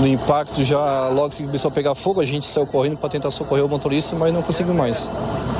no 0.00 0.06
impacto 0.06 0.62
já 0.62 1.08
logo 1.08 1.30
que 1.30 1.42
começou 1.42 1.70
a 1.70 1.72
pegar 1.72 1.94
fogo, 1.94 2.20
a 2.20 2.24
gente 2.24 2.46
saiu 2.46 2.66
correndo 2.66 2.96
para 2.96 3.08
tentar 3.08 3.30
socorrer 3.30 3.64
o 3.64 3.68
motorista, 3.68 4.14
mas 4.16 4.32
não 4.32 4.42
conseguiu 4.42 4.74
mais. 4.74 5.08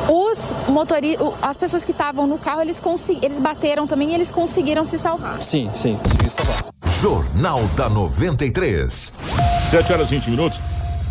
Os 0.09 0.55
motoristas, 0.69 1.33
as 1.41 1.57
pessoas 1.57 1.85
que 1.85 1.93
estavam 1.93 2.27
no 2.27 2.39
carro, 2.39 2.63
eles, 2.63 2.79
consegu... 2.79 3.21
eles 3.23 3.39
bateram 3.39 3.87
também 3.87 4.11
e 4.11 4.15
eles 4.15 4.31
conseguiram 4.31 4.85
se 4.85 4.99
salvar. 4.99 5.41
Sim, 5.41 5.71
sim, 5.73 5.99
conseguiram 6.03 6.29
salvar. 6.29 6.65
Jornal 7.01 7.63
da 7.77 7.89
93. 7.89 9.13
7 9.71 9.93
horas 9.93 10.09
e 10.09 10.15
20 10.17 10.31
minutos. 10.31 10.61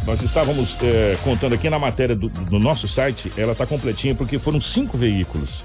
Nós 0.05 0.21
estávamos 0.21 0.75
é, 0.83 1.17
contando 1.23 1.53
aqui 1.55 1.67
na 1.67 1.79
matéria 1.79 2.15
do, 2.15 2.29
do 2.29 2.59
nosso 2.59 2.87
site, 2.87 3.31
ela 3.35 3.53
está 3.53 3.65
completinha 3.65 4.13
porque 4.13 4.37
foram 4.37 4.61
cinco 4.61 4.97
veículos. 4.97 5.63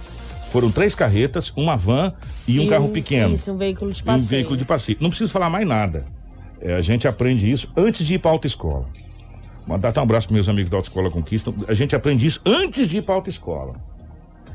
Foram 0.50 0.70
três 0.70 0.94
carretas, 0.94 1.52
uma 1.56 1.76
van 1.76 2.12
e 2.46 2.58
um 2.58 2.64
E 2.64 2.68
carro 2.68 2.88
pequeno. 2.88 3.34
Isso, 3.34 3.52
um 3.52 3.56
veículo 3.56 3.92
de 3.92 4.02
passeio. 4.02 4.24
Um 4.24 4.28
veículo 4.28 4.56
de 4.56 4.64
passeio. 4.64 4.98
Não 5.00 5.08
preciso 5.08 5.32
falar 5.32 5.48
mais 5.48 5.66
nada. 5.66 6.06
É, 6.60 6.74
a 6.74 6.80
gente 6.80 7.08
aprende 7.08 7.50
isso 7.50 7.72
antes 7.76 8.04
de 8.04 8.14
ir 8.14 8.18
para 8.18 8.30
autoescola. 8.30 8.86
Mandar 9.66 9.90
até 9.90 10.00
um 10.00 10.02
abraço 10.02 10.26
para 10.26 10.34
meus 10.34 10.48
amigos 10.48 10.70
da 10.70 10.76
Autoescola 10.76 11.10
Conquista. 11.10 11.54
A 11.68 11.74
gente 11.74 11.94
aprende 11.94 12.26
isso 12.26 12.40
antes 12.44 12.90
de 12.90 12.98
ir 12.98 13.02
para 13.02 13.14
autoescola. 13.14 13.76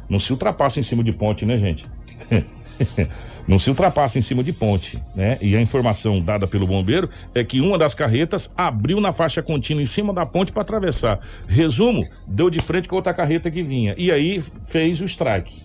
Não 0.09 0.19
se 0.19 0.31
ultrapassa 0.31 0.79
em 0.79 0.83
cima 0.83 1.03
de 1.03 1.13
ponte, 1.13 1.45
né, 1.45 1.57
gente? 1.57 1.85
Não 3.47 3.59
se 3.59 3.69
ultrapassa 3.69 4.17
em 4.17 4.21
cima 4.21 4.43
de 4.43 4.51
ponte, 4.51 5.01
né? 5.15 5.37
E 5.41 5.55
a 5.55 5.61
informação 5.61 6.19
dada 6.19 6.47
pelo 6.47 6.65
bombeiro 6.65 7.09
é 7.33 7.43
que 7.43 7.61
uma 7.61 7.77
das 7.77 7.93
carretas 7.93 8.51
abriu 8.57 8.99
na 8.99 9.11
faixa 9.13 9.41
contínua 9.41 9.83
em 9.83 9.85
cima 9.85 10.11
da 10.11 10.25
ponte 10.25 10.51
para 10.51 10.63
atravessar. 10.63 11.19
Resumo, 11.47 12.07
deu 12.27 12.49
de 12.49 12.59
frente 12.59 12.89
com 12.89 12.95
a 12.95 12.97
outra 12.97 13.13
carreta 13.13 13.49
que 13.51 13.61
vinha. 13.61 13.93
E 13.97 14.11
aí 14.11 14.41
fez 14.41 14.99
o 14.99 15.05
strike, 15.05 15.63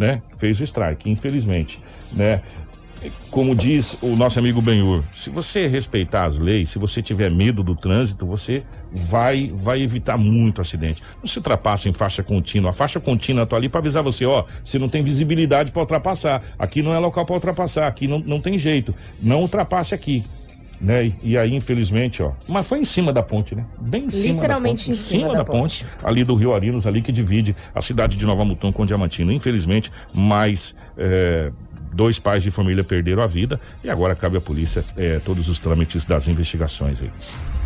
né? 0.00 0.22
Fez 0.38 0.58
o 0.60 0.64
strike, 0.64 1.10
infelizmente, 1.10 1.78
né? 2.12 2.40
Como 3.30 3.54
diz 3.54 3.98
o 4.02 4.14
nosso 4.16 4.38
amigo 4.38 4.60
Benhur, 4.60 5.02
se 5.12 5.30
você 5.30 5.66
respeitar 5.66 6.24
as 6.24 6.38
leis, 6.38 6.68
se 6.68 6.78
você 6.78 7.00
tiver 7.00 7.30
medo 7.30 7.62
do 7.62 7.74
trânsito, 7.74 8.26
você 8.26 8.62
vai 9.08 9.50
vai 9.54 9.80
evitar 9.80 10.18
muito 10.18 10.60
acidente. 10.60 11.02
Não 11.18 11.26
se 11.26 11.38
ultrapassa 11.38 11.88
em 11.88 11.92
faixa 11.92 12.22
contínua. 12.22 12.70
A 12.70 12.74
faixa 12.74 13.00
contínua 13.00 13.46
tá 13.46 13.56
ali 13.56 13.70
para 13.70 13.80
avisar 13.80 14.02
você, 14.02 14.26
ó, 14.26 14.44
você 14.62 14.78
não 14.78 14.88
tem 14.88 15.02
visibilidade 15.02 15.70
para 15.70 15.80
ultrapassar. 15.80 16.42
Aqui 16.58 16.82
não 16.82 16.94
é 16.94 16.98
local 16.98 17.24
para 17.24 17.34
ultrapassar, 17.34 17.86
aqui 17.86 18.06
não, 18.06 18.18
não 18.18 18.40
tem 18.40 18.58
jeito. 18.58 18.94
Não 19.22 19.42
ultrapasse 19.42 19.94
aqui. 19.94 20.24
Né? 20.80 21.06
E, 21.06 21.14
e 21.22 21.38
aí, 21.38 21.54
infelizmente, 21.54 22.22
ó. 22.22 22.32
Mas 22.48 22.66
foi 22.66 22.78
em 22.80 22.84
cima 22.84 23.12
da 23.12 23.22
ponte, 23.22 23.54
né? 23.54 23.66
Bem 23.86 24.04
em 24.04 24.10
cima 24.10 24.34
Literalmente 24.34 24.90
da 24.90 24.96
ponte. 24.96 25.04
em 25.04 25.08
cima 25.08 25.32
da 25.34 25.44
ponte. 25.44 25.86
Ali 26.02 26.24
do 26.24 26.34
Rio 26.34 26.54
Arinos, 26.54 26.86
ali 26.86 27.02
que 27.02 27.12
divide 27.12 27.54
a 27.74 27.82
cidade 27.82 28.16
de 28.16 28.24
Nova 28.24 28.44
Mutum 28.44 28.72
com 28.72 28.86
Diamantino. 28.86 29.30
Infelizmente, 29.30 29.92
mais 30.14 30.74
é, 30.96 31.52
dois 31.92 32.18
pais 32.18 32.42
de 32.42 32.50
família 32.50 32.82
perderam 32.82 33.22
a 33.22 33.26
vida 33.26 33.60
e 33.84 33.90
agora 33.90 34.14
cabe 34.14 34.38
à 34.38 34.40
polícia 34.40 34.82
é, 34.96 35.18
todos 35.18 35.48
os 35.48 35.58
trâmites 35.60 36.06
das 36.06 36.28
investigações 36.28 37.02
aí. 37.02 37.10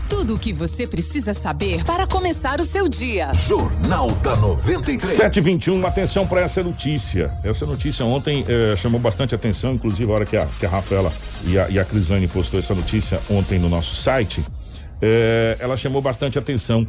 Tudo 0.09 0.35
o 0.35 0.39
que 0.39 0.53
você 0.53 0.87
precisa 0.87 1.33
saber 1.33 1.83
para 1.85 2.07
começar 2.07 2.61
o 2.61 2.65
seu 2.65 2.89
dia. 2.89 3.33
Jornal 3.35 4.07
da 4.23 4.37
93. 4.37 5.03
721, 5.03 5.87
atenção 5.87 6.27
para 6.27 6.43
essa 6.43 6.63
notícia. 6.63 7.31
Essa 7.43 7.65
notícia 7.65 8.05
ontem 8.05 8.45
eh, 8.47 8.77
chamou 8.77 9.01
bastante 9.01 9.35
atenção, 9.35 9.73
inclusive 9.73 10.11
a 10.11 10.15
hora 10.15 10.27
que 10.27 10.37
a, 10.37 10.47
que 10.47 10.67
a 10.67 10.69
Rafaela 10.69 11.11
e 11.47 11.59
a, 11.59 11.71
e 11.71 11.79
a 11.79 11.85
Crisane 11.85 12.29
postou 12.29 12.61
essa 12.61 12.75
notícia 12.75 13.19
ontem 13.31 13.59
no 13.59 13.69
nosso 13.71 13.95
site, 13.95 14.45
eh, 15.01 15.57
ela 15.59 15.77
chamou 15.77 16.03
bastante 16.03 16.39
atenção 16.39 16.87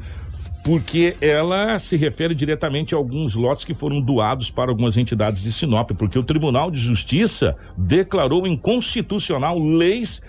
porque 0.66 1.16
ela 1.22 1.78
se 1.78 1.96
refere 1.96 2.34
diretamente 2.34 2.96
a 2.96 2.98
alguns 2.98 3.36
lotes 3.36 3.64
que 3.64 3.74
foram 3.74 4.02
doados 4.02 4.50
para 4.50 4.72
algumas 4.72 4.98
entidades 4.98 5.44
de 5.44 5.52
Sinop, 5.52 5.92
porque 5.92 6.18
o 6.18 6.24
Tribunal 6.24 6.72
de 6.72 6.80
Justiça 6.80 7.56
declarou 7.78 8.48
inconstitucional 8.48 9.60
leis 9.60 10.24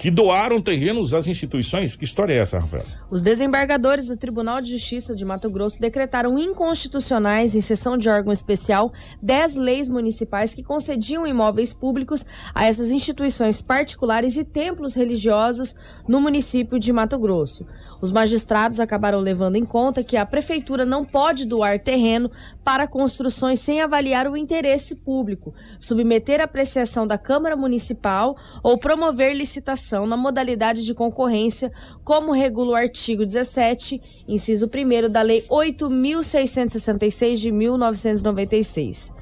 que 0.00 0.10
doaram 0.10 0.62
terrenos 0.62 1.12
às 1.12 1.26
instituições. 1.26 1.94
Que 1.94 2.06
história 2.06 2.32
é 2.32 2.38
essa, 2.38 2.58
Rafaela? 2.58 2.86
Os 3.10 3.20
desembargadores 3.20 4.06
do 4.06 4.16
Tribunal 4.16 4.62
de 4.62 4.70
Justiça 4.70 5.14
de 5.14 5.26
Mato 5.26 5.50
Grosso 5.50 5.78
decretaram 5.78 6.38
inconstitucionais, 6.38 7.54
em 7.54 7.60
sessão 7.60 7.98
de 7.98 8.08
órgão 8.08 8.32
especial, 8.32 8.90
10 9.22 9.56
leis 9.56 9.90
municipais 9.90 10.54
que 10.54 10.62
concediam 10.62 11.26
imóveis 11.26 11.74
públicos 11.74 12.24
a 12.54 12.64
essas 12.64 12.90
instituições 12.90 13.60
particulares 13.60 14.38
e 14.38 14.44
templos 14.44 14.94
religiosos 14.94 15.76
no 16.08 16.18
município 16.18 16.78
de 16.78 16.94
Mato 16.94 17.18
Grosso. 17.18 17.66
Os 18.00 18.10
magistrados 18.10 18.80
acabaram 18.80 19.20
levando 19.20 19.56
em 19.56 19.64
conta 19.64 20.02
que 20.02 20.16
a 20.16 20.24
prefeitura 20.24 20.84
não 20.84 21.04
pode 21.04 21.44
doar 21.44 21.78
terreno 21.78 22.30
para 22.64 22.86
construções 22.86 23.60
sem 23.60 23.80
avaliar 23.80 24.26
o 24.26 24.36
interesse 24.36 24.96
público, 24.96 25.54
submeter 25.78 26.40
a 26.40 26.44
apreciação 26.44 27.06
da 27.06 27.18
Câmara 27.18 27.56
Municipal 27.56 28.36
ou 28.62 28.78
promover 28.78 29.34
licitação 29.34 30.06
na 30.06 30.16
modalidade 30.16 30.84
de 30.84 30.94
concorrência, 30.94 31.70
como 32.04 32.32
regula 32.32 32.70
o 32.70 32.74
artigo 32.74 33.24
17, 33.24 34.00
inciso 34.26 34.66
1 34.66 35.10
da 35.10 35.22
Lei 35.22 35.44
8.666 35.50 37.34
de 37.36 37.52
1996. 37.52 39.19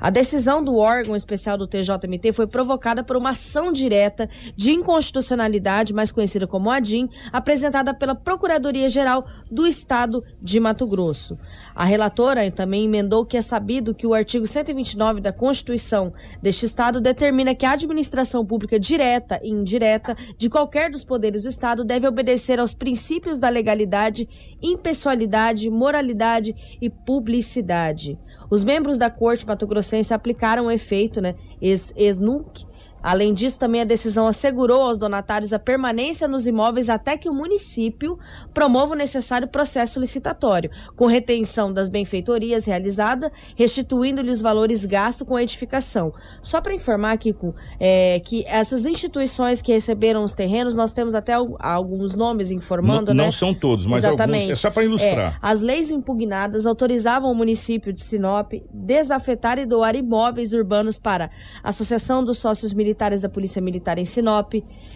A 0.00 0.08
decisão 0.08 0.64
do 0.64 0.76
órgão 0.76 1.14
especial 1.14 1.58
do 1.58 1.66
TJMT 1.66 2.32
foi 2.32 2.46
provocada 2.46 3.04
por 3.04 3.16
uma 3.16 3.30
ação 3.30 3.70
direta 3.70 4.30
de 4.56 4.70
inconstitucionalidade, 4.70 5.92
mais 5.92 6.10
conhecida 6.10 6.46
como 6.46 6.70
ADIM, 6.70 7.06
apresentada 7.30 7.92
pela 7.92 8.14
Procuradoria-Geral 8.14 9.26
do 9.50 9.66
Estado 9.66 10.24
de 10.40 10.58
Mato 10.58 10.86
Grosso. 10.86 11.38
A 11.74 11.84
relatora 11.84 12.50
também 12.50 12.84
emendou 12.84 13.26
que 13.26 13.36
é 13.36 13.42
sabido 13.42 13.94
que 13.94 14.06
o 14.06 14.14
artigo 14.14 14.46
129 14.46 15.20
da 15.20 15.34
Constituição 15.34 16.14
deste 16.40 16.64
Estado 16.64 16.98
determina 16.98 17.54
que 17.54 17.66
a 17.66 17.72
administração 17.72 18.44
pública 18.44 18.80
direta 18.80 19.38
e 19.42 19.50
indireta 19.50 20.16
de 20.38 20.48
qualquer 20.48 20.90
dos 20.90 21.04
poderes 21.04 21.42
do 21.42 21.50
Estado 21.50 21.84
deve 21.84 22.08
obedecer 22.08 22.58
aos 22.58 22.72
princípios 22.72 23.38
da 23.38 23.50
legalidade, 23.50 24.26
impessoalidade, 24.62 25.68
moralidade 25.68 26.54
e 26.80 26.88
publicidade. 26.88 28.18
Os 28.50 28.64
membros 28.64 28.98
da 28.98 29.08
Corte 29.08 29.46
Mato 29.46 29.66
Grossense 29.66 30.12
aplicaram 30.12 30.66
o 30.66 30.70
efeito, 30.70 31.20
né, 31.20 31.36
ex, 31.62 31.94
ex 31.96 32.18
nunc, 32.18 32.66
Além 33.02 33.32
disso, 33.32 33.58
também 33.58 33.80
a 33.80 33.84
decisão 33.84 34.26
assegurou 34.26 34.82
aos 34.82 34.98
donatários 34.98 35.52
a 35.52 35.58
permanência 35.58 36.28
nos 36.28 36.46
imóveis 36.46 36.88
até 36.90 37.16
que 37.16 37.28
o 37.28 37.34
município 37.34 38.18
promova 38.52 38.92
o 38.92 38.96
necessário 38.96 39.48
processo 39.48 39.98
licitatório, 39.98 40.70
com 40.94 41.06
retenção 41.06 41.72
das 41.72 41.88
benfeitorias 41.88 42.64
realizadas, 42.66 43.30
restituindo-lhe 43.56 44.30
os 44.30 44.40
valores 44.40 44.84
gastos 44.84 45.26
com 45.26 45.36
a 45.36 45.42
edificação. 45.42 46.12
Só 46.42 46.60
para 46.60 46.74
informar, 46.74 47.16
Kiko, 47.16 47.54
é, 47.78 48.20
que 48.20 48.44
essas 48.46 48.84
instituições 48.84 49.62
que 49.62 49.72
receberam 49.72 50.22
os 50.22 50.34
terrenos, 50.34 50.74
nós 50.74 50.92
temos 50.92 51.14
até 51.14 51.32
alguns 51.32 52.14
nomes 52.14 52.50
informando, 52.50 53.14
não, 53.14 53.14
né? 53.14 53.24
Não 53.24 53.32
são 53.32 53.54
todos, 53.54 53.86
mas 53.86 54.04
Exatamente. 54.04 54.42
alguns. 54.42 54.52
É 54.52 54.56
só 54.56 54.70
para 54.70 54.84
ilustrar. 54.84 55.34
É, 55.34 55.38
as 55.40 55.62
leis 55.62 55.90
impugnadas 55.90 56.66
autorizavam 56.66 57.32
o 57.32 57.34
município 57.34 57.92
de 57.92 58.00
Sinop 58.00 58.52
desafetar 58.72 59.58
e 59.58 59.64
doar 59.64 59.96
imóveis 59.96 60.52
urbanos 60.52 60.98
para 60.98 61.30
Associação 61.62 62.22
dos 62.22 62.38
Sócios 62.38 62.74
Militares 62.74 62.89
militares 62.90 63.22
da 63.22 63.28
Polícia 63.28 63.62
Militar 63.62 63.98
em 63.98 64.04
Sinop, 64.04 64.54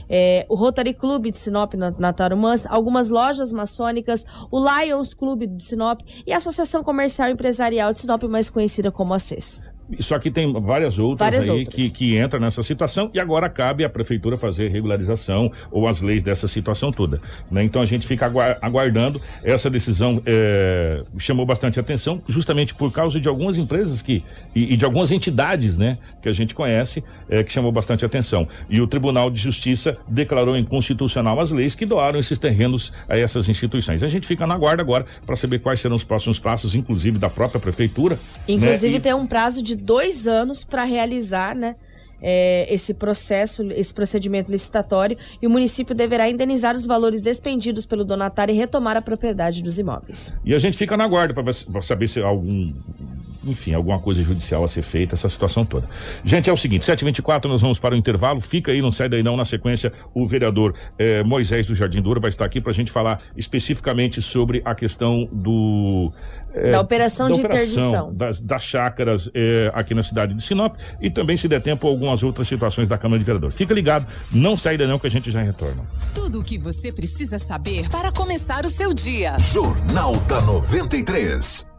é, 0.09 0.45
o 0.49 0.55
Rotary 0.55 0.95
Club 0.95 1.31
de 1.31 1.39
Sinop, 1.39 1.75
na, 1.75 1.91
na 1.93 2.13
Tarumãs, 2.13 2.67
algumas 2.67 3.09
lojas 3.09 3.53
maçônicas, 3.53 4.27
o 4.51 4.59
Lions 4.59 5.15
Club 5.15 5.47
de 5.47 5.63
Sinop 5.63 6.01
e 6.27 6.33
a 6.33 6.39
Associação 6.39 6.83
Comercial 6.83 7.31
Empresarial 7.31 7.93
de 7.93 8.01
Sinop, 8.01 8.23
mais 8.25 8.51
conhecida 8.51 8.91
como 8.91 9.15
a 9.15 9.19
CES. 9.19 9.74
Só 10.01 10.19
que 10.19 10.31
tem 10.31 10.53
várias 10.53 10.99
outras 10.99 11.31
várias 11.31 11.49
aí 11.49 11.61
outras. 11.61 11.75
Que, 11.75 11.91
que 11.91 12.19
entram 12.19 12.41
nessa 12.41 12.63
situação 12.63 13.11
e 13.13 13.21
agora 13.21 13.49
cabe 13.49 13.85
à 13.85 13.89
prefeitura 13.89 14.37
fazer 14.37 14.69
regularização 14.71 15.51
ou 15.71 15.87
as 15.87 16.01
leis 16.01 16.23
dessa 16.23 16.49
situação 16.49 16.91
toda. 16.91 17.21
Né? 17.51 17.65
Então 17.65 17.83
a 17.83 17.87
gente 17.87 18.07
fica 18.07 18.31
aguardando 18.61 19.21
essa 19.43 19.69
decisão 19.69 20.23
é, 20.25 21.03
chamou 21.19 21.45
bastante 21.45 21.79
atenção 21.79 22.23
justamente 22.27 22.75
por 22.75 22.91
causa 22.93 23.21
de 23.21 23.29
algumas 23.29 23.59
empresas 23.59 24.03
que 24.03 24.25
e, 24.55 24.73
e 24.73 24.77
de 24.77 24.85
algumas 24.85 25.11
entidades, 25.11 25.77
né, 25.77 25.99
que 26.23 26.29
a 26.29 26.33
gente 26.33 26.55
conhece 26.55 27.03
é, 27.29 27.43
que 27.43 27.53
chamou 27.53 27.73
bastante 27.73 28.05
atenção. 28.05 28.47
E 28.69 28.81
o 28.81 28.87
Tribunal 28.87 29.31
de 29.31 29.41
Justiça 29.41 29.97
declarou 30.09 30.57
inconstitucional 30.57 31.41
as 31.41 31.51
leis 31.51 31.75
que 31.75 31.85
doaram 31.85 32.19
esses 32.19 32.39
terrenos 32.39 32.93
a 33.09 33.19
essas 33.19 33.49
instituições. 33.49 34.03
A 34.03 34.09
gente 34.09 34.27
fica 34.27 34.47
na 34.47 34.57
guarda 34.57 34.83
agora 34.83 35.05
para 35.27 35.37
saber 35.37 35.59
quais 35.59 35.81
serão 35.81 35.97
os 35.97 36.05
próximos 36.05 36.39
passos, 36.39 36.75
inclusive 36.75 37.19
da 37.19 37.29
própria 37.29 37.61
prefeitura. 37.61 38.19
Inclusive 38.47 38.95
né? 38.95 39.01
tem 39.01 39.15
um 39.15 39.27
prazo 39.27 39.63
de 39.63 39.74
dois 39.75 40.27
anos 40.27 40.65
para 40.65 40.85
realizar, 40.85 41.55
né? 41.55 41.77
É, 42.27 42.67
esse 42.73 42.95
processo, 42.95 43.71
esse 43.73 43.93
procedimento 43.93 44.51
licitatório 44.51 45.15
e 45.43 45.47
o 45.47 45.51
município 45.51 45.95
deverá 45.95 46.31
indenizar 46.31 46.75
os 46.75 46.87
valores 46.87 47.21
despendidos 47.21 47.85
pelo 47.85 48.03
donatário 48.03 48.55
e 48.55 48.57
retomar 48.57 48.97
a 48.97 49.03
propriedade 49.03 49.63
dos 49.63 49.79
imóveis. 49.79 50.33
E 50.43 50.55
a 50.55 50.59
gente 50.59 50.79
fica 50.79 50.97
na 50.97 51.07
guarda 51.07 51.35
para 51.35 51.83
saber 51.83 52.09
se 52.09 52.23
algum 52.23 52.73
enfim, 53.47 53.75
alguma 53.75 53.99
coisa 53.99 54.23
judicial 54.23 54.65
a 54.65 54.69
ser 54.69 54.83
feita, 54.83 55.15
essa 55.15 55.29
situação 55.29 55.65
toda. 55.65 55.89
Gente, 56.25 56.49
é 56.49 56.53
o 56.53 56.57
seguinte, 56.57 56.85
7h24, 56.85 57.45
nós 57.47 57.61
vamos 57.61 57.79
para 57.79 57.95
o 57.95 57.99
intervalo. 57.99 58.41
Fica 58.41 58.73
aí, 58.73 58.81
não 58.81 58.91
sai 58.91 59.09
daí 59.09 59.23
não. 59.23 59.37
Na 59.37 59.45
sequência, 59.45 59.93
o 60.13 60.27
vereador 60.27 60.75
eh, 60.99 61.23
Moisés 61.23 61.67
do 61.67 61.75
Jardim 61.75 62.01
Douro 62.01 62.21
vai 62.21 62.31
estar 62.31 62.45
aqui 62.45 62.61
para 62.61 62.71
a 62.71 62.75
gente 62.75 62.91
falar 62.91 63.21
especificamente 63.37 64.23
sobre 64.23 64.63
a 64.65 64.75
questão 64.75 65.29
do 65.31 66.11
é, 66.55 66.71
da 66.71 66.81
operação 66.81 67.29
da 67.29 67.35
de 67.35 67.41
operação 67.41 67.65
interdição. 67.65 68.15
Das, 68.15 68.41
das 68.41 68.63
chácaras 68.63 69.31
é, 69.35 69.71
aqui 69.75 69.95
na 69.95 70.03
cidade 70.03 70.35
de 70.35 70.43
Sinop 70.43 70.77
e 71.01 71.11
também, 71.11 71.37
se 71.37 71.49
der 71.49 71.61
tempo, 71.61 71.87
algumas 71.87 72.23
outras 72.23 72.47
situações 72.47 72.89
da 72.89 72.97
Câmara 72.97 73.19
de 73.19 73.25
Vereadores. 73.25 73.57
Fica 73.57 73.75
ligado, 73.75 74.07
não 74.33 74.57
sai 74.57 74.77
daí 74.77 74.87
não 74.87 74.99
que 74.99 75.07
a 75.07 75.11
gente 75.11 75.31
já 75.31 75.43
retorna. 75.43 75.83
Tudo 76.15 76.41
o 76.41 76.45
que 76.45 76.57
você 76.57 76.93
precisa 76.93 77.39
saber 77.39 77.89
para 77.91 78.13
começar 78.13 78.65
o 78.65 78.71
seu 78.71 78.95
dia. 78.95 79.37
Jornal 79.39 80.15
da 80.29 80.41
93. 80.41 81.74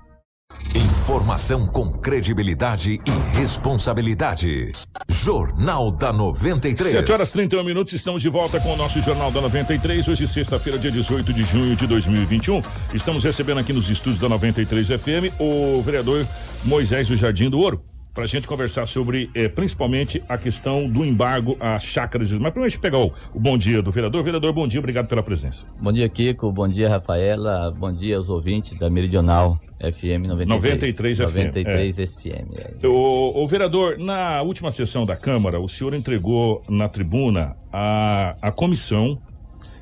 Informação 1.05 1.65
com 1.67 1.91
credibilidade 1.91 2.93
e 2.93 3.37
responsabilidade. 3.37 4.71
Jornal 5.07 5.91
da 5.91 6.11
93. 6.11 6.91
7 6.91 7.11
horas 7.11 7.31
31 7.31 7.63
minutos, 7.63 7.93
estamos 7.93 8.21
de 8.21 8.29
volta 8.29 8.59
com 8.59 8.73
o 8.73 8.75
nosso 8.75 9.01
Jornal 9.01 9.31
da 9.31 9.41
93. 9.41 10.07
Hoje, 10.07 10.27
sexta-feira, 10.27 10.77
dia 10.79 10.91
18 10.91 11.31
de 11.31 11.43
junho 11.43 11.75
de 11.75 11.87
2021. 11.87 12.61
Estamos 12.93 13.23
recebendo 13.23 13.59
aqui 13.59 13.71
nos 13.71 13.89
estúdios 13.89 14.19
da 14.19 14.29
93 14.29 14.87
FM 14.87 15.39
o 15.39 15.81
vereador 15.81 16.25
Moisés 16.63 17.07
do 17.07 17.15
Jardim 17.15 17.49
do 17.49 17.59
Ouro 17.59 17.81
para 18.13 18.23
a 18.23 18.27
gente 18.27 18.47
conversar 18.47 18.85
sobre 18.85 19.29
eh, 19.35 19.49
principalmente 19.49 20.23
a 20.29 20.37
questão 20.37 20.89
do 20.89 21.03
embargo 21.03 21.57
às 21.59 21.83
chácaras. 21.83 22.31
Mas 22.31 22.51
primeiro 22.51 22.65
a 22.65 22.69
gente 22.69 22.79
pegar 22.79 22.99
o, 22.99 23.11
o, 23.33 23.39
bom 23.39 23.57
dia 23.57 23.81
do 23.81 23.91
vereador. 23.91 24.23
Vereador, 24.23 24.53
bom 24.53 24.67
dia, 24.67 24.79
obrigado 24.79 25.07
pela 25.07 25.21
presença. 25.21 25.65
Bom 25.79 25.91
dia, 25.91 26.07
Kiko. 26.07 26.51
Bom 26.51 26.67
dia, 26.67 26.89
Rafaela. 26.89 27.71
Bom 27.71 27.93
dia 27.93 28.15
aos 28.15 28.29
ouvintes 28.29 28.79
da 28.79 28.89
Meridional 28.89 29.59
FM 29.79 30.27
93. 30.27 30.47
93 30.47 31.17
FM. 31.17 31.23
93 31.23 31.99
é. 31.99 32.05
FM. 32.05 32.83
É. 32.83 32.87
O, 32.87 33.43
o, 33.43 33.47
vereador, 33.47 33.97
na 33.97 34.41
última 34.41 34.71
sessão 34.71 35.05
da 35.05 35.15
Câmara, 35.15 35.59
o 35.59 35.67
senhor 35.67 35.93
entregou 35.93 36.61
na 36.69 36.87
tribuna 36.87 37.55
a, 37.71 38.35
a 38.41 38.51
comissão 38.51 39.21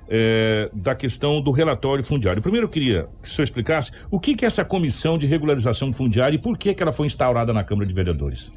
é, 0.09 0.69
da 0.73 0.95
questão 0.95 1.41
do 1.41 1.51
relatório 1.51 2.03
fundiário. 2.03 2.41
Primeiro 2.41 2.65
eu 2.65 2.69
queria 2.69 3.07
que 3.21 3.27
o 3.27 3.31
senhor 3.31 3.43
explicasse 3.43 3.91
o 4.11 4.19
que, 4.19 4.35
que 4.35 4.45
é 4.45 4.47
essa 4.47 4.65
comissão 4.65 5.17
de 5.17 5.27
regularização 5.27 5.93
fundiária 5.93 6.35
e 6.35 6.39
por 6.39 6.57
que, 6.57 6.73
que 6.73 6.83
ela 6.83 6.91
foi 6.91 7.07
instaurada 7.07 7.53
na 7.53 7.63
Câmara 7.63 7.87
de 7.87 7.93
Vereadores. 7.93 8.51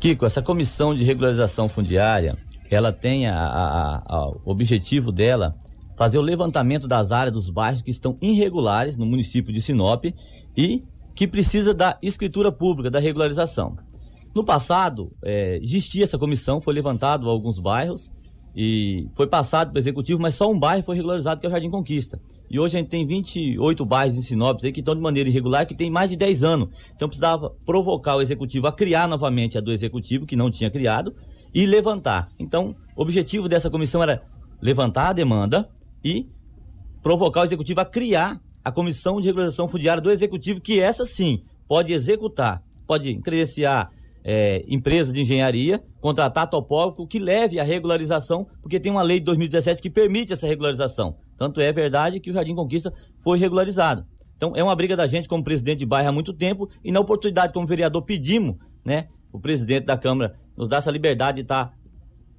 Kiko, 0.00 0.26
essa 0.26 0.42
comissão 0.42 0.94
de 0.94 1.04
regularização 1.04 1.68
fundiária, 1.68 2.36
ela 2.70 2.92
tem 2.92 3.26
a, 3.26 3.38
a, 3.38 4.02
a, 4.06 4.28
o 4.28 4.50
objetivo 4.50 5.12
dela 5.12 5.54
fazer 5.96 6.18
o 6.18 6.22
levantamento 6.22 6.88
das 6.88 7.12
áreas 7.12 7.32
dos 7.32 7.48
bairros 7.48 7.82
que 7.82 7.90
estão 7.90 8.16
irregulares 8.20 8.96
no 8.96 9.06
município 9.06 9.52
de 9.52 9.62
Sinop 9.62 10.04
e 10.56 10.82
que 11.14 11.26
precisa 11.26 11.72
da 11.72 11.98
escritura 12.02 12.50
pública, 12.50 12.90
da 12.90 12.98
regularização. 12.98 13.76
No 14.34 14.44
passado, 14.44 15.12
é, 15.22 15.60
existia 15.62 16.02
essa 16.02 16.18
comissão, 16.18 16.60
foi 16.60 16.74
levantado 16.74 17.30
alguns 17.30 17.58
bairros 17.58 18.12
e 18.56 19.08
foi 19.14 19.26
passado 19.26 19.70
para 19.70 19.76
o 19.76 19.80
executivo, 19.80 20.20
mas 20.20 20.34
só 20.34 20.50
um 20.50 20.58
bairro 20.58 20.82
foi 20.82 20.96
regularizado, 20.96 21.40
que 21.40 21.46
é 21.46 21.48
o 21.48 21.52
Jardim 21.52 21.70
Conquista. 21.70 22.20
E 22.50 22.58
hoje 22.58 22.76
a 22.76 22.80
gente 22.80 22.88
tem 22.88 23.06
28 23.06 23.84
bairros 23.84 24.16
em 24.16 24.22
Sinop 24.22 24.60
aí 24.62 24.72
que 24.72 24.80
estão 24.80 24.94
de 24.94 25.00
maneira 25.00 25.28
irregular, 25.28 25.66
que 25.66 25.74
tem 25.74 25.90
mais 25.90 26.10
de 26.10 26.16
10 26.16 26.44
anos. 26.44 26.68
Então 26.94 27.08
precisava 27.08 27.50
provocar 27.64 28.16
o 28.16 28.20
executivo 28.20 28.66
a 28.66 28.72
criar 28.72 29.08
novamente 29.08 29.56
a 29.56 29.60
do 29.60 29.72
executivo, 29.72 30.26
que 30.26 30.36
não 30.36 30.50
tinha 30.50 30.70
criado, 30.70 31.14
e 31.52 31.64
levantar. 31.64 32.28
Então, 32.38 32.74
o 32.96 33.02
objetivo 33.02 33.48
dessa 33.48 33.70
comissão 33.70 34.02
era 34.02 34.22
levantar 34.60 35.10
a 35.10 35.12
demanda 35.12 35.68
e 36.02 36.28
provocar 37.02 37.42
o 37.42 37.44
executivo 37.44 37.80
a 37.80 37.84
criar 37.84 38.40
a 38.64 38.72
comissão 38.72 39.20
de 39.20 39.26
regularização 39.26 39.68
fundiária 39.68 40.00
do 40.00 40.10
executivo, 40.10 40.60
que 40.60 40.80
essa 40.80 41.04
sim 41.04 41.42
pode 41.68 41.92
executar, 41.92 42.62
pode 42.86 43.16
credenciar 43.16 43.90
é, 44.24 44.64
empresa 44.66 45.12
de 45.12 45.20
engenharia, 45.20 45.82
contratar 46.00 46.48
topógrafo 46.48 47.06
que 47.06 47.18
leve 47.18 47.60
à 47.60 47.62
regularização, 47.62 48.46
porque 48.62 48.80
tem 48.80 48.90
uma 48.90 49.02
lei 49.02 49.18
de 49.18 49.26
2017 49.26 49.82
que 49.82 49.90
permite 49.90 50.32
essa 50.32 50.46
regularização. 50.46 51.16
Tanto 51.36 51.60
é 51.60 51.70
verdade 51.72 52.18
que 52.20 52.30
o 52.30 52.32
Jardim 52.32 52.54
Conquista 52.54 52.92
foi 53.18 53.38
regularizado. 53.38 54.06
Então 54.36 54.52
é 54.56 54.64
uma 54.64 54.74
briga 54.74 54.96
da 54.96 55.06
gente 55.06 55.28
como 55.28 55.44
presidente 55.44 55.80
de 55.80 55.86
bairro 55.86 56.08
há 56.08 56.12
muito 56.12 56.32
tempo 56.32 56.68
e 56.82 56.90
na 56.90 57.00
oportunidade 57.00 57.52
como 57.52 57.66
vereador 57.66 58.02
pedimos, 58.02 58.56
né, 58.84 59.08
o 59.30 59.38
presidente 59.38 59.84
da 59.84 59.96
Câmara 59.96 60.34
nos 60.56 60.68
dá 60.68 60.78
essa 60.78 60.90
liberdade 60.90 61.36
de 61.36 61.42
estar 61.42 61.66
tá 61.66 61.72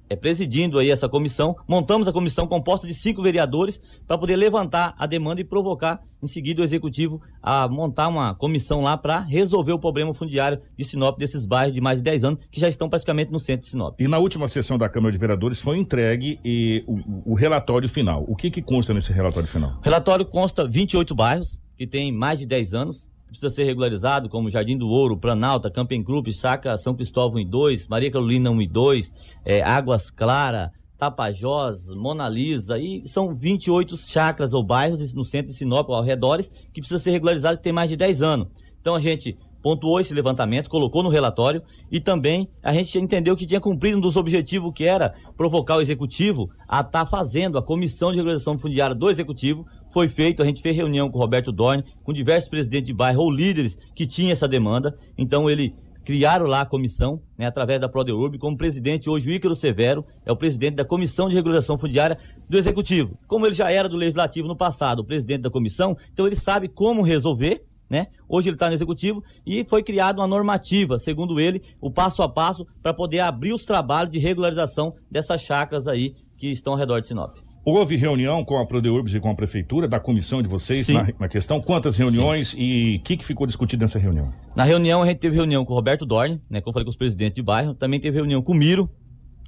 é, 0.08 0.16
presidindo 0.16 0.78
aí 0.78 0.90
essa 0.90 1.08
comissão. 1.08 1.56
Montamos 1.68 2.08
a 2.08 2.12
comissão 2.12 2.46
composta 2.46 2.86
de 2.86 2.94
cinco 2.94 3.22
vereadores 3.22 3.80
para 4.06 4.18
poder 4.18 4.36
levantar 4.36 4.94
a 4.98 5.06
demanda 5.06 5.40
e 5.40 5.44
provocar 5.44 6.02
em 6.22 6.26
seguida 6.26 6.62
o 6.62 6.64
executivo 6.64 7.20
a 7.42 7.68
montar 7.68 8.08
uma 8.08 8.34
comissão 8.34 8.80
lá 8.80 8.96
para 8.96 9.20
resolver 9.20 9.72
o 9.72 9.78
problema 9.78 10.12
fundiário 10.14 10.60
de 10.76 10.84
Sinop 10.84 11.18
desses 11.18 11.44
bairros 11.44 11.74
de 11.74 11.80
mais 11.80 11.98
de 11.98 12.04
10 12.04 12.24
anos 12.24 12.40
que 12.50 12.58
já 12.58 12.68
estão 12.68 12.88
praticamente 12.88 13.30
no 13.30 13.38
centro 13.38 13.62
de 13.62 13.70
Sinop. 13.70 14.00
E 14.00 14.08
na 14.08 14.18
última 14.18 14.48
sessão 14.48 14.78
da 14.78 14.88
Câmara 14.88 15.12
de 15.12 15.18
Vereadores 15.18 15.60
foi 15.60 15.78
entregue 15.78 16.40
e, 16.44 16.82
o, 16.86 17.32
o 17.32 17.34
relatório 17.34 17.88
final. 17.88 18.24
O 18.26 18.34
que 18.34 18.50
que 18.50 18.62
consta 18.62 18.94
nesse 18.94 19.12
relatório 19.12 19.48
final? 19.48 19.78
O 19.80 19.84
relatório 19.84 20.24
consta 20.24 20.66
28 20.66 21.14
bairros 21.14 21.58
que 21.76 21.86
têm 21.86 22.10
mais 22.10 22.38
de 22.38 22.46
10 22.46 22.74
anos 22.74 23.08
precisa 23.26 23.50
ser 23.50 23.64
regularizado, 23.64 24.28
como 24.28 24.50
Jardim 24.50 24.76
do 24.76 24.88
Ouro, 24.88 25.16
Planalta, 25.16 25.70
Camping 25.70 26.02
Club, 26.02 26.30
Saca 26.30 26.76
São 26.76 26.94
Cristóvão 26.94 27.36
1 27.36 27.40
e 27.40 27.44
2, 27.44 27.88
Maria 27.88 28.10
Carolina 28.10 28.50
1 28.50 28.62
e 28.62 28.66
2, 28.66 29.14
é, 29.44 29.62
Águas 29.62 30.10
Clara, 30.10 30.72
Tapajós, 30.96 31.90
Mona 31.94 32.28
Lisa, 32.28 32.78
e 32.78 33.06
são 33.06 33.34
28 33.34 33.96
chacras 33.96 34.54
ou 34.54 34.62
bairros 34.62 35.12
no 35.12 35.24
centro 35.24 35.52
de 35.52 35.58
Sinop, 35.58 35.90
ao 35.90 36.02
redores, 36.02 36.48
que 36.72 36.80
precisa 36.80 36.98
ser 36.98 37.10
regularizado, 37.10 37.58
que 37.58 37.64
tem 37.64 37.72
mais 37.72 37.90
de 37.90 37.96
10 37.96 38.22
anos. 38.22 38.48
Então 38.80 38.94
a 38.94 39.00
gente 39.00 39.36
pontuou 39.66 39.98
esse 39.98 40.14
levantamento, 40.14 40.70
colocou 40.70 41.02
no 41.02 41.08
relatório 41.08 41.60
e 41.90 41.98
também 41.98 42.48
a 42.62 42.72
gente 42.72 42.96
entendeu 43.00 43.34
que 43.34 43.44
tinha 43.44 43.60
cumprido 43.60 43.98
um 43.98 44.00
dos 44.00 44.16
objetivos 44.16 44.70
que 44.72 44.84
era 44.84 45.12
provocar 45.36 45.76
o 45.76 45.80
executivo 45.80 46.48
a 46.68 46.82
estar 46.82 47.04
tá 47.04 47.04
fazendo 47.04 47.58
a 47.58 47.62
comissão 47.62 48.12
de 48.12 48.16
regularização 48.18 48.56
fundiária 48.56 48.94
do 48.94 49.10
executivo. 49.10 49.66
Foi 49.92 50.06
feito, 50.06 50.40
a 50.40 50.46
gente 50.46 50.62
fez 50.62 50.76
reunião 50.76 51.10
com 51.10 51.18
o 51.18 51.20
Roberto 51.20 51.50
Dorne, 51.50 51.82
com 52.04 52.12
diversos 52.12 52.48
presidentes 52.48 52.86
de 52.86 52.94
bairro 52.94 53.22
ou 53.22 53.28
líderes 53.28 53.76
que 53.92 54.06
tinham 54.06 54.30
essa 54.30 54.46
demanda. 54.46 54.94
Então 55.18 55.50
ele 55.50 55.74
criaram 56.04 56.46
lá 56.46 56.60
a 56.60 56.66
comissão, 56.66 57.20
né, 57.36 57.46
através 57.46 57.80
da 57.80 57.88
Prodeurb, 57.88 58.38
como 58.38 58.56
presidente 58.56 59.10
hoje 59.10 59.28
o 59.28 59.32
Ícaro 59.32 59.56
Severo 59.56 60.04
é 60.24 60.30
o 60.30 60.36
presidente 60.36 60.76
da 60.76 60.84
Comissão 60.84 61.28
de 61.28 61.34
Regulação 61.34 61.76
Fundiária 61.76 62.16
do 62.48 62.56
Executivo. 62.56 63.18
Como 63.26 63.44
ele 63.44 63.54
já 63.56 63.72
era 63.72 63.88
do 63.88 63.96
Legislativo 63.96 64.46
no 64.46 64.56
passado, 64.56 65.00
o 65.00 65.04
presidente 65.04 65.40
da 65.40 65.50
comissão, 65.50 65.96
então 66.12 66.24
ele 66.24 66.36
sabe 66.36 66.68
como 66.68 67.02
resolver 67.02 67.65
né? 67.88 68.08
Hoje 68.28 68.48
ele 68.48 68.56
está 68.56 68.68
no 68.68 68.74
executivo 68.74 69.22
e 69.46 69.64
foi 69.68 69.82
criada 69.82 70.20
uma 70.20 70.26
normativa, 70.26 70.98
segundo 70.98 71.38
ele, 71.38 71.62
o 71.80 71.90
passo 71.90 72.22
a 72.22 72.28
passo 72.28 72.66
para 72.82 72.92
poder 72.92 73.20
abrir 73.20 73.52
os 73.52 73.64
trabalhos 73.64 74.12
de 74.12 74.18
regularização 74.18 74.94
dessas 75.10 75.40
chacras 75.40 75.86
aí 75.86 76.14
que 76.36 76.48
estão 76.48 76.74
ao 76.74 76.78
redor 76.78 77.00
de 77.00 77.06
Sinop. 77.06 77.36
Houve 77.68 77.96
reunião 77.96 78.44
com 78.44 78.56
a 78.58 78.64
Prodeurbs 78.64 79.12
e 79.12 79.18
com 79.18 79.28
a 79.28 79.34
prefeitura, 79.34 79.88
da 79.88 79.98
comissão 79.98 80.40
de 80.40 80.48
vocês 80.48 80.86
na, 80.88 81.08
na, 81.18 81.28
questão? 81.28 81.60
Quantas 81.60 81.96
reuniões 81.96 82.50
Sim. 82.50 82.60
e 82.60 82.96
o 82.96 83.00
que, 83.00 83.16
que 83.16 83.24
ficou 83.24 83.44
discutido 83.44 83.80
nessa 83.80 83.98
reunião? 83.98 84.32
Na 84.54 84.62
reunião, 84.62 85.02
a 85.02 85.06
gente 85.06 85.18
teve 85.18 85.34
reunião 85.34 85.64
com 85.64 85.72
o 85.72 85.74
Roberto 85.74 86.06
Dorn, 86.06 86.40
né? 86.48 86.60
Como 86.60 86.70
eu 86.70 86.72
falei 86.72 86.84
com 86.84 86.90
os 86.90 86.96
presidentes 86.96 87.34
de 87.34 87.42
bairro. 87.42 87.74
Também 87.74 87.98
teve 87.98 88.18
reunião 88.18 88.40
com 88.40 88.52
o 88.52 88.54
Miro, 88.54 88.88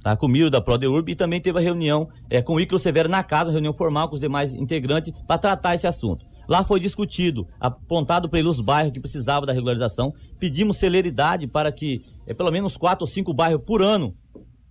tá? 0.03 0.17
com 0.17 0.25
o 0.25 0.29
Miro 0.29 0.49
da 0.49 0.59
Prodeurb. 0.59 1.09
E 1.09 1.15
também 1.15 1.39
teve 1.39 1.59
a 1.59 1.61
reunião 1.61 2.09
é, 2.29 2.41
com 2.41 2.55
o 2.55 2.59
Icaro 2.59 2.77
Severo 2.77 3.07
na 3.07 3.23
casa, 3.23 3.45
uma 3.45 3.53
reunião 3.53 3.71
formal 3.71 4.09
com 4.09 4.15
os 4.15 4.21
demais 4.21 4.53
integrantes 4.53 5.13
para 5.25 5.37
tratar 5.37 5.75
esse 5.75 5.87
assunto. 5.87 6.25
Lá 6.49 6.63
foi 6.63 6.79
discutido, 6.79 7.47
apontado 7.59 8.27
para 8.27 8.39
ele 8.39 8.47
os 8.47 8.59
bairros 8.59 8.91
que 8.91 8.99
precisavam 8.99 9.45
da 9.45 9.53
regularização. 9.53 10.11
Pedimos 10.39 10.77
celeridade 10.77 11.45
para 11.45 11.71
que 11.71 12.03
é, 12.25 12.33
pelo 12.33 12.49
menos 12.49 12.75
quatro 12.75 13.03
ou 13.03 13.07
cinco 13.07 13.31
bairros 13.31 13.61
por 13.63 13.83
ano 13.83 14.15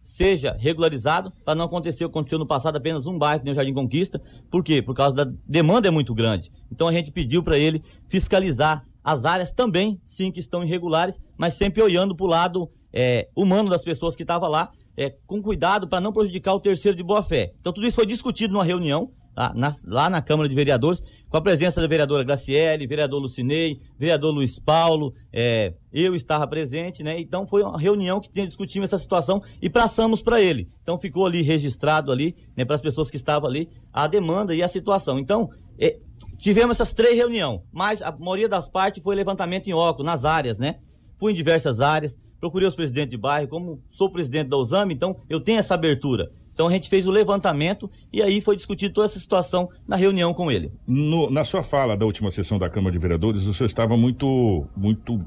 seja 0.03 0.57
regularizado 0.59 1.33
para 1.45 1.55
não 1.55 1.67
acontecer 1.67 2.05
o 2.05 2.09
que 2.09 2.13
aconteceu 2.13 2.39
no 2.39 2.47
passado 2.47 2.77
apenas 2.77 3.07
um 3.07 3.17
bairro 3.17 3.45
no 3.45 3.55
Jardim 3.55 3.73
Conquista. 3.73 4.21
Por 4.51 4.65
quê? 4.65 4.83
Por 4.83 4.93
causa 4.93 5.25
da 5.25 5.33
demanda 5.47 5.87
é 5.87 5.91
muito 5.91 6.13
grande. 6.13 6.51
Então 6.73 6.89
a 6.89 6.93
gente 6.93 7.13
pediu 7.13 7.45
para 7.45 7.57
ele 7.57 7.81
fiscalizar 8.09 8.85
as 9.05 9.25
áreas 9.25 9.53
também, 9.53 10.01
sim, 10.03 10.33
que 10.33 10.41
estão 10.41 10.65
irregulares, 10.65 11.21
mas 11.37 11.55
sempre 11.55 11.81
olhando 11.81 12.17
para 12.17 12.27
o 12.27 12.29
lado 12.29 12.69
é, 12.93 13.29
humano 13.37 13.71
das 13.71 13.85
pessoas 13.85 14.17
que 14.17 14.25
estavam 14.25 14.49
lá, 14.49 14.73
é, 14.97 15.15
com 15.27 15.41
cuidado 15.41 15.87
para 15.87 16.01
não 16.01 16.13
prejudicar 16.13 16.55
o 16.55 16.61
terceiro 16.61 16.97
de 16.97 17.05
boa 17.05 17.23
fé. 17.23 17.53
Então 17.61 17.73
tudo 17.73 17.87
isso 17.87 17.95
foi 17.95 18.07
discutido 18.07 18.55
numa 18.55 18.65
reunião 18.65 19.13
lá 19.39 19.53
na, 19.55 19.69
lá 19.87 20.11
na 20.11 20.21
Câmara 20.21 20.49
de 20.49 20.55
Vereadores, 20.55 21.01
com 21.29 21.37
a 21.37 21.41
presença 21.41 21.81
da 21.81 21.87
vereadora 21.87 22.25
Graciele, 22.25 22.87
vereador 22.89 23.21
Lucinei, 23.21 23.81
vereador 23.97 24.35
Luiz 24.35 24.59
Paulo, 24.59 25.15
é, 25.33 25.75
eu 25.93 26.15
estava 26.15 26.45
presente, 26.49 27.05
né? 27.05 27.21
Então 27.21 27.47
foi 27.47 27.63
uma 27.63 27.79
reunião 27.79 28.21
que 28.21 28.29
discutimos 28.33 28.89
essa 28.89 28.99
situação 28.99 29.41
e 29.63 29.71
passamos 29.71 30.21
para 30.23 30.41
ele. 30.41 30.69
Então 30.83 30.99
ficou 30.99 31.25
ali 31.25 31.43
registrado 31.43 32.11
ali, 32.11 32.35
né, 32.57 32.65
para 32.65 32.75
as 32.75 32.81
pessoas 32.81 33.11
que 33.11 33.17
estavam 33.17 33.49
ali, 33.49 33.69
a 33.93 34.09
demanda 34.09 34.55
e 34.55 34.63
a 34.63 34.69
situação. 34.69 35.19
Então, 35.19 35.49
é, 35.79 35.97
tivemos 36.37 36.77
essas 36.77 36.93
três 36.93 37.17
reuniões, 37.17 37.61
mas 37.73 38.03
a 38.03 38.11
maioria 38.11 38.49
das 38.49 38.69
partes 38.69 39.03
foi 39.03 39.15
levantamento 39.15 39.69
em 39.69 39.73
óculos, 39.73 40.07
nas 40.07 40.25
áreas, 40.25 40.59
né? 40.59 40.81
Fui 41.17 41.33
em 41.33 41.35
diversas 41.35 41.81
áreas, 41.81 42.19
procurei 42.41 42.67
os 42.67 42.75
presidentes 42.75 43.11
de 43.11 43.19
bairro, 43.19 43.49
como 43.49 43.81
sou 43.89 44.11
presidente 44.11 44.49
da 44.49 44.57
USAM, 44.57 44.89
então 44.91 45.17
eu 45.29 45.41
tenho 45.41 45.59
essa 45.59 45.75
abertura. 45.75 46.29
Então 46.59 46.67
a 46.67 46.73
gente 46.73 46.89
fez 46.89 47.07
o 47.07 47.13
levantamento 47.13 47.89
e 48.13 48.21
aí 48.21 48.41
foi 48.41 48.57
discutido 48.57 48.93
toda 48.93 49.05
essa 49.05 49.21
situação 49.21 49.69
na 49.87 49.95
reunião 49.95 50.35
com 50.35 50.51
ele. 50.51 50.73
No, 50.89 51.31
na 51.31 51.45
sua 51.45 51.63
fala 51.63 51.97
da 51.97 52.05
última 52.05 52.33
sessão 52.33 52.59
da 52.59 52.69
Câmara 52.69 52.91
de 52.91 52.99
Vereadores, 52.99 53.47
o 53.47 53.55
senhor 53.55 53.69
estava 53.69 53.97
muito, 53.97 54.67
muito 54.77 55.25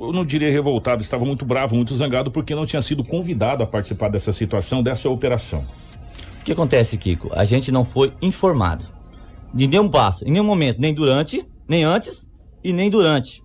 eu 0.00 0.12
não 0.12 0.24
diria 0.24 0.50
revoltado, 0.50 1.02
estava 1.02 1.24
muito 1.24 1.44
bravo, 1.44 1.76
muito 1.76 1.94
zangado, 1.94 2.32
porque 2.32 2.52
não 2.52 2.66
tinha 2.66 2.82
sido 2.82 3.04
convidado 3.04 3.62
a 3.62 3.66
participar 3.66 4.08
dessa 4.08 4.32
situação, 4.32 4.82
dessa 4.82 5.08
operação. 5.08 5.64
O 6.40 6.44
que 6.44 6.50
acontece, 6.50 6.98
Kiko? 6.98 7.28
A 7.32 7.44
gente 7.44 7.70
não 7.70 7.84
foi 7.84 8.12
informado 8.20 8.84
de 9.54 9.68
nenhum 9.68 9.88
passo, 9.88 10.26
em 10.26 10.32
nenhum 10.32 10.44
momento, 10.44 10.80
nem 10.80 10.92
durante, 10.92 11.46
nem 11.68 11.84
antes 11.84 12.26
e 12.64 12.72
nem 12.72 12.90
durante. 12.90 13.40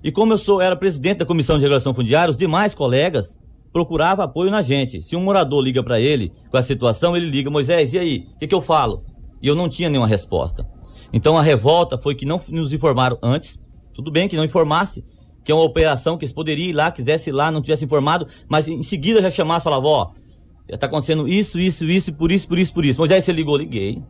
E 0.00 0.12
como 0.12 0.32
eu 0.32 0.38
sou, 0.38 0.60
era 0.60 0.76
presidente 0.76 1.18
da 1.18 1.26
Comissão 1.26 1.56
de 1.56 1.62
Regulação 1.62 1.92
Fundiária, 1.92 2.30
os 2.30 2.36
demais 2.36 2.72
colegas 2.72 3.36
procurava 3.72 4.24
apoio 4.24 4.50
na 4.50 4.62
gente. 4.62 5.00
Se 5.02 5.16
um 5.16 5.22
morador 5.22 5.62
liga 5.62 5.82
para 5.82 6.00
ele 6.00 6.32
com 6.50 6.56
a 6.56 6.62
situação, 6.62 7.16
ele 7.16 7.26
liga, 7.26 7.50
Moisés, 7.50 7.94
e 7.94 7.98
aí? 7.98 8.28
O 8.34 8.38
que, 8.38 8.48
que 8.48 8.54
eu 8.54 8.60
falo? 8.60 9.04
E 9.42 9.46
eu 9.46 9.54
não 9.54 9.68
tinha 9.68 9.88
nenhuma 9.88 10.08
resposta. 10.08 10.66
Então 11.12 11.36
a 11.36 11.42
revolta 11.42 11.98
foi 11.98 12.14
que 12.14 12.24
não 12.24 12.40
nos 12.50 12.72
informaram 12.72 13.18
antes. 13.22 13.58
Tudo 13.92 14.10
bem 14.10 14.28
que 14.28 14.36
não 14.36 14.44
informasse, 14.44 15.04
que 15.44 15.50
é 15.50 15.54
uma 15.54 15.64
operação 15.64 16.16
que 16.16 16.24
eles 16.24 16.32
poderiam 16.32 16.68
ir 16.68 16.72
lá, 16.72 16.90
quisesse 16.90 17.30
ir 17.30 17.32
lá, 17.32 17.50
não 17.50 17.60
tivesse 17.60 17.84
informado, 17.84 18.26
mas 18.48 18.68
em 18.68 18.82
seguida 18.82 19.20
já 19.20 19.30
chamasse 19.30 19.62
e 19.62 19.64
falava, 19.64 19.86
ó, 19.86 20.10
já 20.70 20.78
tá 20.78 20.86
acontecendo 20.86 21.26
isso, 21.26 21.58
isso, 21.58 21.84
isso, 21.84 22.12
por 22.14 22.30
isso, 22.30 22.46
por 22.46 22.58
isso, 22.58 22.72
por 22.72 22.84
isso. 22.84 22.98
Moisés, 22.98 23.24
você 23.24 23.32
ligou? 23.32 23.56
Liguei. 23.56 24.00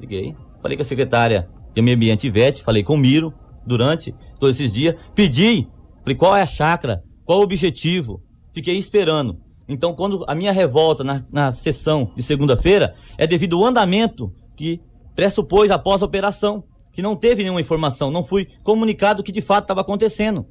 Liguei. 0.00 0.36
Falei 0.60 0.76
com 0.76 0.82
a 0.82 0.86
secretária 0.86 1.46
de 1.74 1.82
Meio 1.82 1.96
Ambiente 1.96 2.26
Ivete, 2.26 2.62
falei 2.62 2.84
com 2.84 2.94
o 2.94 2.98
Miro 2.98 3.34
durante 3.66 4.14
todos 4.38 4.60
esses 4.60 4.72
dias. 4.72 4.94
Pedi, 5.14 5.66
falei, 6.02 6.16
qual 6.16 6.36
é 6.36 6.42
a 6.42 6.46
chácara? 6.46 7.02
Qual 7.24 7.40
o 7.40 7.42
objetivo? 7.42 8.22
Fiquei 8.52 8.76
esperando. 8.76 9.38
Então, 9.68 9.94
quando 9.94 10.24
a 10.28 10.34
minha 10.34 10.52
revolta 10.52 11.02
na, 11.04 11.24
na 11.30 11.52
sessão 11.52 12.12
de 12.14 12.22
segunda-feira 12.22 12.94
é 13.16 13.26
devido 13.26 13.56
ao 13.56 13.64
andamento 13.64 14.32
que 14.56 14.80
pressupôs 15.14 15.70
após 15.70 16.02
a 16.02 16.06
operação, 16.06 16.64
que 16.92 17.02
não 17.02 17.16
teve 17.16 17.42
nenhuma 17.42 17.60
informação, 17.60 18.10
não 18.10 18.22
fui 18.22 18.46
comunicado 18.62 19.20
o 19.20 19.24
que 19.24 19.32
de 19.32 19.40
fato 19.40 19.64
estava 19.64 19.80
acontecendo. 19.80 20.46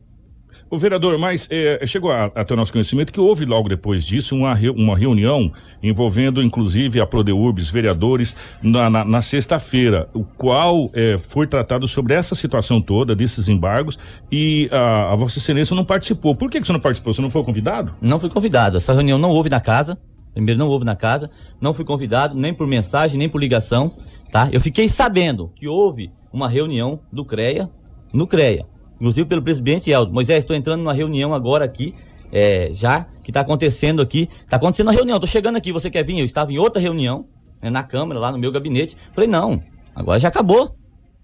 O 0.69 0.77
vereador, 0.77 1.17
mas 1.17 1.47
é, 1.51 1.85
chegou 1.85 2.11
até 2.11 2.53
o 2.53 2.57
nosso 2.57 2.71
conhecimento 2.71 3.11
que 3.11 3.19
houve 3.19 3.45
logo 3.45 3.69
depois 3.69 4.05
disso 4.05 4.35
uma, 4.35 4.57
uma 4.75 4.97
reunião 4.97 5.51
envolvendo 5.81 6.41
inclusive 6.41 6.99
a 6.99 7.05
Prodeurbs, 7.05 7.69
vereadores, 7.69 8.35
na, 8.61 8.89
na, 8.89 9.05
na 9.05 9.21
sexta-feira, 9.21 10.09
o 10.13 10.23
qual 10.23 10.89
é, 10.93 11.17
foi 11.17 11.47
tratado 11.47 11.87
sobre 11.87 12.13
essa 12.13 12.35
situação 12.35 12.81
toda, 12.81 13.15
desses 13.15 13.49
embargos, 13.49 13.97
e 14.31 14.69
a, 14.71 15.11
a 15.11 15.15
Vossa 15.15 15.39
Excelência 15.39 15.75
não 15.75 15.85
participou. 15.85 16.35
Por 16.35 16.49
que, 16.49 16.59
que 16.59 16.67
você 16.67 16.73
não 16.73 16.79
participou? 16.79 17.13
Você 17.13 17.21
não 17.21 17.29
foi 17.29 17.43
convidado? 17.43 17.93
Não 18.01 18.19
fui 18.19 18.29
convidado. 18.29 18.77
Essa 18.77 18.93
reunião 18.93 19.17
não 19.17 19.29
houve 19.29 19.49
na 19.49 19.59
casa. 19.59 19.97
Primeiro, 20.33 20.59
não 20.59 20.67
houve 20.67 20.85
na 20.85 20.95
casa. 20.95 21.29
Não 21.59 21.73
fui 21.73 21.83
convidado, 21.83 22.35
nem 22.35 22.53
por 22.53 22.65
mensagem, 22.67 23.17
nem 23.17 23.27
por 23.27 23.39
ligação. 23.39 23.91
Tá? 24.31 24.47
Eu 24.51 24.61
fiquei 24.61 24.87
sabendo 24.87 25.51
que 25.55 25.67
houve 25.67 26.11
uma 26.31 26.47
reunião 26.47 27.01
do 27.11 27.25
CREA, 27.25 27.69
no 28.13 28.25
CREA 28.25 28.65
inclusive 29.01 29.27
pelo 29.27 29.41
presidente 29.41 29.91
Eldo. 29.91 30.13
Moisés, 30.13 30.43
estou 30.43 30.55
entrando 30.55 30.81
numa 30.81 30.93
reunião 30.93 31.33
agora 31.33 31.65
aqui, 31.65 31.95
é, 32.31 32.69
já, 32.71 33.07
que 33.23 33.31
está 33.31 33.39
acontecendo 33.41 33.99
aqui. 33.99 34.29
Está 34.45 34.57
acontecendo 34.57 34.91
a 34.91 34.93
reunião, 34.93 35.17
estou 35.17 35.27
chegando 35.27 35.55
aqui, 35.55 35.71
você 35.71 35.89
quer 35.89 36.05
vir? 36.05 36.19
Eu 36.19 36.25
estava 36.25 36.53
em 36.53 36.59
outra 36.59 36.79
reunião, 36.79 37.25
né, 37.59 37.71
na 37.71 37.81
Câmara, 37.81 38.19
lá 38.19 38.31
no 38.31 38.37
meu 38.37 38.51
gabinete. 38.51 38.95
Falei, 39.11 39.27
não, 39.27 39.59
agora 39.95 40.19
já 40.19 40.27
acabou. 40.27 40.75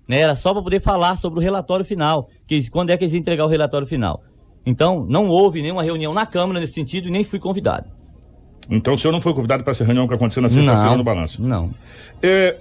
Né, 0.07 0.19
era 0.19 0.35
só 0.35 0.53
para 0.53 0.63
poder 0.63 0.81
falar 0.81 1.15
sobre 1.15 1.39
o 1.39 1.41
relatório 1.41 1.85
final. 1.85 2.27
Que, 2.47 2.67
quando 2.71 2.89
é 2.89 2.97
que 2.97 3.03
eles 3.03 3.13
iam 3.13 3.19
entregar 3.19 3.45
o 3.45 3.47
relatório 3.47 3.85
final? 3.85 4.23
Então, 4.65 5.05
não 5.07 5.27
houve 5.27 5.61
nenhuma 5.61 5.83
reunião 5.83 6.15
na 6.15 6.25
Câmara 6.25 6.59
nesse 6.59 6.73
sentido 6.73 7.07
e 7.07 7.11
nem 7.11 7.23
fui 7.23 7.39
convidado. 7.39 7.87
Então 8.69 8.93
o 8.93 8.99
senhor 8.99 9.13
não 9.13 9.21
foi 9.21 9.33
convidado 9.33 9.63
para 9.63 9.71
essa 9.71 9.83
reunião 9.83 10.07
que 10.07 10.13
aconteceu 10.13 10.41
na 10.41 10.49
sexta-feira 10.49 10.95
no 10.95 11.03
balanço? 11.03 11.41
Não. 11.41 11.71
É, 12.21 12.55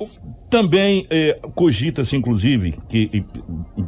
também 0.48 1.06
é, 1.10 1.38
cogita-se, 1.54 2.16
inclusive, 2.16 2.74
que 2.88 3.10
e, 3.12 3.24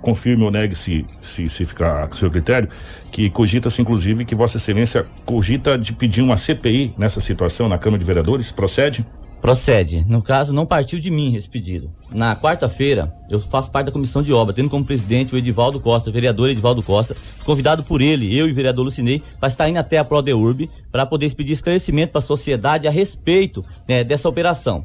confirme 0.03 0.45
ou 0.45 0.51
negue 0.51 0.75
se, 0.75 1.07
se, 1.21 1.49
se 1.49 1.65
ficar 1.65 2.09
com 2.09 2.15
o 2.15 2.19
seu 2.19 2.31
critério, 2.31 2.69
que 3.13 3.31
cogita-se, 3.31 3.81
inclusive, 3.81 4.25
que 4.25 4.35
Vossa 4.35 4.57
Excelência 4.57 5.07
cogita 5.25 5.79
de 5.79 5.93
pedir 5.93 6.23
uma 6.23 6.37
CPI 6.37 6.95
nessa 6.99 7.21
situação 7.21 7.69
na 7.69 7.79
Câmara 7.79 7.99
de 7.99 8.05
Vereadores. 8.05 8.51
Procede? 8.51 9.05
Procede. 9.41 10.05
No 10.09 10.21
caso, 10.21 10.53
não 10.53 10.67
partiu 10.67 10.99
de 10.99 11.11
mim 11.11 11.35
esse 11.35 11.49
pedido. 11.49 11.91
Na 12.13 12.35
quarta-feira, 12.35 13.15
eu 13.31 13.39
faço 13.39 13.71
parte 13.71 13.87
da 13.87 13.93
comissão 13.93 14.23
de 14.23 14.33
obra, 14.33 14.53
tendo 14.53 14.69
como 14.69 14.85
presidente 14.85 15.35
o 15.35 15.39
Edivaldo 15.39 15.79
Costa, 15.79 16.11
vereador 16.11 16.51
Edivaldo 16.51 16.83
Costa, 16.83 17.17
convidado 17.45 17.83
por 17.85 18.01
ele, 18.01 18.37
eu 18.37 18.49
e 18.49 18.53
o 18.53 18.55
vereador 18.55 18.85
Lucinei, 18.85 19.23
para 19.39 19.49
estar 19.49 19.69
indo 19.69 19.79
até 19.79 19.99
a 19.99 20.05
ProDeurb 20.05 20.69
para 20.91 21.07
poder 21.07 21.33
pedir 21.35 21.53
esclarecimento 21.53 22.13
para 22.13 22.19
a 22.19 22.23
sociedade 22.23 22.89
a 22.89 22.91
respeito 22.91 23.65
né, 23.87 24.03
dessa 24.03 24.29
operação. 24.29 24.85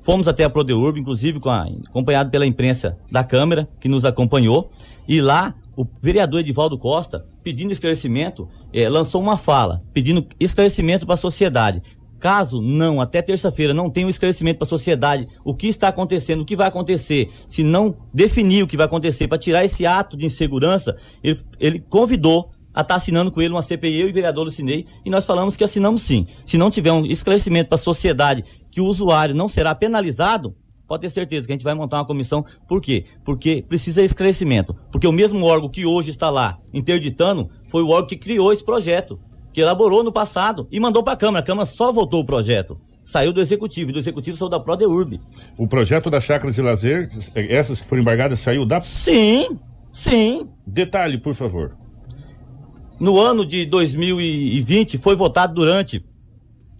Fomos 0.00 0.26
até 0.26 0.42
a 0.42 0.50
ProDeurb, 0.50 0.98
inclusive 0.98 1.38
com 1.38 1.48
a, 1.48 1.64
acompanhado 1.88 2.28
pela 2.28 2.44
imprensa 2.44 2.98
da 3.10 3.22
Câmara, 3.22 3.68
que 3.78 3.88
nos 3.88 4.04
acompanhou, 4.04 4.68
e 5.06 5.20
lá 5.20 5.54
o 5.76 5.86
vereador 6.00 6.40
Edivaldo 6.40 6.76
Costa, 6.76 7.24
pedindo 7.42 7.72
esclarecimento, 7.72 8.48
eh, 8.72 8.88
lançou 8.88 9.22
uma 9.22 9.36
fala, 9.36 9.80
pedindo 9.94 10.26
esclarecimento 10.38 11.06
para 11.06 11.14
a 11.14 11.18
sociedade, 11.18 11.82
Caso 12.22 12.62
não, 12.62 13.00
até 13.00 13.20
terça-feira, 13.20 13.74
não 13.74 13.90
tenha 13.90 14.06
um 14.06 14.10
esclarecimento 14.10 14.58
para 14.58 14.64
a 14.64 14.68
sociedade 14.68 15.26
o 15.44 15.56
que 15.56 15.66
está 15.66 15.88
acontecendo, 15.88 16.42
o 16.42 16.44
que 16.44 16.54
vai 16.54 16.68
acontecer, 16.68 17.28
se 17.48 17.64
não 17.64 17.92
definir 18.14 18.62
o 18.62 18.66
que 18.68 18.76
vai 18.76 18.86
acontecer 18.86 19.26
para 19.26 19.38
tirar 19.38 19.64
esse 19.64 19.84
ato 19.84 20.16
de 20.16 20.26
insegurança, 20.26 20.96
ele, 21.20 21.40
ele 21.58 21.80
convidou 21.80 22.52
a 22.72 22.82
estar 22.82 22.84
tá 22.84 22.94
assinando 22.94 23.32
com 23.32 23.42
ele 23.42 23.52
uma 23.52 23.60
CPI, 23.60 24.02
eu 24.02 24.06
e 24.06 24.10
o 24.12 24.14
vereador 24.14 24.44
Lucinei, 24.44 24.86
e 25.04 25.10
nós 25.10 25.26
falamos 25.26 25.56
que 25.56 25.64
assinamos 25.64 26.02
sim. 26.02 26.24
Se 26.46 26.56
não 26.56 26.70
tiver 26.70 26.92
um 26.92 27.04
esclarecimento 27.04 27.68
para 27.68 27.74
a 27.74 27.78
sociedade 27.78 28.44
que 28.70 28.80
o 28.80 28.84
usuário 28.84 29.34
não 29.34 29.48
será 29.48 29.74
penalizado, 29.74 30.54
pode 30.86 31.00
ter 31.00 31.10
certeza 31.10 31.44
que 31.48 31.52
a 31.52 31.56
gente 31.56 31.64
vai 31.64 31.74
montar 31.74 31.96
uma 31.96 32.06
comissão. 32.06 32.44
Por 32.68 32.80
quê? 32.80 33.04
Porque 33.24 33.64
precisa 33.68 34.00
esclarecimento. 34.00 34.76
Porque 34.92 35.08
o 35.08 35.12
mesmo 35.12 35.44
órgão 35.44 35.68
que 35.68 35.84
hoje 35.84 36.10
está 36.10 36.30
lá 36.30 36.56
interditando 36.72 37.50
foi 37.68 37.82
o 37.82 37.88
órgão 37.88 38.06
que 38.06 38.16
criou 38.16 38.52
esse 38.52 38.62
projeto 38.62 39.18
que 39.52 39.60
elaborou 39.60 40.02
no 40.02 40.12
passado 40.12 40.66
e 40.70 40.80
mandou 40.80 41.02
para 41.02 41.12
a 41.12 41.16
Câmara. 41.16 41.40
A 41.40 41.46
Câmara 41.46 41.66
só 41.66 41.92
votou 41.92 42.20
o 42.20 42.24
projeto. 42.24 42.78
Saiu 43.02 43.32
do 43.32 43.40
Executivo, 43.40 43.90
e 43.90 43.92
do 43.92 43.98
Executivo 43.98 44.36
saiu 44.36 44.48
da 44.48 44.60
ProDeurb. 44.60 45.20
O 45.58 45.66
projeto 45.66 46.08
das 46.08 46.24
chácaras 46.24 46.54
de 46.54 46.62
lazer, 46.62 47.10
essas 47.34 47.80
que 47.80 47.88
foram 47.88 48.00
embargadas, 48.00 48.38
saiu 48.38 48.64
da... 48.64 48.80
Sim, 48.80 49.58
sim. 49.92 50.48
Detalhe, 50.64 51.18
por 51.18 51.34
favor. 51.34 51.76
No 53.00 53.18
ano 53.18 53.44
de 53.44 53.66
2020, 53.66 54.98
foi 54.98 55.16
votado 55.16 55.52
durante, 55.52 56.04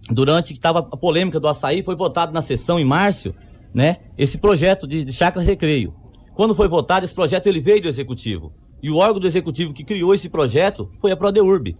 durante 0.09 0.53
que 0.53 0.53
estava 0.53 0.79
a 0.79 0.97
polêmica 0.97 1.37
do 1.37 1.49
açaí, 1.49 1.83
foi 1.83 1.97
votado 1.97 2.31
na 2.31 2.41
sessão 2.41 2.79
em 2.79 2.85
março, 2.85 3.35
né? 3.73 3.97
Esse 4.17 4.37
projeto 4.37 4.87
de, 4.87 5.03
de 5.03 5.11
chácara 5.11 5.45
recreio. 5.45 5.93
Quando 6.33 6.55
foi 6.55 6.69
votado, 6.69 7.03
esse 7.03 7.13
projeto 7.13 7.47
ele 7.47 7.59
veio 7.59 7.81
do 7.81 7.89
executivo. 7.89 8.53
E 8.81 8.89
o 8.89 8.97
órgão 8.97 9.19
do 9.19 9.27
executivo 9.27 9.73
que 9.73 9.83
criou 9.83 10.13
esse 10.13 10.29
projeto 10.29 10.89
foi 10.99 11.11
a 11.11 11.17
Prodeurb. 11.17 11.75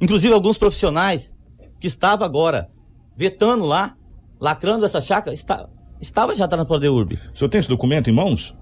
Inclusive 0.00 0.32
alguns 0.32 0.58
profissionais 0.58 1.34
que 1.80 1.86
estavam 1.86 2.26
agora 2.26 2.68
vetando 3.16 3.64
lá, 3.64 3.94
lacrando 4.40 4.84
essa 4.84 5.00
chácara, 5.00 5.32
está, 5.32 5.68
estava 6.00 6.34
já 6.34 6.48
tá 6.48 6.56
na 6.56 6.64
Prodeurb. 6.64 7.18
O 7.32 7.36
senhor 7.36 7.48
tem 7.48 7.58
esse 7.58 7.68
documento 7.68 8.10
em 8.10 8.12
mãos? 8.12 8.54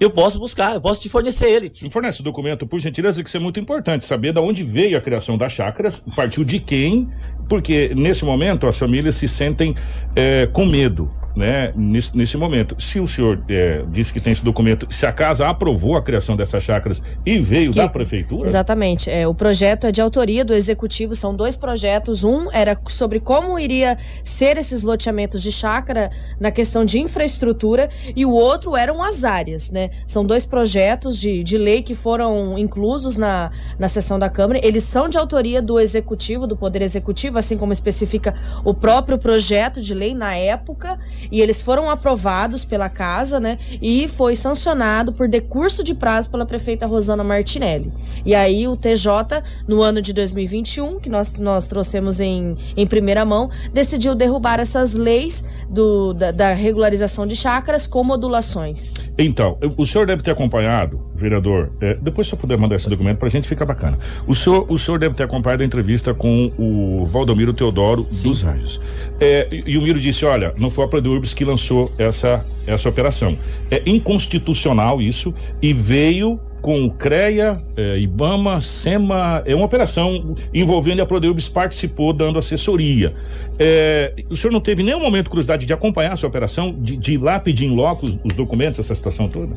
Eu 0.00 0.10
posso 0.10 0.38
buscar, 0.38 0.74
eu 0.74 0.80
posso 0.80 1.00
te 1.00 1.08
fornecer 1.08 1.48
ele. 1.50 1.72
Me 1.82 1.90
fornece 1.90 2.20
o 2.20 2.24
documento, 2.24 2.64
por 2.66 2.78
gentileza, 2.78 3.20
que 3.20 3.28
isso 3.28 3.36
é 3.36 3.40
muito 3.40 3.58
importante. 3.58 4.04
Saber 4.04 4.32
de 4.32 4.38
onde 4.38 4.62
veio 4.62 4.96
a 4.96 5.00
criação 5.00 5.36
das 5.36 5.52
chácaras, 5.52 6.04
partiu 6.14 6.44
de 6.44 6.60
quem, 6.60 7.08
porque 7.48 7.92
nesse 7.96 8.24
momento 8.24 8.66
as 8.68 8.78
famílias 8.78 9.16
se 9.16 9.26
sentem 9.26 9.74
é, 10.14 10.46
com 10.46 10.64
medo 10.64 11.12
né, 11.38 11.72
nesse, 11.76 12.16
nesse 12.16 12.36
momento. 12.36 12.74
Se 12.80 12.98
o 12.98 13.06
senhor 13.06 13.40
é, 13.48 13.84
disse 13.88 14.12
que 14.12 14.20
tem 14.20 14.32
esse 14.32 14.44
documento, 14.44 14.86
se 14.90 15.06
a 15.06 15.12
casa 15.12 15.46
aprovou 15.46 15.96
a 15.96 16.02
criação 16.02 16.36
dessas 16.36 16.62
chácaras 16.62 17.00
e 17.24 17.38
veio 17.38 17.70
Que- 17.72 17.78
da 17.78 17.88
prefeitura? 17.88 18.46
Exatamente. 18.48 19.08
É, 19.08 19.26
o 19.26 19.32
projeto 19.34 19.86
é 19.86 19.92
de 19.92 20.00
autoria 20.00 20.44
do 20.44 20.52
executivo, 20.52 21.14
são 21.14 21.34
dois 21.34 21.56
projetos. 21.56 22.24
Um 22.24 22.50
era 22.52 22.76
sobre 22.88 23.20
como 23.20 23.58
iria 23.58 23.96
ser 24.24 24.56
esses 24.56 24.82
loteamentos 24.82 25.40
de 25.42 25.52
chácara 25.52 26.10
na 26.40 26.50
questão 26.50 26.84
de 26.84 26.98
infraestrutura, 26.98 27.88
e 28.16 28.26
o 28.26 28.32
outro 28.32 28.76
eram 28.76 29.02
as 29.02 29.22
áreas, 29.22 29.70
né? 29.70 29.90
São 30.06 30.24
dois 30.24 30.44
projetos 30.44 31.18
de, 31.18 31.44
de 31.44 31.56
lei 31.56 31.82
que 31.82 31.94
foram 31.94 32.58
inclusos 32.58 33.16
na, 33.16 33.50
na 33.78 33.86
sessão 33.86 34.18
da 34.18 34.28
Câmara. 34.28 34.60
Eles 34.64 34.82
são 34.82 35.08
de 35.08 35.16
autoria 35.16 35.62
do 35.62 35.78
executivo, 35.78 36.46
do 36.46 36.56
Poder 36.56 36.82
Executivo, 36.82 37.38
assim 37.38 37.56
como 37.56 37.72
especifica 37.72 38.34
o 38.64 38.74
próprio 38.74 39.18
projeto 39.18 39.80
de 39.80 39.94
lei 39.94 40.14
na 40.14 40.34
época, 40.34 40.98
e 41.30 41.40
eles 41.40 41.62
foram 41.62 41.88
aprovados 41.90 42.64
pela 42.64 42.88
casa, 42.88 43.38
né? 43.40 43.58
E 43.80 44.08
foi 44.08 44.34
sancionado 44.34 45.12
por 45.12 45.28
decurso 45.28 45.82
de 45.84 45.94
prazo 45.94 46.30
pela 46.30 46.46
prefeita 46.46 46.86
Rosana 46.86 47.24
Martinelli. 47.24 47.92
E 48.24 48.34
aí 48.34 48.66
o 48.66 48.76
TJ, 48.76 49.42
no 49.66 49.82
ano 49.82 50.00
de 50.02 50.12
2021, 50.12 51.00
que 51.00 51.08
nós, 51.08 51.36
nós 51.36 51.66
trouxemos 51.66 52.20
em, 52.20 52.54
em 52.76 52.86
primeira 52.86 53.24
mão, 53.24 53.50
decidiu 53.72 54.14
derrubar 54.14 54.60
essas 54.60 54.94
leis 54.94 55.44
do, 55.68 56.12
da, 56.12 56.30
da 56.30 56.54
regularização 56.54 57.26
de 57.26 57.36
chácaras 57.36 57.86
com 57.86 58.02
modulações. 58.02 58.94
Então, 59.16 59.58
o 59.76 59.84
senhor 59.84 60.06
deve 60.06 60.22
ter 60.22 60.30
acompanhado, 60.30 61.00
vereador, 61.14 61.68
é, 61.80 61.94
depois 61.96 62.26
se 62.26 62.34
eu 62.34 62.38
puder 62.38 62.58
mandar 62.58 62.76
esse 62.76 62.88
documento 62.88 63.18
pra 63.18 63.28
gente, 63.28 63.46
fica 63.46 63.64
bacana. 63.64 63.98
O 64.26 64.34
senhor, 64.34 64.66
o 64.68 64.78
senhor 64.78 64.98
deve 64.98 65.14
ter 65.14 65.24
acompanhado 65.24 65.62
a 65.62 65.66
entrevista 65.66 66.14
com 66.14 66.52
o 66.58 67.04
Valdomiro 67.04 67.52
Teodoro 67.52 68.02
dos 68.04 68.44
Anjos. 68.44 68.80
É, 69.20 69.48
e, 69.50 69.72
e 69.72 69.78
o 69.78 69.82
Miro 69.82 70.00
disse, 70.00 70.24
olha, 70.24 70.52
não 70.58 70.70
foi 70.70 70.84
a 70.84 70.88
Produrbs 71.18 71.34
que 71.34 71.44
lançou 71.44 71.90
essa, 71.98 72.44
essa 72.66 72.88
operação. 72.88 73.36
É 73.70 73.82
inconstitucional 73.86 75.02
isso 75.02 75.34
e 75.60 75.72
veio 75.72 76.40
com 76.60 76.84
o 76.84 76.90
CREA, 76.90 77.62
é, 77.76 77.98
IBAMA, 77.98 78.60
SEMA, 78.60 79.42
é 79.46 79.54
uma 79.54 79.64
operação 79.64 80.34
envolvendo 80.52 81.00
a 81.00 81.06
Prodeubs 81.06 81.48
participou 81.48 82.12
dando 82.12 82.38
assessoria. 82.38 83.14
É, 83.58 84.12
o 84.28 84.34
senhor 84.34 84.52
não 84.52 84.60
teve 84.60 84.82
nenhum 84.82 85.00
momento 85.00 85.30
curiosidade 85.30 85.64
de 85.64 85.72
acompanhar 85.72 86.12
essa 86.12 86.26
operação, 86.26 86.72
de, 86.72 86.96
de 86.96 87.14
ir 87.14 87.18
lá 87.18 87.38
pedir 87.38 87.66
em 87.66 87.74
loco 87.74 88.06
os, 88.06 88.18
os 88.24 88.34
documentos, 88.34 88.78
essa 88.80 88.94
situação 88.94 89.28
toda? 89.28 89.54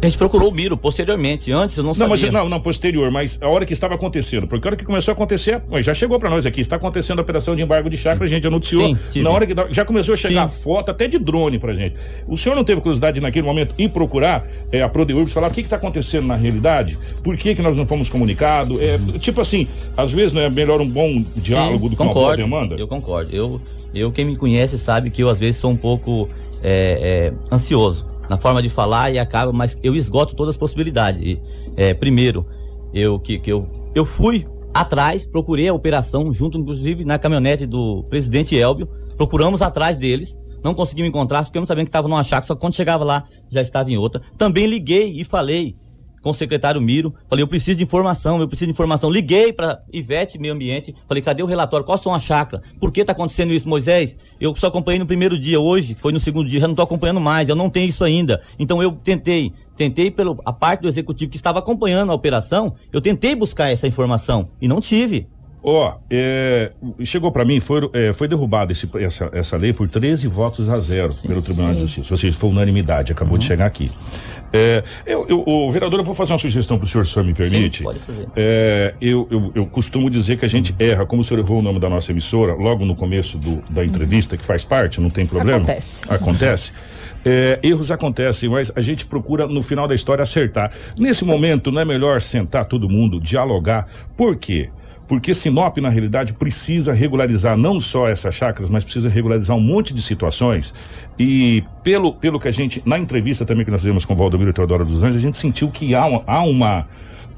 A 0.00 0.06
gente 0.06 0.16
procurou 0.16 0.50
o 0.50 0.54
Miro 0.54 0.76
posteriormente, 0.76 1.50
antes 1.50 1.76
eu 1.76 1.82
não, 1.82 1.92
Não, 1.92 2.08
mas 2.08 2.20
sabia. 2.20 2.38
não, 2.38 2.48
não, 2.48 2.60
posterior, 2.60 3.10
mas 3.10 3.36
a 3.42 3.48
hora 3.48 3.66
que 3.66 3.72
estava 3.72 3.96
acontecendo, 3.96 4.46
porque 4.46 4.66
a 4.66 4.70
hora 4.70 4.76
que 4.76 4.84
começou 4.84 5.10
a 5.10 5.14
acontecer, 5.14 5.60
mas 5.68 5.84
já 5.84 5.92
chegou 5.92 6.20
para 6.20 6.30
nós 6.30 6.46
aqui, 6.46 6.60
está 6.60 6.76
acontecendo 6.76 7.18
a 7.18 7.22
operação 7.22 7.56
de 7.56 7.62
embargo 7.62 7.90
de 7.90 7.96
chácara, 7.96 8.24
a 8.24 8.28
gente 8.28 8.44
já 8.44 8.50
noticiou. 8.50 8.86
Sim, 8.86 8.96
tive. 9.10 9.24
na 9.24 9.30
hora 9.30 9.44
que 9.44 9.54
já 9.70 9.84
começou 9.84 10.14
a 10.14 10.16
chegar 10.16 10.46
foto 10.46 10.92
até 10.92 11.08
de 11.08 11.18
drone 11.18 11.58
pra 11.58 11.74
gente. 11.74 11.96
O 12.28 12.38
senhor 12.38 12.54
não 12.54 12.62
teve 12.62 12.80
curiosidade 12.80 13.20
naquele 13.20 13.44
momento 13.44 13.74
em 13.76 13.88
procurar 13.88 14.46
é, 14.70 14.82
a 14.82 14.88
Prodeurbs 14.88 15.32
falar 15.32 15.50
o 15.50 15.54
que 15.54 15.62
está 15.62 15.76
acontecendo 15.76 16.28
na 16.28 16.36
realidade? 16.36 16.96
Por 17.24 17.36
que 17.36 17.56
que 17.56 17.62
nós 17.62 17.76
não 17.76 17.84
fomos 17.84 18.08
comunicados? 18.08 18.80
É, 18.80 18.98
tipo 19.18 19.40
assim, 19.40 19.66
às 19.96 20.12
vezes 20.12 20.32
não 20.32 20.42
é 20.42 20.48
melhor 20.48 20.80
um 20.80 20.88
bom 20.88 21.24
diálogo 21.34 21.84
Sim, 21.84 21.90
do 21.90 21.96
que 21.96 22.02
uma 22.02 22.14
boa 22.14 22.26
concordo, 22.36 22.42
demanda? 22.42 22.76
Eu 22.76 22.86
concordo. 22.86 23.34
Eu, 23.34 23.60
eu, 23.92 24.12
quem 24.12 24.24
me 24.24 24.36
conhece 24.36 24.78
sabe 24.78 25.10
que 25.10 25.24
eu 25.24 25.28
às 25.28 25.40
vezes 25.40 25.56
sou 25.60 25.72
um 25.72 25.76
pouco 25.76 26.28
é, 26.62 27.32
é, 27.50 27.54
ansioso 27.54 28.17
na 28.28 28.36
forma 28.36 28.62
de 28.62 28.68
falar 28.68 29.12
e 29.12 29.18
acaba, 29.18 29.52
mas 29.52 29.78
eu 29.82 29.94
esgoto 29.94 30.34
todas 30.34 30.54
as 30.54 30.58
possibilidades. 30.58 31.40
É, 31.76 31.94
primeiro, 31.94 32.46
eu 32.92 33.18
que, 33.18 33.38
que 33.38 33.50
eu, 33.50 33.66
eu 33.94 34.04
fui 34.04 34.46
atrás, 34.72 35.26
procurei 35.26 35.68
a 35.68 35.74
operação 35.74 36.32
junto, 36.32 36.58
inclusive, 36.58 37.04
na 37.04 37.18
caminhonete 37.18 37.66
do 37.66 38.04
presidente 38.04 38.56
Elbio. 38.56 38.88
Procuramos 39.16 39.62
atrás 39.62 39.96
deles. 39.96 40.38
Não 40.62 40.74
conseguimos 40.74 41.08
encontrar, 41.08 41.44
ficamos 41.44 41.68
sabendo 41.68 41.84
que 41.84 41.90
estava 41.90 42.08
numa 42.08 42.22
chácara, 42.22 42.46
só 42.46 42.56
quando 42.56 42.74
chegava 42.74 43.04
lá 43.04 43.24
já 43.48 43.60
estava 43.60 43.90
em 43.90 43.96
outra. 43.96 44.20
Também 44.36 44.66
liguei 44.66 45.12
e 45.20 45.24
falei 45.24 45.76
com 46.22 46.30
o 46.30 46.34
secretário 46.34 46.80
Miro. 46.80 47.14
Falei, 47.28 47.42
eu 47.42 47.48
preciso 47.48 47.78
de 47.78 47.84
informação, 47.84 48.40
eu 48.40 48.48
preciso 48.48 48.66
de 48.66 48.72
informação. 48.72 49.10
Liguei 49.10 49.52
para 49.52 49.80
Ivete 49.92 50.38
Meio 50.38 50.54
Ambiente. 50.54 50.94
Falei, 51.06 51.22
cadê 51.22 51.42
o 51.42 51.46
relatório? 51.46 51.84
Qual 51.86 51.98
são 51.98 52.14
as 52.14 52.22
chácaras? 52.22 52.66
Por 52.80 52.90
que 52.92 53.04
tá 53.04 53.12
acontecendo 53.12 53.52
isso, 53.52 53.68
Moisés? 53.68 54.16
Eu 54.40 54.54
só 54.56 54.66
acompanhei 54.68 54.98
no 54.98 55.06
primeiro 55.06 55.38
dia, 55.38 55.60
hoje 55.60 55.94
foi 55.98 56.12
no 56.12 56.20
segundo 56.20 56.48
dia, 56.48 56.60
já 56.60 56.68
não 56.68 56.74
tô 56.74 56.82
acompanhando 56.82 57.20
mais, 57.20 57.48
eu 57.48 57.56
não 57.56 57.70
tenho 57.70 57.88
isso 57.88 58.04
ainda. 58.04 58.40
Então 58.58 58.82
eu 58.82 58.92
tentei, 58.92 59.52
tentei 59.76 60.10
pelo 60.10 60.40
a 60.44 60.52
parte 60.52 60.80
do 60.82 60.88
executivo 60.88 61.30
que 61.30 61.36
estava 61.36 61.58
acompanhando 61.58 62.10
a 62.10 62.14
operação, 62.14 62.74
eu 62.92 63.00
tentei 63.00 63.34
buscar 63.34 63.70
essa 63.70 63.86
informação 63.86 64.48
e 64.60 64.66
não 64.68 64.80
tive. 64.80 65.26
Ó, 65.60 65.92
é, 66.08 66.70
chegou 67.04 67.32
para 67.32 67.44
mim, 67.44 67.58
foi, 67.58 67.90
é, 67.92 68.12
foi 68.12 68.28
derrubada 68.28 68.70
esse- 68.70 68.88
essa, 68.98 69.28
essa 69.32 69.56
lei 69.56 69.72
por 69.72 69.88
13 69.88 70.28
votos 70.28 70.68
a 70.68 70.78
zero 70.78 71.12
pelo 71.26 71.42
Tribunal 71.42 71.74
de 71.74 71.80
Justiça. 71.80 72.12
Ou 72.14 72.16
seja, 72.16 72.38
foi 72.38 72.48
unanimidade, 72.50 73.10
acabou 73.10 73.32
Uhum. 73.34 73.38
de 73.40 73.44
chegar 73.46 73.66
aqui. 73.66 73.90
É, 74.52 74.82
eu, 75.06 75.26
eu, 75.28 75.44
o 75.46 75.70
vereador, 75.70 76.00
eu 76.00 76.04
vou 76.04 76.14
fazer 76.14 76.32
uma 76.32 76.38
sugestão 76.38 76.78
pro 76.78 76.86
senhor, 76.86 77.04
se 77.04 77.10
o 77.10 77.14
senhor 77.14 77.26
me 77.26 77.34
permite. 77.34 77.78
Sim, 77.78 77.84
pode 77.84 77.98
fazer. 77.98 78.26
É, 78.36 78.94
eu, 79.00 79.28
eu, 79.30 79.52
eu 79.54 79.66
costumo 79.66 80.08
dizer 80.08 80.38
que 80.38 80.44
a 80.44 80.48
gente 80.48 80.74
erra, 80.78 81.04
como 81.06 81.22
o 81.22 81.24
senhor 81.24 81.40
errou 81.44 81.58
o 81.58 81.62
nome 81.62 81.78
da 81.78 81.88
nossa 81.88 82.10
emissora, 82.12 82.54
logo 82.54 82.84
no 82.84 82.94
começo 82.94 83.36
do- 83.38 83.62
da 83.70 83.84
entrevista, 83.84 84.36
que 84.36 84.44
faz 84.44 84.64
parte, 84.64 85.00
não 85.00 85.10
tem 85.10 85.26
problema. 85.26 85.58
Acontece. 85.58 86.04
Acontece. 86.08 86.72
É, 87.24 87.58
erros 87.62 87.90
acontecem, 87.90 88.48
mas 88.48 88.72
a 88.74 88.80
gente 88.80 89.04
procura 89.04 89.46
no 89.46 89.62
final 89.62 89.86
da 89.88 89.94
história 89.94 90.22
acertar. 90.22 90.70
Nesse 90.96 91.24
momento, 91.24 91.70
não 91.70 91.80
é 91.82 91.84
melhor 91.84 92.20
sentar 92.20 92.64
todo 92.64 92.88
mundo, 92.88 93.20
dialogar. 93.20 93.86
Por 94.16 94.36
quê? 94.36 94.70
Porque 95.08 95.32
Sinop, 95.32 95.78
na 95.78 95.88
realidade, 95.88 96.34
precisa 96.34 96.92
regularizar 96.92 97.56
não 97.56 97.80
só 97.80 98.06
essas 98.06 98.34
chácaras, 98.34 98.68
mas 98.68 98.84
precisa 98.84 99.08
regularizar 99.08 99.56
um 99.56 99.60
monte 99.60 99.94
de 99.94 100.02
situações. 100.02 100.74
E 101.18 101.64
pelo, 101.82 102.12
pelo 102.12 102.38
que 102.38 102.46
a 102.46 102.50
gente, 102.50 102.82
na 102.84 102.98
entrevista 102.98 103.46
também 103.46 103.64
que 103.64 103.70
nós 103.70 103.80
fizemos 103.80 104.04
com 104.04 104.12
o 104.12 104.16
Valdomiro 104.16 104.52
Teodoro 104.52 104.84
dos 104.84 105.02
Anjos, 105.02 105.16
a 105.16 105.20
gente 105.20 105.38
sentiu 105.38 105.70
que 105.70 105.94
há, 105.94 106.04
uma- 106.04 106.22
há 106.26 106.42
uma, 106.42 106.86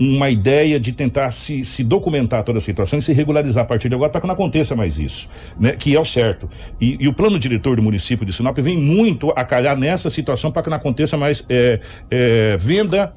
uma 0.01 0.29
ideia 0.29 0.81
de 0.81 0.91
tentar 0.93 1.31
se, 1.31 1.63
se 1.63 1.85
documentar 1.85 2.43
toda 2.43 2.59
a 2.59 2.61
situação 2.61 2.99
e 2.99 3.03
se 3.03 3.13
regularizar 3.13 3.63
a 3.63 3.67
partir 3.67 3.89
de 3.89 3.95
agora 3.95 4.11
para 4.11 4.21
que 4.21 4.27
não 4.27 4.35
aconteça 4.35 4.75
mais 4.75 4.99
isso, 4.99 5.29
né? 5.59 5.73
Que 5.73 5.95
é 5.95 6.01
o 6.01 6.05
certo. 6.05 6.51
E, 6.81 6.97
e 6.99 7.07
o 7.07 7.13
plano 7.13 7.39
diretor 7.39 7.77
do 7.77 7.83
município 7.83 8.27
de 8.27 8.33
Sinop 8.33 8.59
vem 8.59 8.77
muito 8.79 9.31
a 9.37 9.45
calhar 9.45 9.79
nessa 9.79 10.11
situação 10.11 10.51
para 10.51 10.63
que 10.65 10.71
não 10.71 10.77
aconteça 10.77 11.17
mais 11.17 11.45
é, 11.49 11.79
é, 12.11 12.57
venda 12.59 13.13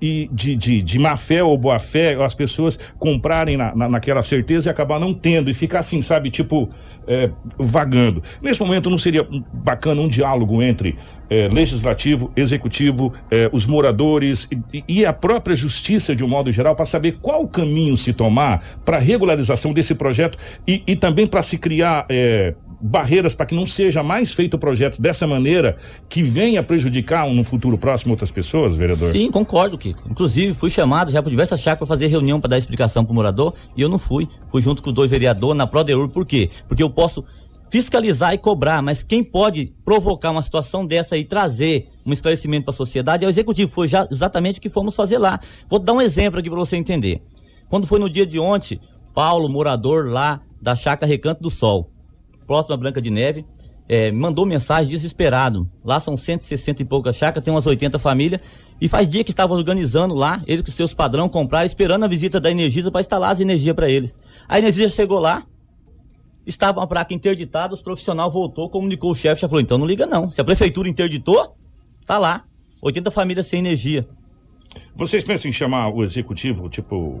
e 0.00 0.28
de, 0.32 0.54
de, 0.56 0.82
de 0.82 0.98
má 0.98 1.16
fé 1.16 1.42
ou 1.42 1.56
boa 1.58 1.78
fé, 1.78 2.14
as 2.22 2.34
pessoas 2.34 2.78
comprarem 2.98 3.56
na, 3.56 3.74
na- 3.74 3.88
naquela 3.88 4.22
certeza 4.22 4.68
e 4.68 4.70
acabar 4.70 4.98
não 5.00 5.12
tendo 5.14 5.50
e 5.50 5.54
ficar 5.54 5.80
assim, 5.80 6.00
sabe, 6.02 6.30
tipo, 6.30 6.68
é, 7.06 7.30
vagando. 7.58 8.22
Nesse 8.42 8.60
momento 8.60 8.88
não 8.90 8.98
seria 8.98 9.26
bacana 9.52 10.00
um 10.00 10.08
diálogo 10.08 10.62
entre 10.62 10.96
é, 11.30 11.48
legislativo, 11.48 12.30
executivo, 12.36 13.12
é, 13.30 13.48
os 13.52 13.66
moradores 13.66 14.48
e, 14.72 14.84
e 14.88 15.04
a 15.06 15.12
própria 15.12 15.54
justiça 15.56 16.14
de 16.14 16.24
um 16.24 16.28
modo 16.28 16.50
geral 16.52 16.74
para 16.76 16.86
saber 16.86 17.18
qual 17.20 17.46
caminho 17.48 17.96
se 17.96 18.12
tomar 18.12 18.62
para 18.84 18.98
regularização 18.98 19.72
desse 19.72 19.94
projeto 19.94 20.38
e, 20.66 20.82
e 20.86 20.96
também 20.96 21.26
para 21.26 21.42
se 21.42 21.58
criar 21.58 22.06
é, 22.08 22.54
barreiras 22.80 23.34
para 23.34 23.46
que 23.46 23.54
não 23.54 23.66
seja 23.66 24.02
mais 24.02 24.32
feito 24.32 24.58
projetos 24.58 24.98
dessa 24.98 25.26
maneira 25.26 25.76
que 26.08 26.22
venha 26.22 26.62
prejudicar 26.62 27.28
no 27.28 27.44
futuro 27.44 27.76
próximo 27.76 28.12
outras 28.12 28.30
pessoas, 28.30 28.76
vereador? 28.76 29.10
Sim, 29.10 29.30
concordo, 29.30 29.76
Kiko. 29.76 30.08
Inclusive, 30.08 30.54
fui 30.54 30.70
chamado 30.70 31.10
já 31.10 31.22
por 31.22 31.30
diversas 31.30 31.60
chácaras 31.60 31.78
para 31.78 31.86
fazer 31.86 32.06
reunião 32.06 32.40
para 32.40 32.50
dar 32.50 32.58
explicação 32.58 33.04
pro 33.04 33.14
morador 33.14 33.54
e 33.76 33.80
eu 33.80 33.88
não 33.88 33.98
fui. 33.98 34.28
Fui 34.48 34.62
junto 34.62 34.82
com 34.82 34.90
os 34.90 34.94
dois 34.94 35.10
vereadores 35.10 35.56
na 35.56 35.66
Prodeur, 35.66 36.08
por 36.08 36.24
quê? 36.24 36.50
Porque 36.66 36.82
eu 36.82 36.90
posso 36.90 37.24
fiscalizar 37.70 38.32
e 38.32 38.38
cobrar, 38.38 38.82
mas 38.82 39.02
quem 39.02 39.22
pode 39.22 39.72
provocar 39.84 40.30
uma 40.30 40.42
situação 40.42 40.86
dessa 40.86 41.16
e 41.16 41.24
trazer 41.24 41.88
um 42.04 42.12
esclarecimento 42.12 42.64
para 42.64 42.72
a 42.72 42.76
sociedade 42.76 43.24
é 43.24 43.28
o 43.28 43.30
executivo. 43.30 43.70
Foi 43.70 43.86
já 43.86 44.06
exatamente 44.10 44.58
o 44.58 44.62
que 44.62 44.70
fomos 44.70 44.94
fazer 44.94 45.18
lá. 45.18 45.38
Vou 45.68 45.78
dar 45.78 45.92
um 45.92 46.00
exemplo 46.00 46.40
aqui 46.40 46.48
para 46.48 46.58
você 46.58 46.76
entender. 46.76 47.22
Quando 47.68 47.86
foi 47.86 47.98
no 47.98 48.08
dia 48.08 48.24
de 48.24 48.38
ontem, 48.38 48.80
Paulo, 49.12 49.48
morador 49.48 50.06
lá 50.06 50.40
da 50.60 50.74
chácara 50.74 51.10
Recanto 51.10 51.42
do 51.42 51.50
Sol, 51.50 51.90
próximo 52.48 52.74
à 52.74 52.76
Branca 52.76 53.00
de 53.00 53.10
Neve, 53.10 53.46
eh, 53.88 54.10
mandou 54.10 54.44
mensagem 54.44 54.90
desesperado. 54.90 55.70
Lá 55.84 56.00
são 56.00 56.16
160 56.16 56.82
e 56.82 56.84
poucas 56.84 57.14
chácaras, 57.14 57.44
tem 57.44 57.54
umas 57.54 57.66
80 57.66 57.98
famílias. 58.00 58.40
E 58.80 58.88
faz 58.88 59.08
dia 59.08 59.22
que 59.22 59.30
estava 59.30 59.54
organizando 59.54 60.14
lá, 60.14 60.42
ele 60.46 60.62
com 60.62 60.70
seus 60.72 60.92
padrão 60.92 61.28
comprar, 61.28 61.64
esperando 61.64 62.04
a 62.04 62.08
visita 62.08 62.40
da 62.40 62.50
Energisa 62.50 62.90
para 62.90 63.00
instalar 63.00 63.30
as 63.30 63.40
energias 63.40 63.74
para 63.76 63.88
eles. 63.88 64.18
A 64.48 64.58
Energisa 64.58 64.92
chegou 64.92 65.20
lá, 65.20 65.44
estava 66.44 66.80
uma 66.80 66.86
placa 66.86 67.14
interditada, 67.14 67.74
os 67.74 67.82
profissional 67.82 68.30
voltou, 68.30 68.68
comunicou 68.68 69.12
o 69.12 69.14
chefe, 69.14 69.42
já 69.42 69.48
falou, 69.48 69.60
então 69.60 69.78
não 69.78 69.86
liga 69.86 70.06
não. 70.06 70.30
Se 70.30 70.40
a 70.40 70.44
prefeitura 70.44 70.88
interditou, 70.88 71.56
Tá 72.08 72.16
lá. 72.16 72.42
80 72.80 73.10
famílias 73.10 73.46
sem 73.46 73.58
energia. 73.58 74.08
Vocês 74.96 75.22
pensam 75.22 75.50
em 75.50 75.52
chamar 75.52 75.90
o 75.90 76.02
executivo, 76.02 76.70
tipo, 76.70 77.12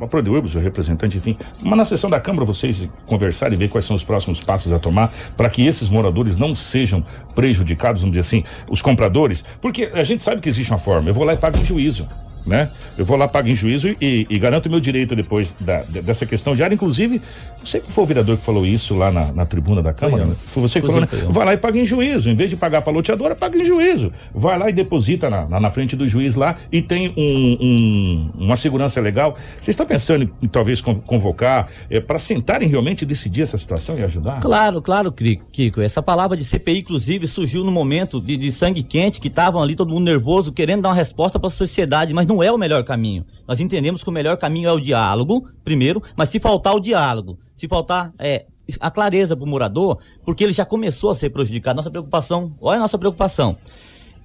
a 0.00 0.06
Prodeurbis, 0.06 0.54
o 0.54 0.58
representante, 0.58 1.16
enfim, 1.16 1.36
mas 1.62 1.76
na 1.78 1.84
sessão 1.84 2.08
da 2.10 2.18
Câmara 2.20 2.44
vocês 2.44 2.88
conversarem 3.06 3.54
e 3.54 3.58
ver 3.58 3.68
quais 3.68 3.84
são 3.84 3.94
os 3.96 4.04
próximos 4.04 4.40
passos 4.40 4.72
a 4.72 4.78
tomar 4.78 5.12
para 5.36 5.48
que 5.48 5.66
esses 5.66 5.88
moradores 5.88 6.36
não 6.36 6.54
sejam 6.54 7.04
prejudicados, 7.34 8.00
vamos 8.02 8.16
dizer 8.16 8.26
assim, 8.26 8.44
os 8.68 8.82
compradores, 8.82 9.44
porque 9.60 9.90
a 9.94 10.02
gente 10.04 10.22
sabe 10.22 10.40
que 10.40 10.48
existe 10.48 10.70
uma 10.72 10.78
forma, 10.78 11.08
eu 11.10 11.14
vou 11.14 11.24
lá 11.24 11.34
e 11.34 11.36
pago 11.36 11.58
em 11.58 11.64
juízo. 11.64 12.06
Né? 12.46 12.66
Eu 12.96 13.04
vou 13.04 13.14
lá, 13.18 13.28
pago 13.28 13.46
em 13.48 13.54
juízo 13.54 13.88
e, 14.00 14.26
e 14.30 14.38
garanto 14.38 14.70
meu 14.70 14.80
direito 14.80 15.14
depois 15.14 15.54
da, 15.60 15.82
de- 15.82 16.00
dessa 16.00 16.24
questão 16.24 16.56
diária. 16.56 16.74
Inclusive, 16.74 17.20
você 17.62 17.80
que 17.80 17.90
foi 17.92 18.04
o 18.04 18.06
vereador 18.06 18.36
que 18.36 18.42
falou 18.44 18.64
isso 18.66 18.94
lá 18.94 19.10
na, 19.10 19.32
na 19.32 19.44
tribuna 19.46 19.82
da 19.82 19.92
Câmara, 19.92 20.24
né? 20.26 20.34
foi 20.38 20.62
você 20.62 20.80
que 20.80 20.86
falou, 20.86 21.00
né? 21.02 21.06
Foi. 21.06 21.20
Vai 21.32 21.44
lá 21.46 21.52
e 21.54 21.56
paga 21.56 21.78
em 21.78 21.84
juízo. 21.86 22.28
Em 22.30 22.34
vez 22.34 22.50
de 22.50 22.56
pagar 22.56 22.82
para 22.82 22.92
loteadora, 22.92 23.34
paga 23.34 23.58
em 23.58 23.64
juízo. 23.64 24.12
Vai 24.32 24.58
lá 24.58 24.68
e 24.70 24.72
deposita 24.72 25.28
na, 25.28 25.48
na, 25.48 25.60
na 25.60 25.70
frente 25.70 25.94
do 25.96 26.06
juiz 26.08 26.36
lá 26.36 26.56
e 26.72 26.80
tem 26.82 27.12
um, 27.16 27.56
um- 27.60 28.30
uma 28.44 28.56
segurança 28.56 29.00
legal. 29.00 29.36
Você 29.60 29.70
está 29.70 29.84
pensando 29.84 30.30
em, 30.42 30.48
talvez 30.48 30.80
con- 30.80 31.00
convocar 31.00 31.68
para 32.06 32.18
sentarem 32.18 32.68
realmente 32.68 33.02
e 33.02 33.06
decidir 33.06 33.42
essa 33.42 33.58
situação 33.58 33.98
e 33.98 34.02
ajudar? 34.02 34.40
Claro, 34.40 34.80
claro, 34.80 35.12
Kiko. 35.12 35.80
Essa 35.80 36.02
palavra 36.02 36.36
de 36.36 36.44
CPI, 36.44 36.78
inclusive, 36.80 37.26
surgiu 37.26 37.64
no 37.64 37.70
momento 37.70 38.20
de, 38.20 38.36
de 38.36 38.50
sangue 38.50 38.82
quente, 38.82 39.20
que 39.20 39.28
estavam 39.28 39.60
ali 39.62 39.74
todo 39.76 39.90
mundo 39.92 40.04
nervoso, 40.04 40.52
querendo 40.52 40.82
dar 40.82 40.90
uma 40.90 40.94
resposta 40.94 41.38
para 41.38 41.48
a 41.48 41.50
sociedade, 41.50 42.14
mas 42.14 42.26
não 42.26 42.42
é 42.42 42.50
o 42.50 42.58
melhor 42.58 42.84
caminho. 42.84 43.24
Nós 43.46 43.60
entendemos 43.60 44.02
que 44.02 44.08
o 44.08 44.12
melhor 44.12 44.36
caminho 44.36 44.68
é 44.68 44.72
o 44.72 44.80
diálogo, 44.80 45.46
primeiro, 45.64 46.02
mas 46.16 46.28
se 46.28 46.38
faltar 46.38 46.74
o 46.74 46.80
diálogo, 46.80 47.38
se 47.58 47.66
faltar 47.66 48.12
é, 48.18 48.46
a 48.80 48.90
clareza 48.90 49.36
para 49.36 49.44
o 49.44 49.48
morador, 49.48 49.98
porque 50.24 50.44
ele 50.44 50.52
já 50.52 50.64
começou 50.64 51.10
a 51.10 51.14
ser 51.14 51.30
prejudicado. 51.30 51.76
Nossa 51.76 51.90
preocupação, 51.90 52.54
olha 52.60 52.78
a 52.78 52.82
nossa 52.82 52.96
preocupação. 52.96 53.56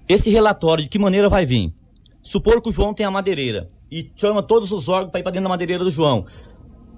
Esse 0.07 0.29
relatório, 0.29 0.83
de 0.83 0.89
que 0.89 0.99
maneira 0.99 1.29
vai 1.29 1.45
vir? 1.45 1.73
Supor 2.21 2.61
que 2.61 2.69
o 2.69 2.71
João 2.71 2.93
tem 2.93 3.05
a 3.05 3.11
madeireira 3.11 3.69
e 3.91 4.11
chama 4.15 4.43
todos 4.43 4.71
os 4.71 4.87
órgãos 4.87 5.11
para 5.11 5.19
ir 5.19 5.23
para 5.23 5.31
dentro 5.31 5.43
da 5.43 5.49
madeireira 5.49 5.83
do 5.83 5.91
João 5.91 6.25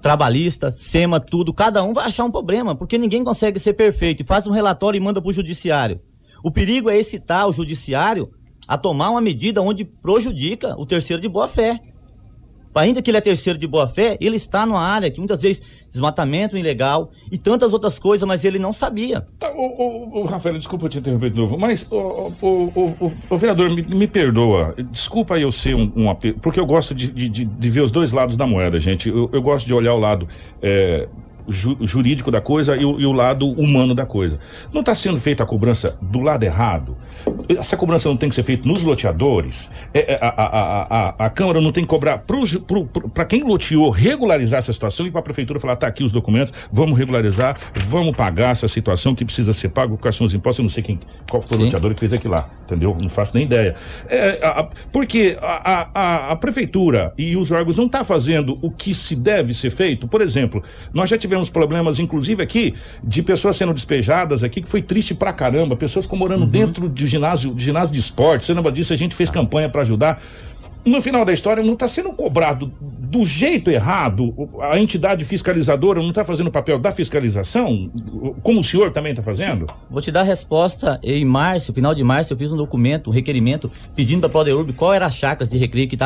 trabalhista, 0.02 0.70
SEMA, 0.70 1.18
tudo, 1.18 1.52
cada 1.52 1.82
um 1.82 1.92
vai 1.92 2.06
achar 2.06 2.24
um 2.24 2.30
problema, 2.30 2.76
porque 2.76 2.96
ninguém 2.96 3.24
consegue 3.24 3.58
ser 3.58 3.72
perfeito. 3.72 4.24
Faz 4.24 4.46
um 4.46 4.52
relatório 4.52 4.96
e 4.96 5.00
manda 5.00 5.20
pro 5.20 5.32
judiciário. 5.32 6.00
O 6.44 6.50
perigo 6.50 6.88
é 6.88 6.96
excitar 6.96 7.48
o 7.48 7.52
judiciário 7.52 8.30
a 8.68 8.78
tomar 8.78 9.10
uma 9.10 9.20
medida 9.20 9.60
onde 9.60 9.84
prejudica 9.84 10.76
o 10.78 10.86
terceiro 10.86 11.20
de 11.20 11.28
boa 11.28 11.48
fé. 11.48 11.80
Ainda 12.76 13.00
que 13.02 13.10
ele 13.10 13.18
é 13.18 13.20
terceiro 13.20 13.58
de 13.58 13.66
boa 13.66 13.88
fé, 13.88 14.16
ele 14.20 14.36
está 14.36 14.66
numa 14.66 14.80
área 14.82 15.10
que 15.10 15.18
muitas 15.18 15.40
vezes 15.42 15.62
desmatamento 15.90 16.56
ilegal 16.56 17.10
e 17.32 17.38
tantas 17.38 17.72
outras 17.72 17.98
coisas, 17.98 18.26
mas 18.26 18.44
ele 18.44 18.58
não 18.58 18.72
sabia. 18.72 19.26
Tá, 19.38 19.50
ô, 19.50 19.62
ô, 19.62 20.20
ô, 20.20 20.22
Rafael, 20.24 20.58
desculpa 20.58 20.84
eu 20.86 20.88
te 20.90 20.98
interromper 20.98 21.30
de 21.30 21.38
novo, 21.38 21.56
mas, 21.58 21.86
ô, 21.90 22.32
ô, 23.30 23.36
vereador, 23.36 23.70
me, 23.70 23.82
me 23.82 24.06
perdoa. 24.06 24.74
Desculpa 24.90 25.38
eu 25.38 25.50
ser 25.50 25.74
um, 25.74 25.90
um 25.96 26.14
porque 26.40 26.60
eu 26.60 26.66
gosto 26.66 26.94
de, 26.94 27.10
de, 27.10 27.28
de- 27.28 27.44
de 27.44 27.70
ver 27.70 27.80
os 27.80 27.90
dois 27.90 28.12
lados 28.12 28.36
da 28.36 28.46
moeda, 28.46 28.78
gente. 28.78 29.08
Eu, 29.08 29.28
eu 29.32 29.42
gosto 29.42 29.66
de 29.66 29.74
olhar 29.74 29.94
o 29.94 29.98
lado 29.98 30.28
é, 30.62 31.08
ju- 31.48 31.76
jurídico 31.80 32.30
da 32.30 32.40
coisa 32.40 32.76
e 32.76 32.84
o, 32.84 33.00
e 33.00 33.06
o 33.06 33.12
lado 33.12 33.48
humano 33.48 33.94
da 33.94 34.06
coisa. 34.06 34.40
Não 34.72 34.80
está 34.80 34.94
sendo 34.94 35.18
feita 35.20 35.42
a 35.42 35.46
cobrança 35.46 35.96
do 36.00 36.20
lado 36.20 36.42
errado? 36.44 36.96
Essa 37.48 37.76
cobrança 37.76 38.08
não 38.08 38.16
tem 38.16 38.28
que 38.28 38.34
ser 38.34 38.44
feita 38.44 38.68
nos 38.68 38.82
loteadores? 38.84 39.70
É, 39.92 40.14
é, 40.14 40.18
a, 40.20 40.28
a, 40.28 40.82
a, 41.08 41.26
a, 41.26 41.30
Câmara 41.30 41.60
não 41.60 41.72
tem 41.72 41.82
que 41.82 41.88
cobrar 41.88 42.22
para 43.14 43.24
quem 43.24 43.42
loteou 43.42 43.90
regularizar 43.90 44.58
essa 44.58 44.72
situação 44.72 45.06
e 45.06 45.10
para 45.10 45.20
a 45.20 45.22
Prefeitura 45.22 45.58
falar: 45.58 45.76
tá 45.76 45.86
aqui 45.86 46.04
os 46.04 46.12
documentos, 46.12 46.52
vamos 46.70 46.96
regularizar, 46.96 47.56
vamos 47.74 48.14
pagar 48.16 48.50
essa 48.50 48.68
situação 48.68 49.14
que 49.14 49.24
precisa 49.24 49.52
ser 49.52 49.70
pago, 49.70 49.98
quais 49.98 50.14
são 50.14 50.26
os 50.26 50.34
impostos. 50.34 50.60
Eu 50.60 50.62
não 50.64 50.70
sei 50.70 50.82
quem, 50.82 50.98
qual 51.28 51.42
foi 51.42 51.56
o 51.56 51.60
Sim. 51.60 51.64
loteador 51.66 51.94
que 51.94 52.00
fez 52.00 52.12
aquilo 52.12 52.34
lá, 52.34 52.48
entendeu? 52.64 52.96
Não 53.00 53.08
faço 53.08 53.34
nem 53.34 53.44
ideia. 53.44 53.74
É, 54.08 54.66
porque 54.92 55.36
a, 55.40 56.30
a, 56.32 56.36
Prefeitura 56.36 57.12
e 57.18 57.36
os 57.36 57.50
órgãos 57.50 57.76
não 57.76 57.86
estão 57.86 58.04
fazendo 58.04 58.58
o 58.62 58.70
que 58.70 58.94
se 58.94 59.16
deve 59.16 59.52
ser 59.52 59.70
feito. 59.70 60.06
Por 60.06 60.20
exemplo, 60.20 60.62
nós 60.92 61.10
já 61.10 61.18
tivemos 61.18 61.35
problemas, 61.50 61.98
inclusive 61.98 62.42
aqui, 62.42 62.74
de 63.02 63.22
pessoas 63.22 63.56
sendo 63.56 63.74
despejadas 63.74 64.42
aqui, 64.42 64.60
que 64.60 64.68
foi 64.68 64.82
triste 64.82 65.14
pra 65.14 65.32
caramba. 65.32 65.76
Pessoas 65.76 66.04
ficam 66.04 66.18
morando 66.18 66.46
dentro 66.46 66.88
de 66.88 67.06
ginásio, 67.06 67.54
de 67.54 67.64
ginásio 67.64 67.92
de 67.92 68.00
esporte. 68.00 68.44
Você 68.44 68.54
lembra 68.54 68.72
disso? 68.72 68.92
A 68.92 68.96
gente 68.96 69.14
fez 69.14 69.30
campanha 69.30 69.68
pra 69.68 69.82
ajudar. 69.82 70.20
No 70.84 71.00
final 71.00 71.24
da 71.24 71.32
história, 71.32 71.64
não 71.64 71.72
está 71.72 71.88
sendo 71.88 72.12
cobrado 72.12 72.72
do 72.80 73.26
jeito 73.26 73.70
errado. 73.72 74.32
A 74.70 74.78
entidade 74.78 75.24
fiscalizadora 75.24 76.00
não 76.00 76.10
está 76.10 76.22
fazendo 76.22 76.46
o 76.46 76.50
papel 76.50 76.78
da 76.78 76.92
fiscalização, 76.92 77.90
como 78.40 78.60
o 78.60 78.64
senhor 78.64 78.92
também 78.92 79.10
está 79.10 79.20
fazendo? 79.20 79.66
Vou 79.90 80.00
te 80.00 80.12
dar 80.12 80.20
a 80.20 80.24
resposta. 80.24 81.00
Em 81.02 81.24
março, 81.24 81.72
final 81.72 81.92
de 81.92 82.04
março, 82.04 82.32
eu 82.32 82.38
fiz 82.38 82.52
um 82.52 82.56
documento, 82.56 83.10
um 83.10 83.12
requerimento, 83.12 83.68
pedindo 83.96 84.20
para 84.20 84.28
a 84.28 84.30
Prodeurb 84.30 84.72
qual 84.74 84.94
era 84.94 85.06
as 85.06 85.16
chacras 85.16 85.48
de 85.48 85.58
recreio 85.58 85.88
que 85.88 85.96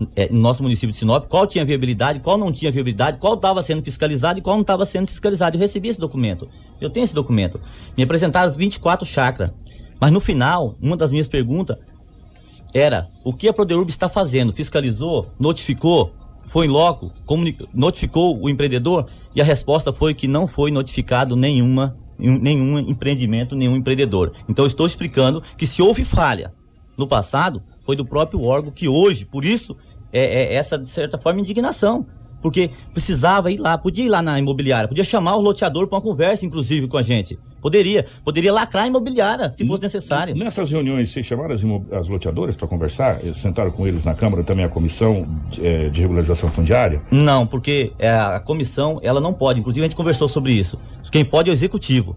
estava 0.00 0.32
no 0.32 0.40
nosso 0.40 0.62
município 0.62 0.90
de 0.90 0.96
Sinop, 0.96 1.26
qual 1.28 1.46
tinha 1.46 1.64
viabilidade, 1.64 2.20
qual 2.20 2.36
não 2.36 2.52
tinha 2.52 2.70
viabilidade, 2.70 3.18
qual 3.18 3.34
estava 3.34 3.62
sendo 3.62 3.82
fiscalizado 3.82 4.38
e 4.38 4.42
qual 4.42 4.56
não 4.56 4.62
estava 4.62 4.84
sendo 4.84 5.06
fiscalizado. 5.06 5.56
Eu 5.56 5.60
recebi 5.60 5.88
esse 5.88 6.00
documento. 6.00 6.48
Eu 6.80 6.90
tenho 6.90 7.04
esse 7.04 7.14
documento. 7.14 7.60
Me 7.96 8.02
apresentaram 8.02 8.52
24 8.52 9.06
chacras. 9.06 9.50
Mas 10.00 10.12
no 10.12 10.20
final, 10.20 10.76
uma 10.80 10.96
das 10.96 11.10
minhas 11.10 11.28
perguntas 11.28 11.78
era 12.74 13.06
o 13.24 13.32
que 13.32 13.48
a 13.48 13.52
Prodeurb 13.52 13.88
está 13.88 14.08
fazendo? 14.08 14.52
Fiscalizou? 14.52 15.26
Notificou? 15.38 16.12
Foi 16.46 16.66
em 16.66 16.68
loco? 16.68 17.10
Notificou 17.72 18.38
o 18.40 18.48
empreendedor? 18.48 19.06
E 19.34 19.40
a 19.40 19.44
resposta 19.44 19.92
foi 19.92 20.14
que 20.14 20.28
não 20.28 20.46
foi 20.46 20.70
notificado 20.70 21.34
nenhuma, 21.34 21.96
nenhum 22.18 22.78
empreendimento, 22.78 23.56
nenhum 23.56 23.76
empreendedor. 23.76 24.32
Então 24.48 24.66
estou 24.66 24.86
explicando 24.86 25.42
que 25.56 25.66
se 25.66 25.80
houve 25.80 26.04
falha 26.04 26.52
no 26.96 27.06
passado, 27.06 27.62
foi 27.86 27.96
do 27.96 28.04
próprio 28.04 28.42
órgão 28.42 28.72
que 28.72 28.88
hoje, 28.88 29.24
por 29.24 29.44
isso, 29.44 29.76
é, 30.12 30.20
é 30.20 30.54
essa, 30.54 30.76
de 30.76 30.88
certa 30.88 31.16
forma, 31.16 31.40
indignação. 31.40 32.04
Porque 32.42 32.70
precisava 32.92 33.50
ir 33.50 33.58
lá, 33.58 33.78
podia 33.78 34.04
ir 34.04 34.08
lá 34.08 34.20
na 34.20 34.38
imobiliária, 34.38 34.86
podia 34.86 35.02
chamar 35.02 35.36
o 35.36 35.40
loteador 35.40 35.86
para 35.86 35.96
uma 35.96 36.02
conversa, 36.02 36.44
inclusive, 36.44 36.86
com 36.86 36.98
a 36.98 37.02
gente. 37.02 37.38
Poderia, 37.60 38.06
poderia 38.24 38.52
lacrar 38.52 38.84
a 38.84 38.86
imobiliária, 38.86 39.50
se 39.50 39.66
fosse 39.66 39.82
necessário. 39.82 40.36
Nessas 40.36 40.70
reuniões, 40.70 41.10
vocês 41.10 41.26
chamaram 41.26 41.52
as, 41.52 41.64
as 41.92 42.08
loteadoras 42.08 42.54
para 42.54 42.68
conversar? 42.68 43.18
Eh, 43.26 43.32
Sentaram 43.32 43.72
com 43.72 43.86
eles 43.88 44.04
na 44.04 44.14
Câmara 44.14 44.44
também 44.44 44.64
a 44.64 44.68
comissão 44.68 45.26
de, 45.50 45.66
eh, 45.66 45.88
de 45.88 46.00
regularização 46.00 46.48
fundiária? 46.48 47.02
Não, 47.10 47.44
porque 47.44 47.90
é, 47.98 48.08
a 48.08 48.38
comissão, 48.38 49.00
ela 49.02 49.20
não 49.20 49.32
pode. 49.32 49.58
Inclusive, 49.58 49.84
a 49.84 49.88
gente 49.88 49.96
conversou 49.96 50.28
sobre 50.28 50.52
isso. 50.52 50.78
Quem 51.10 51.24
pode 51.24 51.50
é 51.50 51.52
o 51.52 51.54
executivo. 51.54 52.16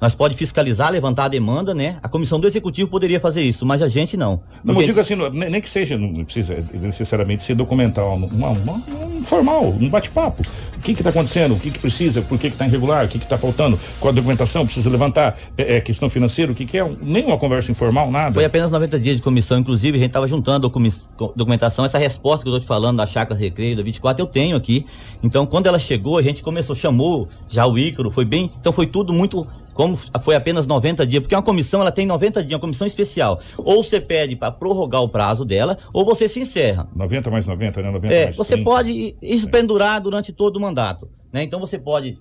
Nós 0.00 0.14
pode 0.14 0.34
fiscalizar, 0.34 0.90
levantar 0.90 1.24
a 1.26 1.28
demanda, 1.28 1.74
né? 1.74 1.98
A 2.02 2.08
comissão 2.08 2.40
do 2.40 2.46
executivo 2.46 2.88
poderia 2.88 3.20
fazer 3.20 3.42
isso, 3.42 3.66
mas 3.66 3.82
a 3.82 3.88
gente 3.88 4.16
não. 4.16 4.40
Não, 4.64 4.74
eu 4.80 4.86
digo 4.86 4.98
assim, 5.00 5.14
não- 5.14 5.28
nem 5.30 5.50
nem 5.50 5.60
que 5.60 5.68
seja, 5.68 5.98
não 5.98 6.24
precisa 6.24 6.56
necessariamente 6.74 7.42
ser 7.42 7.54
documental, 7.54 8.16
uma, 8.16 8.48
uma- 8.48 8.72
um 9.06 9.22
formal, 9.22 9.66
um 9.68 9.88
bate-papo. 9.88 10.42
O 10.76 10.80
que 10.80 10.92
está 10.92 11.10
acontecendo? 11.10 11.54
O 11.54 11.60
que, 11.60 11.70
que 11.70 11.78
precisa? 11.78 12.22
Por 12.22 12.38
que 12.38 12.46
está 12.46 12.66
irregular? 12.66 13.04
O 13.04 13.08
que 13.08 13.18
está 13.18 13.36
faltando? 13.36 13.78
Qual 14.00 14.10
a 14.10 14.14
documentação? 14.14 14.64
Precisa 14.64 14.88
levantar? 14.88 15.36
É, 15.58 15.76
é 15.76 15.80
questão 15.82 16.08
financeira? 16.08 16.50
O 16.50 16.54
que, 16.54 16.64
que 16.64 16.78
é? 16.78 16.90
Nem 17.02 17.26
uma 17.26 17.36
conversa 17.36 17.70
informal, 17.70 18.10
nada. 18.10 18.32
Foi 18.32 18.44
apenas 18.46 18.70
90 18.70 18.98
dias 18.98 19.16
de 19.16 19.22
comissão, 19.22 19.58
inclusive, 19.58 19.98
a 19.98 20.00
gente 20.00 20.08
estava 20.08 20.26
juntando 20.26 20.60
docu- 20.70 21.32
documentação. 21.36 21.84
Essa 21.84 21.98
resposta 21.98 22.44
que 22.44 22.48
eu 22.48 22.56
estou 22.56 22.60
te 22.64 22.66
falando 22.66 22.96
da 22.96 23.04
Chácara 23.04 23.38
Recreio, 23.38 23.76
da 23.76 23.82
24, 23.82 24.22
eu 24.22 24.26
tenho 24.26 24.56
aqui. 24.56 24.86
Então, 25.22 25.44
quando 25.44 25.66
ela 25.66 25.78
chegou, 25.78 26.16
a 26.16 26.22
gente 26.22 26.42
começou, 26.42 26.74
chamou 26.74 27.28
já 27.46 27.66
o 27.66 27.78
Ícaro, 27.78 28.10
foi 28.10 28.24
bem. 28.24 28.50
Então, 28.58 28.72
foi 28.72 28.86
tudo 28.86 29.12
muito. 29.12 29.46
Como 29.80 29.96
foi 29.96 30.34
apenas 30.34 30.66
90 30.66 31.06
dias, 31.06 31.22
porque 31.22 31.34
uma 31.34 31.40
comissão 31.40 31.80
ela 31.80 31.90
tem 31.90 32.04
90 32.04 32.42
dias, 32.42 32.52
uma 32.52 32.60
comissão 32.60 32.86
especial. 32.86 33.40
Ou 33.56 33.82
você 33.82 33.98
pede 33.98 34.36
para 34.36 34.50
prorrogar 34.52 35.00
o 35.00 35.08
prazo 35.08 35.42
dela, 35.42 35.78
ou 35.90 36.04
você 36.04 36.28
se 36.28 36.38
encerra. 36.38 36.86
90 36.94 37.30
mais 37.30 37.46
90, 37.46 37.80
né? 37.80 37.90
90 37.90 38.14
É, 38.14 38.24
mais 38.24 38.36
você 38.36 38.56
30. 38.56 38.70
pode 38.70 39.16
isso 39.22 39.48
pendurar 39.48 39.98
durante 40.02 40.34
todo 40.34 40.56
o 40.56 40.60
mandato, 40.60 41.08
né? 41.32 41.42
Então 41.44 41.58
você 41.58 41.78
pode 41.78 42.18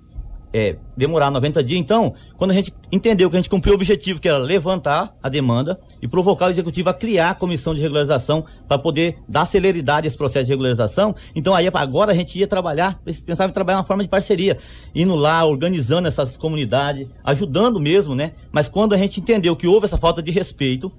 é, 0.53 0.75
demorar 0.97 1.29
90 1.31 1.63
dias. 1.63 1.79
Então, 1.79 2.13
quando 2.37 2.51
a 2.51 2.53
gente 2.53 2.73
entendeu 2.91 3.29
que 3.29 3.35
a 3.35 3.39
gente 3.39 3.49
cumpriu 3.49 3.73
o 3.73 3.75
objetivo, 3.75 4.19
que 4.19 4.27
era 4.27 4.37
levantar 4.37 5.13
a 5.21 5.29
demanda 5.29 5.79
e 6.01 6.07
provocar 6.07 6.47
o 6.47 6.49
executivo 6.49 6.89
a 6.89 6.93
criar 6.93 7.31
a 7.31 7.35
comissão 7.35 7.75
de 7.75 7.81
regularização 7.81 8.43
para 8.67 8.77
poder 8.77 9.17
dar 9.27 9.45
celeridade 9.45 10.05
a 10.05 10.07
esse 10.07 10.17
processo 10.17 10.45
de 10.45 10.51
regularização, 10.51 11.15
então 11.35 11.53
aí 11.53 11.69
agora 11.73 12.11
a 12.11 12.15
gente 12.15 12.37
ia 12.37 12.47
trabalhar, 12.47 12.99
pensava 13.25 13.49
em 13.49 13.53
trabalhar 13.53 13.77
uma 13.77 13.83
forma 13.83 14.03
de 14.03 14.09
parceria, 14.09 14.57
indo 14.93 15.15
lá, 15.15 15.45
organizando 15.45 16.07
essas 16.07 16.37
comunidades, 16.37 17.07
ajudando 17.23 17.79
mesmo, 17.79 18.15
né? 18.15 18.33
Mas 18.51 18.67
quando 18.67 18.93
a 18.93 18.97
gente 18.97 19.19
entendeu 19.19 19.55
que 19.55 19.67
houve 19.67 19.85
essa 19.85 19.97
falta 19.97 20.21
de 20.21 20.31
respeito 20.31 20.91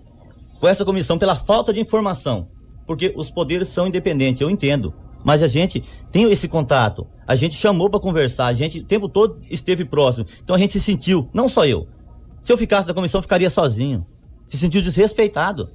com 0.60 0.68
essa 0.68 0.84
comissão 0.84 1.18
pela 1.18 1.34
falta 1.34 1.72
de 1.72 1.80
informação, 1.80 2.48
porque 2.86 3.12
os 3.16 3.30
poderes 3.30 3.68
são 3.68 3.86
independentes, 3.86 4.40
eu 4.40 4.50
entendo. 4.50 4.92
Mas 5.24 5.42
a 5.42 5.46
gente 5.46 5.82
tem 6.10 6.30
esse 6.30 6.48
contato, 6.48 7.06
a 7.26 7.34
gente 7.34 7.54
chamou 7.54 7.90
para 7.90 8.00
conversar, 8.00 8.46
a 8.46 8.54
gente 8.54 8.80
o 8.80 8.84
tempo 8.84 9.08
todo 9.08 9.36
esteve 9.50 9.84
próximo. 9.84 10.26
Então 10.42 10.56
a 10.56 10.58
gente 10.58 10.72
se 10.72 10.80
sentiu, 10.80 11.28
não 11.32 11.48
só 11.48 11.66
eu. 11.66 11.86
Se 12.40 12.52
eu 12.52 12.58
ficasse 12.58 12.88
na 12.88 12.94
comissão, 12.94 13.20
ficaria 13.20 13.50
sozinho. 13.50 14.06
Se 14.46 14.56
sentiu 14.56 14.80
desrespeitado. 14.80 15.70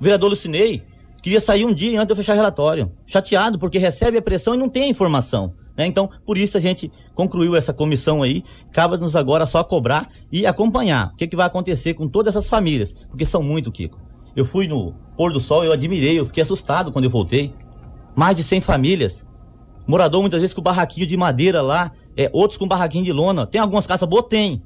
O 0.00 0.02
vereador 0.02 0.30
Lucinei 0.30 0.82
queria 1.22 1.40
sair 1.40 1.64
um 1.64 1.74
dia 1.74 1.98
antes 1.98 2.06
de 2.06 2.12
eu 2.12 2.16
fechar 2.16 2.34
relatório. 2.34 2.90
Chateado, 3.06 3.58
porque 3.58 3.78
recebe 3.78 4.18
a 4.18 4.22
pressão 4.22 4.54
e 4.54 4.58
não 4.58 4.68
tem 4.68 4.84
a 4.84 4.88
informação. 4.88 5.52
Né? 5.76 5.86
Então, 5.86 6.10
por 6.26 6.36
isso 6.36 6.56
a 6.56 6.60
gente 6.60 6.90
concluiu 7.14 7.54
essa 7.54 7.72
comissão 7.72 8.22
aí. 8.22 8.42
Cabe-nos 8.72 9.14
agora 9.14 9.46
só 9.46 9.62
cobrar 9.62 10.08
e 10.32 10.46
acompanhar 10.46 11.12
o 11.12 11.16
que, 11.16 11.28
que 11.28 11.36
vai 11.36 11.46
acontecer 11.46 11.94
com 11.94 12.08
todas 12.08 12.34
essas 12.34 12.48
famílias, 12.48 12.94
porque 13.08 13.24
são 13.24 13.42
muito, 13.42 13.70
Kiko. 13.70 14.00
Eu 14.34 14.44
fui 14.44 14.66
no 14.66 14.92
pôr 15.16 15.32
do 15.32 15.40
sol, 15.40 15.64
eu 15.64 15.72
admirei, 15.72 16.18
eu 16.18 16.26
fiquei 16.26 16.42
assustado 16.42 16.90
quando 16.90 17.04
eu 17.04 17.10
voltei. 17.10 17.52
Mais 18.18 18.36
de 18.36 18.42
100 18.42 18.62
famílias. 18.62 19.24
Morador 19.86 20.20
muitas 20.20 20.40
vezes 20.40 20.52
com 20.52 20.60
barraquinho 20.60 21.06
de 21.06 21.16
madeira 21.16 21.62
lá, 21.62 21.92
é, 22.16 22.28
outros 22.32 22.58
com 22.58 22.66
barraquinho 22.66 23.04
de 23.04 23.12
lona. 23.12 23.46
Tem 23.46 23.60
algumas 23.60 23.86
casas 23.86 24.08
boas? 24.08 24.24
Tem. 24.28 24.60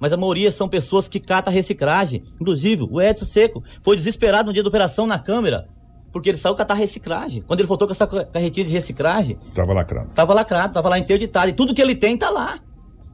Mas 0.00 0.14
a 0.14 0.16
maioria 0.16 0.50
são 0.50 0.66
pessoas 0.66 1.06
que 1.06 1.20
catam 1.20 1.52
reciclagem. 1.52 2.24
Inclusive, 2.40 2.88
o 2.90 2.98
Edson 2.98 3.26
Seco 3.26 3.62
foi 3.82 3.96
desesperado 3.96 4.46
no 4.46 4.52
dia 4.54 4.62
da 4.62 4.70
operação 4.70 5.06
na 5.06 5.18
câmera, 5.18 5.68
porque 6.10 6.30
ele 6.30 6.38
saiu 6.38 6.54
catar 6.54 6.72
reciclagem. 6.72 7.42
Quando 7.42 7.60
ele 7.60 7.68
voltou 7.68 7.86
com 7.86 7.92
essa 7.92 8.06
carretinha 8.06 8.64
de 8.64 8.72
reciclagem, 8.72 9.36
Tava 9.52 9.74
lacrado. 9.74 10.08
tava 10.14 10.32
lacrado, 10.32 10.72
tava 10.72 10.88
lá 10.88 10.98
interditado. 10.98 11.50
E 11.50 11.52
tudo 11.52 11.74
que 11.74 11.82
ele 11.82 11.94
tem 11.94 12.16
tá 12.16 12.30
lá. 12.30 12.58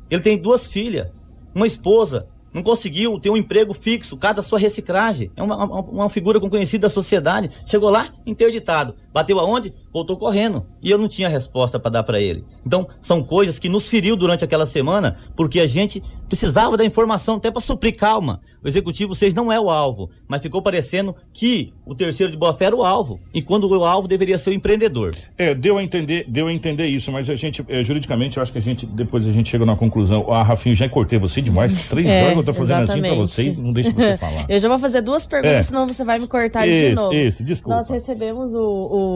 Ele 0.08 0.22
tem 0.22 0.38
duas 0.38 0.68
filhas, 0.68 1.08
uma 1.52 1.66
esposa. 1.66 2.28
Não 2.52 2.62
conseguiu 2.62 3.18
ter 3.18 3.30
um 3.30 3.36
emprego 3.36 3.72
fixo, 3.72 4.16
cada 4.16 4.42
sua 4.42 4.58
reciclagem. 4.58 5.30
É 5.36 5.42
uma, 5.42 5.56
uma, 5.64 5.80
uma 5.80 6.08
figura 6.10 6.38
conhecida 6.38 6.86
da 6.86 6.90
sociedade. 6.90 7.50
Chegou 7.66 7.88
lá, 7.88 8.08
interditado. 8.26 8.94
Bateu 9.12 9.40
aonde? 9.40 9.72
Voltou 9.92 10.16
correndo. 10.16 10.64
E 10.82 10.90
eu 10.90 10.96
não 10.98 11.06
tinha 11.08 11.28
resposta 11.28 11.78
para 11.78 11.90
dar 11.90 12.02
para 12.02 12.20
ele. 12.20 12.44
Então, 12.66 12.86
são 13.00 13.22
coisas 13.22 13.58
que 13.58 13.68
nos 13.68 13.88
feriu 13.88 14.16
durante 14.16 14.44
aquela 14.44 14.64
semana, 14.66 15.16
porque 15.36 15.60
a 15.60 15.66
gente 15.66 16.02
precisava 16.28 16.78
da 16.78 16.84
informação 16.84 17.36
até 17.36 17.50
para 17.50 17.60
suprir 17.60 17.94
calma. 17.94 18.40
O 18.64 18.68
executivo 18.68 19.14
6 19.14 19.34
não 19.34 19.52
é 19.52 19.60
o 19.60 19.68
alvo, 19.68 20.08
mas 20.26 20.40
ficou 20.40 20.62
parecendo 20.62 21.14
que 21.32 21.74
o 21.84 21.94
terceiro 21.94 22.30
de 22.32 22.38
boa 22.38 22.54
fé 22.54 22.66
era 22.66 22.76
o 22.76 22.82
alvo, 22.82 23.20
e 23.34 23.42
quando 23.42 23.68
o 23.68 23.84
alvo 23.84 24.08
deveria 24.08 24.38
ser 24.38 24.50
o 24.50 24.52
empreendedor. 24.54 25.14
É, 25.36 25.54
deu 25.54 25.76
a 25.76 25.82
entender, 25.82 26.24
deu 26.26 26.46
a 26.46 26.52
entender 26.52 26.86
isso, 26.86 27.12
mas 27.12 27.28
a 27.28 27.34
gente, 27.34 27.62
é, 27.68 27.82
juridicamente, 27.84 28.38
eu 28.38 28.42
acho 28.42 28.50
que 28.52 28.56
a 28.58 28.62
gente, 28.62 28.86
depois 28.86 29.28
a 29.28 29.32
gente 29.32 29.50
chega 29.50 29.66
na 29.66 29.76
conclusão. 29.76 30.24
Ah, 30.32 30.42
Rafinho, 30.42 30.74
já 30.74 30.88
cortei 30.88 31.18
você 31.18 31.42
demais. 31.42 31.88
Três 31.90 32.06
É, 32.08 32.22
horas 32.22 32.32
que 32.34 32.38
eu 32.38 32.44
tô 32.44 32.54
fazendo 32.54 32.84
assim 32.84 33.00
pra 33.00 33.08
exatamente. 33.08 33.28
vocês, 33.28 33.56
não 33.58 33.72
deixa 33.74 33.90
você 33.90 34.16
falar. 34.16 34.46
Eu 34.48 34.58
já 34.58 34.68
vou 34.70 34.78
fazer 34.78 35.02
duas 35.02 35.26
perguntas, 35.26 35.56
É. 35.56 35.62
senão 35.62 35.86
você 35.86 36.02
vai 36.02 36.18
me 36.18 36.26
cortar 36.26 36.66
de 36.66 36.94
novo. 36.94 37.12
isso, 37.12 37.44
desculpa. 37.44 37.76
Nós 37.76 37.90
recebemos 37.90 38.54
o, 38.54 38.60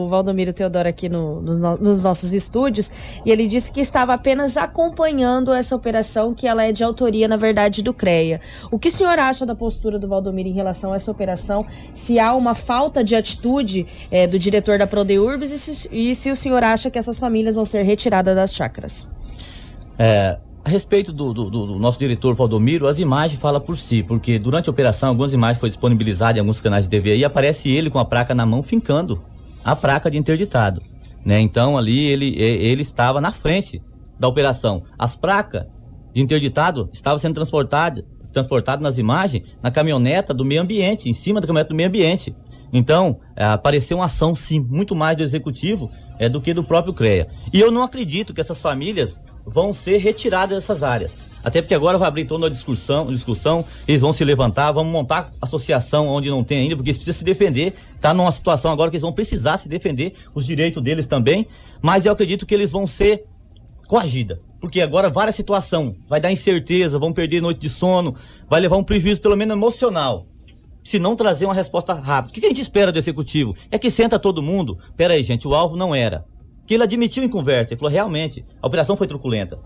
o 0.03 0.07
Valdomiro 0.07 0.53
Teodoro 0.53 0.66
aqui 0.75 1.07
no- 1.07 1.41
nos, 1.41 1.57
no- 1.59 1.77
nos 1.77 2.03
nossos 2.03 2.33
estúdios 2.33 2.91
e 3.25 3.31
ele 3.31 3.47
disse 3.47 3.71
que 3.71 3.79
estava 3.79 4.13
apenas 4.13 4.57
acompanhando 4.57 5.53
essa 5.53 5.75
operação, 5.75 6.33
que 6.33 6.47
ela 6.47 6.63
é 6.63 6.71
de 6.71 6.83
autoria, 6.83 7.27
na 7.27 7.37
verdade, 7.37 7.81
do 7.81 7.93
CREA. 7.93 8.41
O 8.71 8.77
que 8.79 8.89
o 8.89 8.91
senhor 8.91 9.17
acha 9.19 9.45
da 9.45 9.55
postura 9.55 9.97
do 9.99 10.07
Valdomiro 10.07 10.49
em 10.49 10.53
relação 10.53 10.91
a 10.93 10.95
essa 10.95 11.11
operação? 11.11 11.65
Se 11.93 12.19
há 12.19 12.33
uma 12.35 12.55
falta 12.55 13.03
de 13.03 13.15
atitude 13.15 13.85
eh, 14.11 14.27
do 14.27 14.37
diretor 14.37 14.77
da 14.77 14.87
Prodeurbis 14.87 15.51
e 15.51 15.57
se, 15.57 15.89
e 15.91 16.15
se 16.15 16.31
o 16.31 16.35
senhor 16.35 16.63
acha 16.63 16.89
que 16.91 16.97
essas 16.97 17.19
famílias 17.19 17.55
vão 17.55 17.65
ser 17.65 17.83
retiradas 17.83 18.35
das 18.35 18.53
chácaras? 18.53 19.05
É, 19.97 20.37
a 20.63 20.69
respeito 20.69 21.11
do- 21.13 21.33
do- 21.33 21.49
do 21.49 21.79
nosso 21.79 21.97
diretor 21.97 22.35
Valdomiro, 22.35 22.87
as 22.87 22.99
imagens 22.99 23.39
falam 23.39 23.61
por 23.61 23.77
si, 23.77 24.03
porque 24.03 24.37
durante 24.37 24.69
a 24.69 24.71
operação 24.71 25.09
algumas 25.09 25.33
imagens 25.33 25.59
foram 25.59 25.69
disponibilizadas 25.69 26.37
em 26.37 26.39
alguns 26.41 26.61
canais 26.61 26.85
de 26.85 26.89
TV 26.91 27.15
e 27.17 27.25
aparece 27.25 27.69
ele 27.69 27.89
com 27.89 27.97
a 27.99 28.05
placa 28.05 28.35
na 28.35 28.45
mão 28.45 28.61
fincando 28.61 29.21
a 29.63 29.75
placa 29.75 30.09
de 30.09 30.17
interditado. 30.17 30.81
Né? 31.25 31.39
Então 31.39 31.77
ali 31.77 32.05
ele, 32.05 32.35
ele 32.39 32.81
estava 32.81 33.19
na 33.19 33.31
frente 33.31 33.81
da 34.19 34.27
operação. 34.27 34.83
As 34.97 35.15
placas 35.15 35.65
de 36.13 36.21
interditado 36.21 36.89
estavam 36.91 37.19
sendo 37.19 37.35
transportadas 37.35 38.05
transportadas 38.33 38.83
nas 38.83 38.97
imagens 38.97 39.45
na 39.63 39.71
caminhoneta 39.71 40.33
do 40.33 40.45
meio 40.45 40.61
ambiente, 40.61 41.09
em 41.09 41.13
cima 41.13 41.41
da 41.41 41.47
caminhoneta 41.47 41.69
do 41.69 41.75
meio 41.75 41.89
ambiente. 41.89 42.35
Então, 42.71 43.19
é, 43.35 43.45
apareceu 43.45 43.97
uma 43.97 44.05
ação, 44.05 44.35
sim, 44.35 44.59
muito 44.59 44.95
mais 44.95 45.17
do 45.17 45.23
executivo 45.23 45.89
é, 46.19 46.27
do 46.27 46.41
que 46.41 46.53
do 46.53 46.63
próprio 46.63 46.93
CREA. 46.93 47.25
E 47.53 47.59
eu 47.59 47.71
não 47.71 47.83
acredito 47.83 48.33
que 48.33 48.41
essas 48.41 48.61
famílias 48.61 49.21
vão 49.45 49.73
ser 49.73 49.97
retiradas 49.97 50.57
dessas 50.57 50.83
áreas. 50.83 51.26
Até 51.43 51.61
porque 51.61 51.73
agora 51.73 51.97
vai 51.97 52.07
abrir 52.07 52.25
toda 52.25 52.43
uma 52.43 52.49
discussão, 52.49 53.07
discussão, 53.07 53.63
eles 53.87 54.01
vão 54.01 54.11
se 54.11 54.23
levantar, 54.25 54.71
vamos 54.71 54.91
montar 54.91 55.31
associação 55.41 56.07
onde 56.07 56.29
não 56.29 56.43
tem 56.43 56.59
ainda, 56.59 56.75
porque 56.75 56.89
eles 56.89 56.97
precisam 56.97 57.19
se 57.19 57.23
defender. 57.23 57.73
Tá 58.01 58.13
numa 58.13 58.31
situação 58.31 58.71
agora 58.71 58.89
que 58.89 58.95
eles 58.95 59.03
vão 59.03 59.13
precisar 59.13 59.57
se 59.57 59.69
defender, 59.69 60.13
os 60.35 60.45
direitos 60.45 60.81
deles 60.83 61.07
também. 61.07 61.47
Mas 61.81 62.05
eu 62.05 62.11
acredito 62.11 62.45
que 62.45 62.53
eles 62.53 62.71
vão 62.71 62.85
ser 62.85 63.23
coagida. 63.87 64.39
Porque 64.59 64.81
agora 64.81 65.09
várias 65.09 65.35
situações 65.35 65.95
vai 66.09 66.19
dar 66.19 66.31
incerteza, 66.31 66.99
vão 66.99 67.13
perder 67.13 67.41
noite 67.41 67.59
de 67.59 67.69
sono, 67.69 68.15
vai 68.49 68.59
levar 68.59 68.77
um 68.77 68.83
prejuízo 68.83 69.21
pelo 69.21 69.37
menos 69.37 69.55
emocional. 69.55 70.25
Se 70.83 70.99
não 70.99 71.15
trazer 71.15 71.45
uma 71.45 71.53
resposta 71.53 71.93
rápida. 71.93 72.31
O 72.31 72.33
que 72.39 72.45
a 72.45 72.49
gente 72.49 72.61
espera 72.61 72.91
do 72.91 72.97
executivo? 72.97 73.55
É 73.69 73.77
que 73.77 73.89
senta 73.89 74.17
todo 74.17 74.41
mundo. 74.41 74.77
Pera 74.95 75.13
aí, 75.13 75.21
gente, 75.21 75.47
o 75.47 75.53
alvo 75.53 75.75
não 75.75 75.93
era. 75.93 76.25
Que 76.65 76.73
ele 76.73 76.83
admitiu 76.83 77.23
em 77.23 77.29
conversa, 77.29 77.73
ele 77.73 77.79
falou, 77.79 77.91
realmente, 77.91 78.43
a 78.61 78.67
operação 78.67 78.97
foi 78.97 79.05
truculenta. 79.05 79.59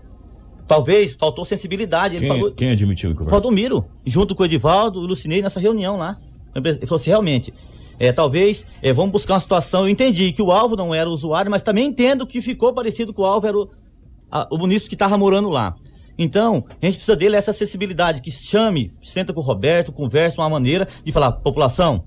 Talvez 0.66 1.14
faltou 1.14 1.44
sensibilidade. 1.44 2.18
Quem, 2.18 2.28
falou, 2.28 2.52
quem 2.52 2.70
admitiu 2.70 3.10
em 3.10 3.14
conversa? 3.14 3.30
Valdomiro, 3.30 3.84
junto 4.06 4.34
com 4.34 4.42
o 4.42 4.46
Edivaldo 4.46 5.00
e 5.00 5.04
o 5.04 5.06
Lucinei 5.06 5.42
nessa 5.42 5.60
reunião 5.60 5.96
lá. 5.96 6.16
Ele 6.54 6.86
falou 6.86 7.00
assim, 7.00 7.10
realmente, 7.10 7.52
é, 7.98 8.12
talvez 8.12 8.66
é, 8.82 8.92
vamos 8.92 9.12
buscar 9.12 9.34
uma 9.34 9.40
situação. 9.40 9.82
Eu 9.82 9.88
entendi 9.88 10.32
que 10.32 10.42
o 10.42 10.50
alvo 10.52 10.76
não 10.76 10.94
era 10.94 11.08
o 11.08 11.12
usuário, 11.12 11.50
mas 11.50 11.62
também 11.62 11.86
entendo 11.86 12.26
que 12.26 12.40
ficou 12.40 12.72
parecido 12.72 13.12
com 13.12 13.22
o 13.22 13.26
alvo 13.26 13.46
era 13.46 13.58
o, 13.58 13.68
a- 14.30 14.48
o 14.50 14.58
munícipe 14.58 14.88
que 14.90 14.94
estava 14.94 15.16
morando 15.18 15.50
lá. 15.50 15.74
Então, 16.18 16.64
a 16.80 16.86
gente 16.86 16.96
precisa 16.96 17.16
dele 17.16 17.36
essa 17.36 17.50
acessibilidade, 17.50 18.20
que 18.20 18.30
chame, 18.30 18.92
senta 19.02 19.32
com 19.32 19.40
o 19.40 19.42
Roberto, 19.42 19.90
conversa 19.92 20.40
uma 20.42 20.48
maneira 20.48 20.86
de 21.04 21.10
falar, 21.10 21.32
população, 21.32 22.04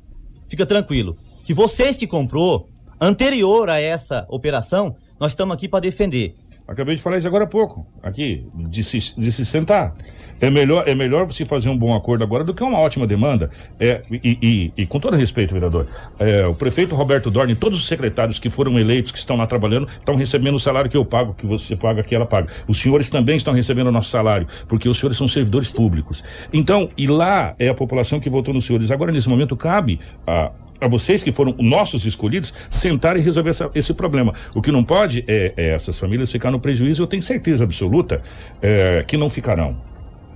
fica 0.48 0.64
tranquilo, 0.66 1.16
que 1.44 1.54
vocês 1.56 1.98
que 1.98 2.06
comprou, 2.06 2.70
anterior 3.02 3.70
a 3.70 3.80
essa 3.80 4.26
operação, 4.30 4.96
nós 5.20 5.32
estamos 5.32 5.56
aqui 5.56 5.68
para 5.68 5.80
defender. 5.80 6.36
Acabei 6.68 6.96
de 6.96 7.02
falar 7.02 7.18
isso 7.18 7.28
agora 7.28 7.44
há 7.44 7.48
pouco, 7.48 7.88
aqui, 8.02 8.48
de 8.56 8.84
se, 8.84 8.98
de 9.20 9.32
se 9.32 9.46
sentar. 9.46 9.94
É 10.42 10.50
melhor, 10.50 10.84
é 10.88 10.94
melhor 10.94 11.26
você 11.26 11.46
fazer 11.46 11.70
um 11.70 11.78
bom 11.78 11.96
acordo 11.96 12.24
agora 12.24 12.44
do 12.44 12.54
que 12.54 12.62
uma 12.64 12.78
ótima 12.80 13.08
demanda. 13.08 13.50
É, 13.80 14.02
e, 14.12 14.38
e- 14.42 14.82
e 14.84 14.86
com 14.86 15.00
todo 15.00 15.16
respeito, 15.16 15.54
vereador, 15.54 15.88
é, 16.20 16.46
o 16.46 16.54
prefeito 16.54 16.94
Roberto 16.94 17.32
Dorne, 17.32 17.56
todos 17.56 17.80
os 17.80 17.88
secretários 17.88 18.38
que 18.38 18.50
foram 18.50 18.78
eleitos, 18.78 19.12
que 19.12 19.18
estão 19.18 19.38
lá 19.38 19.46
trabalhando, 19.48 19.88
estão 19.88 20.16
recebendo 20.16 20.56
o 20.56 20.60
salário 20.60 20.90
que 20.90 20.98
eu 20.98 21.06
pago, 21.06 21.34
que 21.34 21.46
você 21.46 21.76
paga, 21.76 22.04
que 22.04 22.14
ela 22.14 22.26
paga. 22.26 22.50
Os 22.68 22.78
senhores 22.80 23.10
também 23.10 23.38
estão 23.38 23.54
recebendo 23.54 23.88
o 23.88 23.92
nosso 23.92 24.10
salário, 24.10 24.46
porque 24.68 24.90
os 24.90 24.98
senhores 25.00 25.18
são 25.18 25.28
servidores 25.28 25.72
públicos. 25.72 26.24
Então, 26.52 26.90
e 26.98 27.08
lá 27.08 27.56
é 27.58 27.70
a 27.70 27.74
população 27.74 28.20
que 28.20 28.30
votou 28.30 28.54
nos 28.54 28.66
senhores. 28.66 28.92
Agora, 28.92 29.12
nesse 29.12 29.30
momento, 29.30 29.56
cabe 29.56 30.00
a 30.28 30.52
a 30.82 30.90
vocês 30.90 31.24
que 31.24 31.32
foram 31.32 31.56
nossos 31.58 32.06
escolhidos 32.06 32.54
sentar 32.70 33.16
e 33.16 33.22
resolver 33.22 33.50
essa- 33.52 33.70
esse 33.74 33.94
problema. 33.94 34.34
O 34.54 34.62
que 34.62 34.74
não 34.74 34.84
pode 34.84 35.24
é, 35.26 35.54
é 35.56 35.70
essas 35.70 35.98
famílias 35.98 36.30
ficar 36.30 36.52
no 36.52 36.60
prejuízo. 36.60 37.02
Eu 37.02 37.08
tenho 37.08 37.24
certeza 37.24 37.64
absoluta 37.64 38.22
é, 38.62 39.02
que 39.08 39.16
não 39.16 39.30
ficarão. 39.30 39.78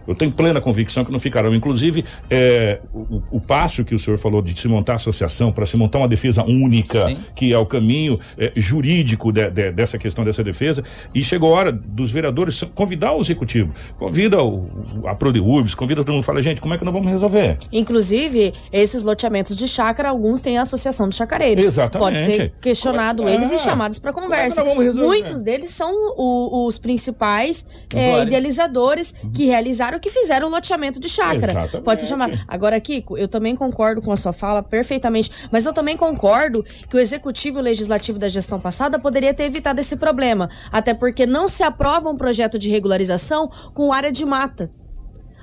Eu 0.09 0.15
tenho 0.15 0.31
plena 0.31 0.59
convicção 0.59 1.05
que 1.05 1.11
não 1.11 1.19
ficarão. 1.19 1.53
Inclusive, 1.53 2.03
é, 2.29 2.79
o, 2.93 3.21
o 3.31 3.39
passo 3.41 3.83
que 3.85 3.93
o 3.95 3.99
senhor 3.99 4.17
falou 4.17 4.41
de 4.41 4.57
se 4.59 4.67
montar 4.67 4.95
associação 4.95 5.51
para 5.51 5.65
se 5.65 5.77
montar 5.77 5.99
uma 5.99 6.07
defesa 6.07 6.43
única, 6.43 7.15
que 7.35 7.53
é 7.53 7.57
o 7.57 7.65
caminho 7.65 8.19
é, 8.37 8.51
jurídico 8.55 9.31
de- 9.31 9.49
de- 9.49 9.71
dessa 9.71 9.97
questão 9.97 10.25
dessa 10.25 10.43
defesa, 10.43 10.83
e 11.13 11.23
chegou 11.23 11.53
a 11.53 11.57
hora 11.59 11.71
dos 11.71 12.11
vereadores 12.11 12.61
convidar 12.75 13.13
o 13.13 13.21
executivo, 13.21 13.73
convida 13.97 14.41
o, 14.43 14.67
a 15.05 15.15
Prodeurbs, 15.15 15.75
convida 15.75 16.03
todo 16.03 16.13
mundo, 16.15 16.23
fala, 16.23 16.41
gente, 16.41 16.59
como 16.61 16.73
é 16.73 16.77
que 16.77 16.83
nós 16.85 16.93
vamos 16.93 17.09
resolver? 17.09 17.57
Inclusive, 17.71 18.53
esses 18.71 19.03
loteamentos 19.03 19.55
de 19.57 19.67
chácara, 19.67 20.09
alguns 20.09 20.41
têm 20.41 20.57
a 20.57 20.61
Associação 20.63 21.07
dos 21.07 21.17
Chacareiros. 21.17 21.63
Exatamente. 21.65 21.99
Pode 22.15 22.25
ser 22.35 22.53
questionado 22.61 23.27
é- 23.27 23.33
eles 23.35 23.51
e 23.51 23.55
Ah, 23.55 23.57
chamados 23.57 23.99
para 23.99 24.13
conversa. 24.13 24.61
nós 24.63 24.69
vamos 24.69 24.83
resolver? 24.83 25.07
Muitos 25.07 25.43
deles 25.43 25.71
são 25.71 25.93
o- 26.17 26.65
os 26.67 26.77
principais 26.77 27.65
é, 27.93 28.07
Usuário. 28.09 28.27
idealizadores 28.27 29.13
que 29.33 29.45
realizaram, 29.45 29.98
que 29.99 30.09
fizeram 30.09 30.47
o 30.47 30.51
loteamento 30.51 30.99
de 30.99 31.07
chácara. 31.09 31.51
Exatamente. 31.51 31.83
Pode 31.83 32.01
ser 32.01 32.07
chamado. 32.07 32.37
Agora, 32.47 32.79
Kiko, 32.79 33.17
eu 33.17 33.27
também 33.27 33.55
concordo 33.55 34.01
com 34.01 34.11
a 34.11 34.15
sua 34.15 34.33
fala 34.33 34.63
perfeitamente, 34.63 35.31
mas 35.51 35.65
eu 35.65 35.73
também 35.73 35.95
concordo 35.97 36.63
que 36.89 36.95
o 36.95 36.99
executivo 36.99 37.57
e 37.59 37.61
o 37.61 37.63
legislativo 37.63 38.17
da 38.17 38.29
gestão 38.29 38.59
passada 38.59 38.97
poderia 38.99 39.33
ter 39.33 39.43
evitado 39.43 39.79
esse 39.79 39.97
problema. 39.97 40.49
Até 40.71 40.93
porque 40.93 41.25
não 41.25 41.47
se 41.47 41.63
aprova 41.63 42.09
um 42.09 42.15
projeto 42.15 42.57
de 42.57 42.69
regularização 42.69 43.49
com 43.73 43.91
área 43.93 44.11
de 44.11 44.25
mata. 44.25 44.71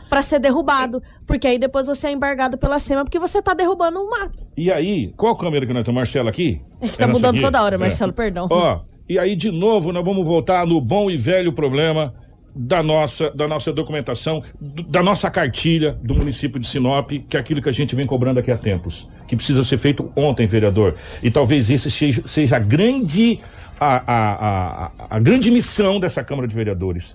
Pra 0.09 0.23
ser 0.23 0.39
derrubado. 0.39 1.03
Porque 1.27 1.49
aí 1.49 1.59
depois 1.59 1.89
você 1.89 2.07
é 2.07 2.13
embargado 2.13 2.57
pela 2.57 2.79
SEMA 2.79 3.03
porque 3.05 3.19
você 3.19 3.43
tá 3.43 3.55
derrubando 3.55 3.99
um 4.01 4.09
mato. 4.09 4.47
E 4.57 4.71
aí, 4.71 5.13
qual 5.17 5.37
câmera 5.37 5.67
que 5.67 5.73
nós 5.73 5.83
temos? 5.83 5.97
Marcelo 5.99 6.29
aqui? 6.29 6.61
É 6.81 6.87
que 6.89 6.97
tá 6.97 7.09
nessa 7.09 7.19
mudando 7.19 7.35
aqui? 7.35 7.45
toda 7.45 7.63
hora, 7.63 7.75
É. 7.75 7.79
Marcelo, 7.79 8.13
perdão. 8.13 8.47
Ó, 8.49 8.81
e 9.09 9.19
aí 9.19 9.35
de 9.35 9.51
novo 9.51 9.93
nós 9.93 10.05
vamos 10.05 10.25
voltar 10.25 10.65
no 10.65 10.81
bom 10.81 11.11
e 11.11 11.17
velho 11.17 11.53
problema 11.53 12.15
da 12.59 12.83
nossa, 12.83 13.31
da 13.31 13.47
nossa 13.47 13.71
documentação, 13.73 14.43
do- 14.59 14.83
da 14.85 15.03
nossa 15.03 15.31
cartilha 15.31 15.93
do 16.03 16.15
município 16.15 16.59
de 16.59 16.67
Sinop, 16.67 17.11
que 17.29 17.37
é 17.37 17.41
aquilo 17.41 17.61
que 17.61 17.69
a 17.69 17.73
gente 17.73 17.95
vem 17.95 18.07
cobrando 18.07 18.41
aqui 18.41 18.51
há 18.51 18.57
tempos, 18.57 19.07
que 19.29 19.37
precisa 19.37 19.63
ser 19.63 19.77
feito 19.77 20.11
ontem, 20.17 20.47
vereador. 20.47 20.95
E 21.23 21.31
talvez 21.31 21.69
esse 21.69 21.91
seja, 21.91 22.23
seja 22.25 22.57
a 22.57 22.59
grande 22.59 23.41
a, 23.79 23.97
a, 24.11 24.87
a, 24.87 24.91
a 25.11 25.19
grande 25.19 25.51
missão 25.51 26.01
dessa 26.01 26.25
Câmara 26.25 26.49
de 26.49 26.55
Vereadores. 26.55 27.15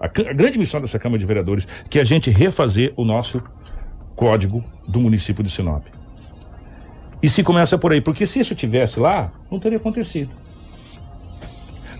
A, 0.00 0.06
a 0.06 0.32
grande 0.32 0.58
missão 0.58 0.80
dessa 0.80 0.98
Câmara 0.98 1.18
de 1.18 1.26
Vereadores, 1.26 1.68
que 1.90 1.98
é 1.98 2.00
a 2.00 2.04
gente 2.04 2.30
refazer 2.30 2.94
o 2.96 3.04
nosso 3.04 3.42
código 4.16 4.64
do 4.88 5.00
município 5.00 5.44
de 5.44 5.50
Sinop. 5.50 5.84
E 7.22 7.28
se 7.28 7.42
começa 7.42 7.76
por 7.76 7.92
aí, 7.92 8.00
porque 8.00 8.24
se 8.26 8.38
isso 8.40 8.54
tivesse 8.54 8.98
lá, 9.00 9.30
não 9.50 9.58
teria 9.58 9.76
acontecido. 9.76 10.30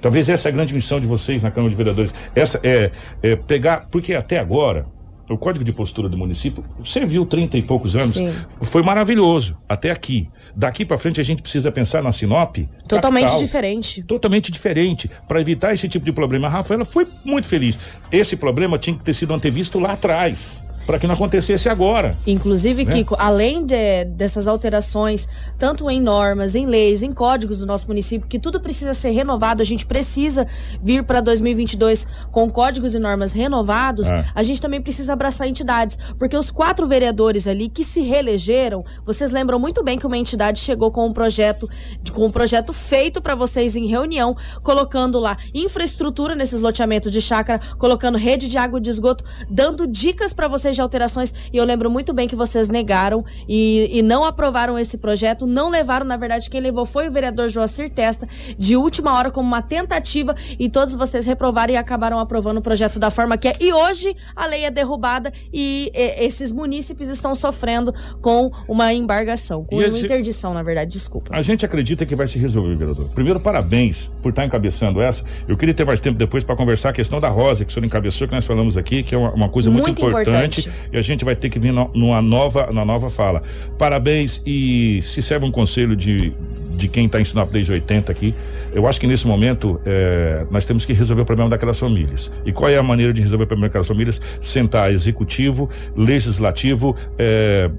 Talvez 0.01 0.29
essa 0.29 0.49
é 0.49 0.51
a 0.51 0.53
grande 0.53 0.75
missão 0.75 1.01
de 1.01 1.07
vocês 1.07 1.43
na 1.43 1.51
Câmara 1.51 1.71
de 1.71 1.77
Vereadores. 1.77 2.15
Essa 2.35 2.61
é, 2.63 2.91
é 3.23 3.37
pegar, 3.37 3.89
porque 3.91 4.15
até 4.15 4.39
agora, 4.39 4.87
o 5.29 5.37
Código 5.37 5.65
de 5.65 5.73
Postura 5.73 6.09
do 6.09 6.17
município 6.17 6.65
serviu 6.85 7.27
30 7.27 7.59
e 7.59 7.63
poucos 7.63 7.95
anos. 7.95 8.15
Sim. 8.15 8.33
Foi 8.63 8.83
maravilhoso 8.83 9.59
até 9.69 9.91
aqui. 9.91 10.29
Daqui 10.57 10.85
para 10.85 10.97
frente 10.97 11.21
a 11.21 11.25
gente 11.25 11.43
precisa 11.43 11.71
pensar 11.71 12.03
na 12.03 12.11
Sinop 12.11 12.57
Totalmente 12.89 13.27
capital. 13.27 13.43
diferente. 13.43 14.03
Totalmente 14.03 14.51
diferente 14.51 15.11
para 15.29 15.41
evitar 15.41 15.73
esse 15.73 15.89
tipo 15.89 16.05
de 16.05 16.13
problema. 16.13 16.49
A 16.49 16.51
Rafaela 16.51 16.85
foi 16.85 17.07
muito 17.25 17.47
feliz. 17.47 17.79
Esse 18.11 18.37
problema 18.37 18.79
tinha 18.79 18.97
que 18.97 19.05
ter 19.05 19.15
sido 19.15 19.35
antevisto 19.35 19.79
lá 19.79 19.93
atrás 19.93 20.68
para 20.89 20.99
que 20.99 21.07
não 21.07 21.15
acontecesse 21.15 21.69
agora. 21.69 22.17
Inclusive, 22.27 22.83
Né? 22.87 22.95
Kiko, 22.95 23.15
além 23.19 23.67
de- 23.67 24.07
dessas 24.07 24.49
alterações, 24.49 25.29
tanto 25.59 25.91
em 25.91 26.01
normas, 26.01 26.55
em 26.55 26.65
leis, 26.65 27.03
em 27.03 27.13
códigos 27.13 27.61
do 27.61 27.67
nosso 27.67 27.87
município, 27.89 28.27
que 28.27 28.39
tudo 28.39 28.59
precisa 28.59 28.95
ser 28.95 29.11
renovado, 29.11 29.61
a 29.61 29.65
gente 29.67 29.85
precisa 29.85 30.47
vir 30.83 31.03
para 31.05 31.21
2022 31.21 32.07
com 32.33 32.49
códigos 32.49 32.95
e 32.95 32.99
normas 32.99 33.35
renovados, 33.35 34.09
É. 34.11 34.25
a 34.35 34.43
gente 34.43 34.63
também 34.63 34.81
precisa 34.81 35.13
abraçar 35.13 35.47
entidades, 35.47 35.99
porque 36.19 36.35
os 36.35 36.51
quatro 36.51 36.87
vereadores 36.87 37.47
ali 37.47 37.69
que 37.69 37.85
se 37.85 38.01
reelegeram, 38.01 38.83
vocês 39.05 39.31
lembram 39.31 39.59
muito 39.59 39.85
bem 39.85 39.99
que 39.99 40.07
uma 40.07 40.17
entidade 40.17 40.59
chegou 40.59 40.91
com 40.91 41.07
um 41.07 41.13
projeto, 41.13 41.69
com 42.15 42.25
um 42.25 42.31
projeto 42.31 42.73
feito 42.73 43.21
para 43.21 43.35
vocês 43.35 43.77
em 43.77 43.85
reunião, 43.87 44.35
colocando 44.63 45.19
lá 45.19 45.37
infraestrutura 45.53 46.35
nesses 46.35 46.63
loteamentos 46.63 47.13
de 47.13 47.21
chácara, 47.21 47.61
colocando 47.77 48.17
rede 48.17 48.49
de 48.49 48.57
água 48.57 48.79
e 48.79 48.83
de 48.83 48.89
esgoto, 48.89 49.23
dando 49.51 49.87
dicas 49.87 50.33
para 50.33 50.49
vocês 50.49 50.78
de 50.79 50.83
alterações. 50.83 51.35
E 51.53 51.57
eu 51.57 51.65
lembro 51.65 51.91
muito 51.91 52.13
bem 52.15 52.27
que 52.29 52.37
vocês 52.37 52.69
negaram 52.69 53.25
e, 53.49 53.99
e 53.99 54.03
não 54.03 54.25
aprovaram 54.25 54.79
esse 54.79 54.97
projeto, 54.99 55.47
não 55.47 55.69
levaram, 55.69 56.07
na 56.07 56.17
verdade, 56.17 56.49
quem 56.49 56.61
levou 56.61 56.87
foi 56.87 57.09
o 57.09 57.13
vereador 57.13 57.49
Joacir 57.49 57.91
Testa, 57.91 58.27
de 58.59 58.77
última 58.77 59.15
hora, 59.15 59.31
como 59.31 59.47
uma 59.49 59.61
tentativa, 59.63 60.35
e 60.59 60.69
todos 60.71 60.95
vocês 60.95 61.27
reprovaram 61.27 61.73
e 61.73 61.77
acabaram 61.77 62.19
aprovando 62.19 62.59
o 62.59 62.63
projeto 62.63 62.99
da 62.99 63.11
forma 63.11 63.37
que 63.37 63.49
é. 63.49 63.53
E 63.61 63.73
hoje 63.73 64.17
a 64.35 64.47
lei 64.47 64.65
é 64.65 64.71
derrubada 64.71 65.33
e, 65.53 65.91
e, 65.95 66.25
esses 66.25 66.53
munícipes 66.53 67.09
estão 67.09 67.35
sofrendo 67.35 67.93
com 68.21 68.51
uma 68.69 68.93
embargação, 68.93 69.65
com 69.65 69.77
E 69.77 69.85
uma 69.85 69.89
esse- 69.89 70.05
interdição, 70.05 70.55
na 70.55 70.63
verdade, 70.63 70.91
desculpa. 70.93 71.31
A 71.33 71.43
gente 71.43 71.65
acredita 71.67 72.07
que 72.07 72.15
vai 72.15 72.27
se 72.27 72.39
resolver, 72.39 72.77
vereador. 72.77 73.09
Primeiro, 73.11 73.41
parabéns 73.41 74.11
por 74.23 74.31
estar 74.31 74.45
encabeçando 74.45 75.01
essa. 75.01 75.25
Eu 75.47 75.57
queria 75.57 75.75
ter 75.75 75.85
mais 75.85 76.01
tempo 76.01 76.17
depois 76.17 76.45
para 76.45 76.55
conversar 76.57 76.91
a 76.91 76.93
questão 76.93 77.21
da 77.21 77.29
Rosa, 77.29 77.65
que 77.65 77.71
o 77.71 77.75
senhor 77.75 77.85
encabeçou, 77.87 78.27
que 78.29 78.35
nós 78.35 78.45
falamos 78.47 78.77
aqui, 78.77 79.03
que 79.03 79.15
é 79.15 79.19
uma, 79.19 79.33
uma 79.33 79.49
coisa 79.49 79.71
muito, 79.71 79.85
Muito 79.87 79.99
importante, 80.07 80.61
importante. 80.61 80.68
E 80.93 80.97
a 80.99 81.03
gente 81.03 81.25
vai 81.25 81.35
ter 81.37 81.49
que 81.49 81.59
vir 81.59 81.73
no- 81.73 81.91
numa 81.95 82.21
nova, 82.23 82.69
na 82.73 82.85
nova 82.85 83.09
fala. 83.11 83.43
Parabéns 83.79 84.43
e 84.47 85.01
se 85.03 85.21
serve 85.23 85.47
um 85.47 85.51
conselho 85.51 85.95
de, 85.97 86.33
de 86.77 86.89
quem 86.89 87.07
está 87.07 87.21
em 87.21 87.25
Sinop 87.25 87.51
desde 87.51 87.73
80 87.73 88.11
aqui. 88.13 88.35
Eu 88.73 88.87
acho 88.87 89.01
que 89.01 89.07
nesse 89.07 89.27
momento 89.27 89.81
eh, 89.87 90.47
nós 90.51 90.65
temos 90.65 90.85
que 90.85 90.93
resolver 90.93 91.23
o 91.23 91.25
problema 91.25 91.51
daquelas 91.51 91.79
famílias. 91.79 92.31
E 92.45 92.53
qual 92.53 92.71
é 92.71 92.77
a 92.77 92.83
maneira 92.83 93.13
de 93.13 93.21
resolver 93.21 93.45
o 93.45 93.47
problema 93.47 93.69
daquelas 93.69 93.87
famílias? 93.89 94.21
Sentar 94.41 94.93
executivo, 94.93 95.69
legislativo, 95.97 96.95
eh, 97.19 97.71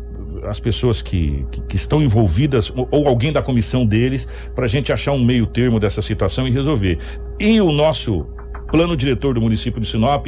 as 0.48 0.60
pessoas 0.60 1.02
que, 1.02 1.46
que, 1.52 1.62
que 1.62 1.76
estão 1.76 2.02
envolvidas 2.02 2.72
ou, 2.76 2.88
ou 2.92 3.08
alguém 3.08 3.32
da 3.34 3.42
comissão 3.42 3.86
deles 3.86 4.28
para 4.56 4.66
a 4.66 4.68
gente 4.68 4.92
achar 4.94 5.12
um 5.12 5.24
meio 5.24 5.46
termo 5.46 5.80
dessa 5.80 6.02
situação 6.02 6.48
e 6.48 6.52
resolver. 6.52 6.98
E 7.40 7.60
o 7.62 7.72
nosso 7.72 8.26
plano 8.72 8.96
diretor 8.96 9.34
do 9.34 9.42
município 9.42 9.82
de 9.82 9.88
Sinop 9.88 10.28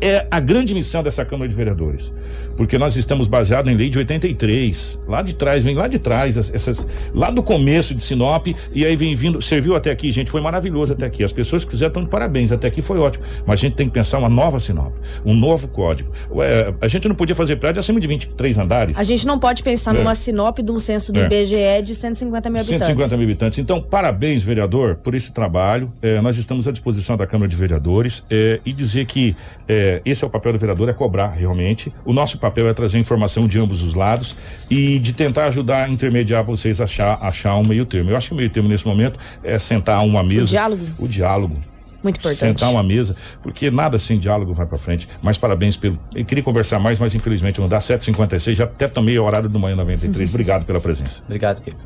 é 0.00 0.26
a 0.30 0.38
grande 0.40 0.74
missão 0.74 1.02
dessa 1.02 1.24
Câmara 1.24 1.48
de 1.48 1.54
Vereadores. 1.54 2.14
Porque 2.56 2.78
nós 2.78 2.96
estamos 2.96 3.28
baseados 3.28 3.70
em 3.72 3.76
lei 3.76 3.90
de 3.90 3.98
83. 3.98 5.00
Lá 5.06 5.22
de 5.22 5.34
trás, 5.34 5.62
vem 5.64 5.74
lá 5.74 5.88
de 5.88 5.98
trás, 5.98 6.38
as- 6.38 6.52
essas, 6.54 6.86
lá 7.14 7.30
do 7.30 7.42
começo 7.42 7.94
de 7.94 8.02
Sinop, 8.02 8.46
e 8.72 8.84
aí 8.84 8.96
vem 8.96 9.14
vindo, 9.14 9.40
serviu 9.42 9.74
até 9.74 9.90
aqui, 9.90 10.10
gente, 10.10 10.30
foi 10.30 10.40
maravilhoso 10.40 10.92
até 10.92 11.06
aqui. 11.06 11.22
As 11.24 11.32
pessoas 11.32 11.64
que 11.64 11.70
quiseram 11.70 11.88
estão 11.88 12.02
de 12.04 12.08
parabéns, 12.08 12.50
até 12.52 12.66
aqui 12.68 12.80
foi 12.80 12.98
ótimo. 12.98 13.24
Mas 13.46 13.60
a 13.60 13.62
gente 13.62 13.74
tem 13.74 13.86
que 13.86 13.92
pensar 13.92 14.18
uma 14.18 14.28
nova 14.28 14.58
Sinop, 14.58 14.94
um 15.24 15.34
novo 15.34 15.68
código. 15.68 16.10
Ué, 16.30 16.72
a 16.80 16.88
gente 16.88 17.08
não 17.08 17.14
podia 17.14 17.34
fazer 17.34 17.56
prédio 17.56 17.80
acima 17.80 18.00
de 18.00 18.06
23 18.06 18.58
andares. 18.58 18.98
A 18.98 19.04
gente 19.04 19.26
não 19.26 19.38
pode 19.38 19.62
pensar 19.62 19.94
É. 19.94 19.98
numa 19.98 20.14
sinop 20.14 20.58
de 20.58 20.70
um 20.72 20.78
censo 20.78 21.12
do 21.12 21.20
É. 21.20 21.24
IBGE 21.26 21.82
de 21.84 21.94
150 21.94 22.48
mil 22.50 22.60
habitantes. 22.60 22.86
150 22.86 23.16
mil 23.16 23.24
habitantes. 23.26 23.58
Então, 23.58 23.80
parabéns, 23.80 24.42
vereador, 24.42 24.96
por 24.96 25.14
esse 25.14 25.32
trabalho. 25.32 25.92
É, 26.02 26.20
nós 26.20 26.36
estamos 26.38 26.66
à 26.66 26.72
disposição 26.72 27.16
da 27.16 27.26
Câmara 27.26 27.48
de 27.48 27.56
Vereadores 27.56 28.22
é, 28.30 28.60
e 28.64 28.72
dizer 28.72 29.04
que 29.06 29.36
é, 29.68 29.85
esse 30.04 30.24
é 30.24 30.26
o 30.26 30.30
papel 30.30 30.52
do 30.52 30.58
vereador, 30.58 30.88
é 30.88 30.92
cobrar 30.92 31.28
realmente. 31.28 31.92
O 32.04 32.12
nosso 32.12 32.38
papel 32.38 32.68
é 32.68 32.74
trazer 32.74 32.98
informação 32.98 33.46
de 33.46 33.58
ambos 33.58 33.82
os 33.82 33.94
lados 33.94 34.36
e 34.70 34.98
de 34.98 35.12
tentar 35.12 35.46
ajudar 35.46 35.86
a 35.86 35.88
intermediar 35.88 36.44
vocês 36.44 36.80
a 36.80 36.84
achar, 36.84 37.18
achar 37.20 37.56
um 37.56 37.66
meio 37.66 37.84
termo. 37.84 38.10
Eu 38.10 38.16
acho 38.16 38.28
que 38.28 38.34
o 38.34 38.36
meio 38.36 38.50
termo 38.50 38.68
nesse 38.68 38.86
momento 38.86 39.18
é 39.42 39.58
sentar 39.58 39.98
a 39.98 40.02
uma 40.02 40.22
mesa. 40.22 40.46
diálogo. 40.46 40.86
O 40.98 41.08
diálogo. 41.08 41.75
Muito 42.06 42.18
importante. 42.18 42.38
Sentar 42.38 42.70
uma 42.70 42.84
mesa, 42.84 43.16
porque 43.42 43.68
nada 43.68 43.98
sem 43.98 44.16
diálogo 44.16 44.52
vai 44.52 44.64
pra 44.64 44.78
frente. 44.78 45.08
Mas 45.20 45.36
parabéns 45.36 45.76
pelo. 45.76 45.98
Eu 46.14 46.24
queria 46.24 46.44
conversar 46.44 46.78
mais, 46.78 47.00
mas 47.00 47.16
infelizmente 47.16 47.60
não 47.60 47.68
dá. 47.68 47.80
7h56, 47.80 48.54
já 48.54 48.64
até 48.64 48.86
tomei 48.86 49.16
a 49.16 49.22
horário 49.22 49.48
do 49.48 49.58
manhã 49.58 49.74
93. 49.74 50.28
Obrigado 50.28 50.64
pela 50.64 50.80
presença. 50.80 51.20
Obrigado, 51.24 51.60
Kiko. 51.60 51.76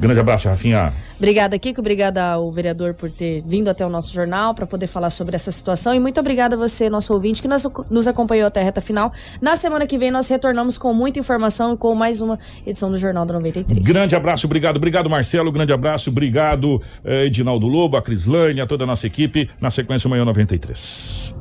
Grande 0.00 0.18
abraço, 0.18 0.48
Rafinha. 0.48 0.92
Obrigada, 1.16 1.56
Kiko. 1.60 1.80
Obrigada 1.80 2.32
ao 2.32 2.50
vereador 2.50 2.92
por 2.92 3.08
ter 3.08 3.40
vindo 3.46 3.68
até 3.68 3.86
o 3.86 3.88
nosso 3.88 4.12
jornal 4.12 4.52
para 4.52 4.66
poder 4.66 4.88
falar 4.88 5.10
sobre 5.10 5.36
essa 5.36 5.52
situação. 5.52 5.94
E 5.94 6.00
muito 6.00 6.18
obrigada 6.18 6.56
a 6.56 6.58
você, 6.58 6.90
nosso 6.90 7.14
ouvinte, 7.14 7.40
que 7.40 7.46
nos, 7.46 7.64
nos 7.88 8.08
acompanhou 8.08 8.48
até 8.48 8.60
a 8.60 8.64
reta 8.64 8.80
final. 8.80 9.12
Na 9.40 9.54
semana 9.54 9.86
que 9.86 9.96
vem, 9.96 10.10
nós 10.10 10.26
retornamos 10.26 10.76
com 10.76 10.92
muita 10.92 11.20
informação 11.20 11.74
e 11.74 11.76
com 11.76 11.94
mais 11.94 12.20
uma 12.20 12.36
edição 12.66 12.90
do 12.90 12.98
Jornal 12.98 13.24
da 13.24 13.34
93. 13.34 13.80
Grande 13.84 14.16
abraço, 14.16 14.46
obrigado, 14.46 14.76
obrigado 14.76 15.08
Marcelo, 15.08 15.52
grande 15.52 15.72
abraço, 15.72 16.10
obrigado 16.10 16.82
eh, 17.04 17.26
Edinaldo 17.26 17.66
Lobo, 17.66 17.96
a 17.96 18.02
Crislane, 18.02 18.60
a 18.60 18.66
toda 18.66 18.84
a 18.84 18.86
nossa 18.86 19.06
equipe. 19.06 19.48
Na 19.68 19.70
sequência, 19.70 20.08
manhã 20.08 20.24
93. 20.24 21.36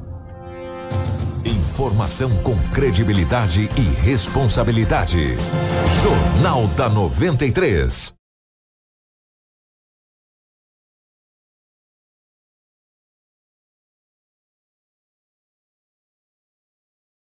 Informação 1.46 2.30
com 2.44 2.58
credibilidade 2.74 3.70
e 3.78 4.02
responsabilidade. 4.02 5.38
Jornal 6.04 6.68
da 6.76 6.90
93. 6.90 8.17